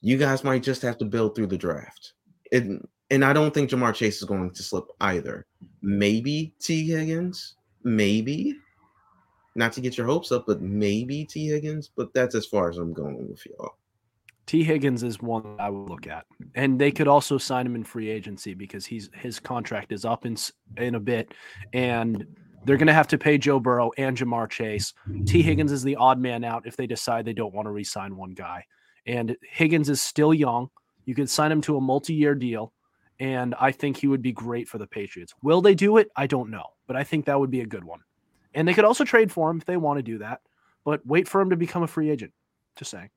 you 0.00 0.16
guys 0.16 0.44
might 0.44 0.62
just 0.62 0.82
have 0.82 0.98
to 0.98 1.04
build 1.04 1.34
through 1.34 1.48
the 1.48 1.58
draft. 1.58 2.12
It, 2.52 2.64
and 3.10 3.24
I 3.24 3.32
don't 3.32 3.52
think 3.52 3.70
Ja'Marr 3.70 3.94
Chase 3.94 4.18
is 4.18 4.24
going 4.24 4.52
to 4.52 4.62
slip 4.62 4.84
either. 5.00 5.46
Maybe 5.80 6.54
Tee 6.60 6.86
Higgins, 6.86 7.56
maybe. 7.82 8.56
Not 9.54 9.72
to 9.72 9.80
get 9.80 9.98
your 9.98 10.06
hopes 10.06 10.30
up, 10.30 10.44
but 10.46 10.62
maybe 10.62 11.24
Tee 11.24 11.48
Higgins. 11.48 11.90
But 11.94 12.14
that's 12.14 12.34
as 12.34 12.46
far 12.46 12.70
as 12.70 12.78
I'm 12.78 12.92
going 12.92 13.28
with 13.28 13.44
y'all. 13.46 13.76
Tee 14.46 14.64
Higgins 14.64 15.02
is 15.02 15.20
one 15.20 15.56
I 15.58 15.70
would 15.70 15.88
look 15.88 16.06
at, 16.06 16.26
and 16.54 16.78
they 16.78 16.90
could 16.90 17.08
also 17.08 17.38
sign 17.38 17.64
him 17.64 17.76
in 17.76 17.84
free 17.84 18.10
agency 18.10 18.54
because 18.54 18.84
he's 18.84 19.08
his 19.14 19.38
contract 19.38 19.92
is 19.92 20.04
up 20.04 20.26
in 20.26 20.36
in 20.76 20.96
a 20.96 21.00
bit, 21.00 21.32
and 21.72 22.26
they're 22.64 22.76
going 22.76 22.86
to 22.88 22.92
have 22.92 23.08
to 23.08 23.18
pay 23.18 23.38
Joe 23.38 23.60
Burrow 23.60 23.92
and 23.98 24.16
Ja'Marr 24.16 24.50
Chase. 24.50 24.94
Tee 25.26 25.42
Higgins 25.42 25.72
is 25.72 25.82
the 25.82 25.96
odd 25.96 26.18
man 26.18 26.44
out 26.44 26.66
if 26.66 26.76
they 26.76 26.86
decide 26.86 27.24
they 27.24 27.32
don't 27.32 27.54
want 27.54 27.66
to 27.66 27.70
re-sign 27.70 28.16
one 28.16 28.34
guy, 28.34 28.64
and 29.06 29.36
Higgins 29.48 29.88
is 29.88 30.02
still 30.02 30.34
young. 30.34 30.70
You 31.04 31.14
could 31.14 31.30
sign 31.30 31.52
him 31.52 31.60
to 31.62 31.76
a 31.76 31.80
multi-year 31.80 32.34
deal, 32.34 32.72
and 33.20 33.54
I 33.60 33.72
think 33.72 33.96
he 33.96 34.06
would 34.06 34.22
be 34.22 34.32
great 34.32 34.68
for 34.68 34.78
the 34.78 34.86
Patriots. 34.86 35.34
Will 35.42 35.60
they 35.60 35.74
do 35.74 35.96
it? 35.96 36.10
I 36.16 36.26
don't 36.26 36.50
know, 36.50 36.66
but 36.86 36.96
I 36.96 37.04
think 37.04 37.26
that 37.26 37.38
would 37.38 37.50
be 37.50 37.60
a 37.60 37.66
good 37.66 37.84
one. 37.84 38.00
And 38.54 38.66
they 38.66 38.74
could 38.74 38.84
also 38.84 39.04
trade 39.04 39.32
for 39.32 39.50
him 39.50 39.58
if 39.58 39.64
they 39.64 39.76
want 39.76 39.98
to 39.98 40.02
do 40.02 40.18
that, 40.18 40.40
but 40.84 41.04
wait 41.06 41.28
for 41.28 41.40
him 41.40 41.50
to 41.50 41.56
become 41.56 41.82
a 41.82 41.88
free 41.88 42.10
agent. 42.10 42.32
Just 42.76 42.90
saying. 42.90 43.10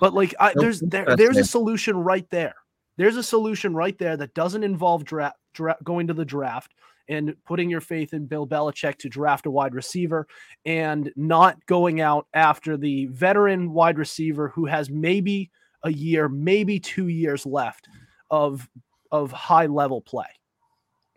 But 0.00 0.14
like, 0.14 0.34
I, 0.40 0.52
there's 0.54 0.80
there, 0.80 1.16
there's 1.16 1.36
a 1.36 1.44
solution 1.44 1.96
right 1.96 2.28
there. 2.30 2.54
There's 2.96 3.16
a 3.16 3.22
solution 3.22 3.74
right 3.74 3.96
there 3.98 4.16
that 4.16 4.34
doesn't 4.34 4.64
involve 4.64 5.04
draft, 5.04 5.36
dra- 5.52 5.76
going 5.84 6.06
to 6.06 6.14
the 6.14 6.24
draft 6.24 6.72
and 7.08 7.36
putting 7.44 7.70
your 7.70 7.80
faith 7.80 8.14
in 8.14 8.26
Bill 8.26 8.46
Belichick 8.46 8.96
to 8.98 9.08
draft 9.08 9.46
a 9.46 9.50
wide 9.50 9.74
receiver 9.74 10.26
and 10.64 11.12
not 11.14 11.64
going 11.66 12.00
out 12.00 12.26
after 12.34 12.76
the 12.76 13.06
veteran 13.06 13.72
wide 13.72 13.98
receiver 13.98 14.48
who 14.48 14.66
has 14.66 14.90
maybe 14.90 15.50
a 15.86 15.92
year, 15.92 16.28
maybe 16.28 16.78
two 16.78 17.08
years 17.08 17.46
left 17.46 17.88
of 18.30 18.68
of 19.10 19.30
high 19.32 19.66
level 19.66 20.00
play. 20.00 20.26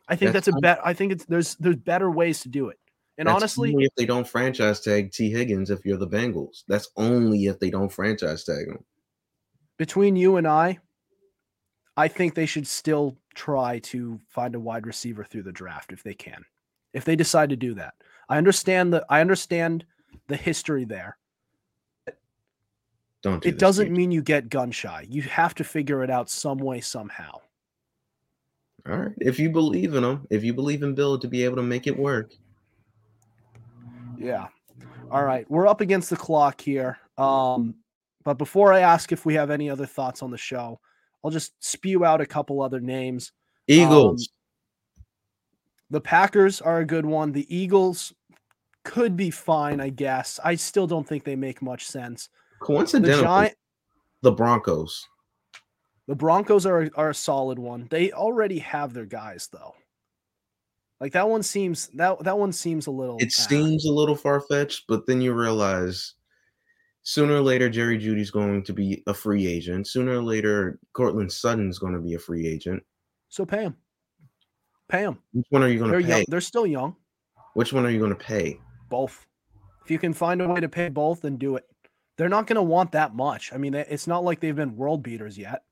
I 0.08 0.16
think 0.16 0.34
that's, 0.34 0.46
that's 0.46 0.58
a 0.58 0.62
bet. 0.62 0.80
I 0.84 0.94
think 0.94 1.12
it's 1.12 1.26
there's 1.26 1.56
there's 1.56 1.76
better 1.76 2.10
ways 2.10 2.42
to 2.42 2.50
do 2.50 2.70
it. 2.70 2.78
And 3.18 3.28
that's 3.28 3.36
honestly, 3.36 3.74
if 3.78 3.94
they 3.96 4.06
don't 4.06 4.28
franchise 4.28 4.80
tag 4.80 5.12
Tee 5.12 5.30
Higgins, 5.30 5.70
if 5.70 5.86
you're 5.86 5.98
the 5.98 6.08
Bengals, 6.08 6.64
that's 6.68 6.90
only 6.96 7.46
if 7.46 7.60
they 7.60 7.70
don't 7.70 7.92
franchise 7.92 8.46
tag 8.46 8.68
him. 8.68 8.84
Between 9.78 10.16
you 10.16 10.38
and 10.38 10.48
I, 10.48 10.80
I 11.98 12.08
think 12.08 12.34
they 12.34 12.46
should 12.46 12.68
still 12.68 13.18
try 13.36 13.80
to 13.80 14.20
find 14.30 14.56
a 14.56 14.60
wide 14.60 14.88
receiver 14.88 15.24
through 15.24 15.44
the 15.44 15.52
draft 15.52 15.92
if 15.92 16.04
they 16.04 16.14
can. 16.14 16.46
If 16.94 17.06
they 17.06 17.16
decide 17.16 17.50
to 17.50 17.56
do 17.56 17.74
that. 17.76 17.94
I 18.30 18.38
understand 18.38 18.94
the 18.94 19.06
I 19.10 19.22
understand 19.22 19.86
the 20.28 20.38
history 20.38 20.86
there. 20.86 21.18
Don't 23.22 23.44
do 23.44 23.50
it 23.50 23.60
doesn't 23.60 23.92
mean 23.92 24.12
you 24.12 24.22
get 24.22 24.50
gun 24.50 24.72
shy. 24.72 25.06
You 25.10 25.22
have 25.24 25.54
to 25.56 25.64
figure 25.64 26.04
it 26.04 26.10
out 26.10 26.30
some 26.30 26.58
way 26.58 26.80
somehow. 26.80 27.40
All 28.88 28.98
right. 28.98 29.12
If 29.20 29.40
you 29.40 29.50
believe 29.50 29.94
in 29.96 30.04
him, 30.04 30.26
if 30.30 30.44
you 30.44 30.54
believe 30.54 30.84
in 30.84 30.96
Bill 30.96 31.20
to 31.20 31.28
be 31.28 31.44
able 31.44 31.58
to 31.58 31.64
make 31.64 31.86
it 31.86 31.98
work. 31.98 32.32
Yeah. 34.18 34.48
All 35.12 35.24
right. 35.24 35.50
We're 35.50 35.68
up 35.68 35.82
against 35.82 36.10
the 36.10 36.16
clock 36.16 36.62
here. 36.62 36.98
Um, 37.18 37.76
but 38.24 38.38
before 38.38 38.74
I 38.74 38.80
ask 38.82 39.12
if 39.12 39.26
we 39.26 39.34
have 39.36 39.50
any 39.50 39.70
other 39.70 39.86
thoughts 39.86 40.24
on 40.24 40.32
the 40.32 40.38
show, 40.38 40.80
I'll 41.24 41.32
just 41.32 41.54
spew 41.64 42.06
out 42.06 42.22
a 42.22 42.26
couple 42.26 42.62
other 42.62 42.80
names. 42.80 43.32
Eagles. 43.68 44.30
Um, 44.30 45.04
the 45.90 46.02
Packers 46.02 46.62
are 46.62 46.80
a 46.80 46.86
good 46.86 47.06
one. 47.06 47.32
The 47.32 47.54
Eagles 47.54 48.14
could 48.84 49.18
be 49.18 49.30
fine, 49.30 49.82
I 49.82 49.90
guess. 49.90 50.40
I 50.44 50.56
still 50.56 50.88
don't 50.88 51.08
think 51.08 51.24
they 51.24 51.36
make 51.36 51.62
much 51.62 51.86
sense. 51.86 52.30
Coincidentally, 52.60 53.18
the, 53.18 53.24
Giant, 53.24 53.56
the 54.22 54.32
Broncos. 54.32 55.08
The 56.08 56.16
Broncos 56.16 56.66
are 56.66 56.90
are 56.96 57.12
a 57.12 57.16
solid 57.16 57.60
one. 57.60 57.88
They 57.90 58.12
already 58.12 58.60
have 58.60 58.94
their 58.94 59.06
guys 59.06 59.48
though. 59.52 59.76
Like 61.00 61.14
that 61.14 61.30
one 61.30 61.44
seems 61.44 61.88
that 61.90 62.24
that 62.24 62.38
one 62.38 62.52
seems 62.52 62.88
a 62.88 62.92
little. 62.92 63.18
It 63.20 63.32
seems 63.32 63.86
a 63.86 63.92
little 63.92 64.16
far 64.16 64.42
fetched, 64.42 64.86
but 64.88 65.06
then 65.08 65.22
you 65.22 65.34
realize 65.34 66.16
sooner 67.04 67.36
or 67.36 67.42
later 67.42 67.70
Jerry 67.70 67.98
Jeudy's 67.98 68.32
going 68.32 68.64
to 68.64 68.74
be 68.74 69.04
a 69.08 69.14
free 69.14 69.48
agent. 69.48 69.88
Sooner 69.88 70.14
or 70.14 70.22
later 70.22 70.80
Courtland 70.94 71.32
Sutton's 71.32 71.80
going 71.80 71.94
to 71.94 72.00
be 72.00 72.16
a 72.16 72.20
free 72.20 72.48
agent. 72.48 72.84
So 73.30 73.46
pay 73.46 73.64
him. 73.64 73.78
Pay 74.90 75.02
him. 75.02 75.20
Which 75.32 75.46
one 75.50 75.64
are 75.64 75.68
you 75.68 75.80
going 75.80 75.92
to 75.92 76.02
pay? 76.02 76.08
Young. 76.08 76.26
They're 76.28 76.42
still 76.42 76.68
young. 76.68 76.96
Which 77.54 77.72
one 77.72 77.86
are 77.86 77.90
you 77.90 78.00
going 78.00 78.10
to 78.10 78.16
pay? 78.16 78.60
Both. 78.90 79.26
If 79.86 79.92
you 79.92 80.00
can 80.00 80.14
find 80.14 80.42
a 80.42 80.48
way 80.48 80.60
to 80.60 80.70
pay 80.70 80.90
both, 80.90 81.22
then 81.22 81.38
do 81.38 81.56
it. 81.56 81.66
They're 82.20 82.28
not 82.28 82.48
going 82.48 82.58
to 82.58 82.62
want 82.62 82.92
that 82.92 83.16
much. 83.16 83.54
I 83.54 83.58
mean, 83.58 83.74
it's 83.74 84.06
not 84.06 84.26
like 84.26 84.42
they've 84.42 84.54
been 84.54 84.76
world 84.76 85.02
beaters 85.02 85.38
yet. 85.38 85.64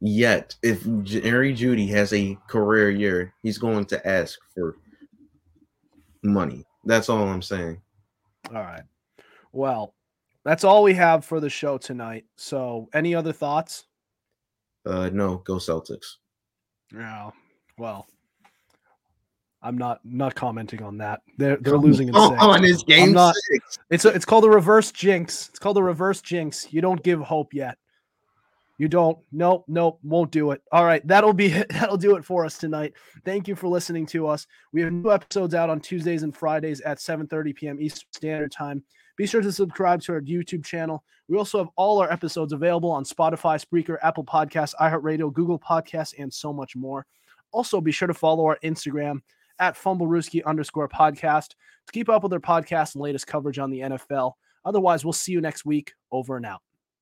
Yet, 0.00 0.56
if 0.62 0.82
Jerry 1.02 1.52
Jeudy 1.52 1.86
has 1.90 2.10
a 2.14 2.38
career 2.48 2.90
year, 2.90 3.34
he's 3.42 3.58
going 3.58 3.84
to 3.86 4.08
ask 4.08 4.38
for 4.54 4.78
money. 6.22 6.64
That's 6.86 7.10
all 7.10 7.28
I'm 7.28 7.42
saying. 7.42 7.82
All 8.48 8.62
right. 8.62 8.84
Well, 9.52 9.92
that's 10.42 10.64
all 10.64 10.82
we 10.82 10.94
have 10.94 11.22
for 11.22 11.38
the 11.38 11.50
show 11.50 11.76
tonight. 11.76 12.24
So, 12.36 12.88
any 12.94 13.14
other 13.14 13.34
thoughts? 13.34 13.84
Uh, 14.86 15.10
no, 15.12 15.42
go 15.44 15.56
Celtics. 15.56 16.14
Yeah. 16.94 17.30
Well, 17.76 18.06
I'm 19.64 19.78
not 19.78 20.00
not 20.04 20.34
commenting 20.34 20.82
on 20.82 20.98
that. 20.98 21.22
They're 21.38 21.56
they're 21.56 21.74
oh, 21.74 21.78
losing 21.78 22.08
in 22.08 22.14
oh, 22.16 22.30
six. 22.30 22.42
On 22.42 22.62
his 22.62 22.82
game 22.82 23.12
not, 23.12 23.34
six. 23.34 23.78
It's 23.90 24.04
a, 24.04 24.08
it's 24.10 24.26
called 24.26 24.44
a 24.44 24.50
reverse 24.50 24.92
jinx. 24.92 25.48
It's 25.48 25.58
called 25.58 25.78
a 25.78 25.82
reverse 25.82 26.20
jinx. 26.20 26.70
You 26.70 26.82
don't 26.82 27.02
give 27.02 27.20
hope 27.20 27.54
yet. 27.54 27.78
You 28.76 28.88
don't. 28.88 29.18
Nope. 29.32 29.64
Nope. 29.66 30.00
Won't 30.02 30.30
do 30.30 30.50
it. 30.50 30.60
All 30.70 30.84
right. 30.84 31.06
That'll 31.06 31.32
be 31.32 31.46
it. 31.46 31.68
That'll 31.70 31.96
do 31.96 32.16
it 32.16 32.24
for 32.24 32.44
us 32.44 32.58
tonight. 32.58 32.92
Thank 33.24 33.48
you 33.48 33.56
for 33.56 33.68
listening 33.68 34.04
to 34.06 34.26
us. 34.26 34.46
We 34.72 34.82
have 34.82 34.92
new 34.92 35.10
episodes 35.10 35.54
out 35.54 35.70
on 35.70 35.80
Tuesdays 35.80 36.24
and 36.24 36.36
Fridays 36.36 36.82
at 36.82 36.98
7:30 36.98 37.54
p.m. 37.54 37.80
Eastern 37.80 38.08
Standard 38.12 38.52
Time. 38.52 38.82
Be 39.16 39.26
sure 39.26 39.40
to 39.40 39.52
subscribe 39.52 40.02
to 40.02 40.12
our 40.12 40.20
YouTube 40.20 40.64
channel. 40.64 41.04
We 41.28 41.38
also 41.38 41.58
have 41.58 41.68
all 41.76 42.00
our 42.00 42.12
episodes 42.12 42.52
available 42.52 42.90
on 42.90 43.04
Spotify, 43.04 43.64
Spreaker, 43.64 43.96
Apple 44.02 44.24
Podcasts, 44.24 44.74
iHeartRadio, 44.78 45.32
Google 45.32 45.58
Podcasts, 45.58 46.12
and 46.18 46.32
so 46.32 46.52
much 46.52 46.76
more. 46.76 47.06
Also, 47.52 47.80
be 47.80 47.92
sure 47.92 48.08
to 48.08 48.14
follow 48.14 48.44
our 48.44 48.58
Instagram 48.64 49.20
at 49.58 49.76
fumblerooski 49.76 50.44
underscore 50.44 50.88
podcast 50.88 51.48
to 51.86 51.92
keep 51.92 52.08
up 52.08 52.22
with 52.22 52.32
our 52.32 52.40
podcast 52.40 52.94
and 52.94 53.02
latest 53.02 53.26
coverage 53.26 53.58
on 53.58 53.70
the 53.70 53.80
NFL. 53.80 54.32
Otherwise, 54.64 55.04
we'll 55.04 55.12
see 55.12 55.32
you 55.32 55.40
next 55.40 55.64
week. 55.64 55.92
Over 56.10 56.36
and 56.36 56.46
out. 56.46 56.62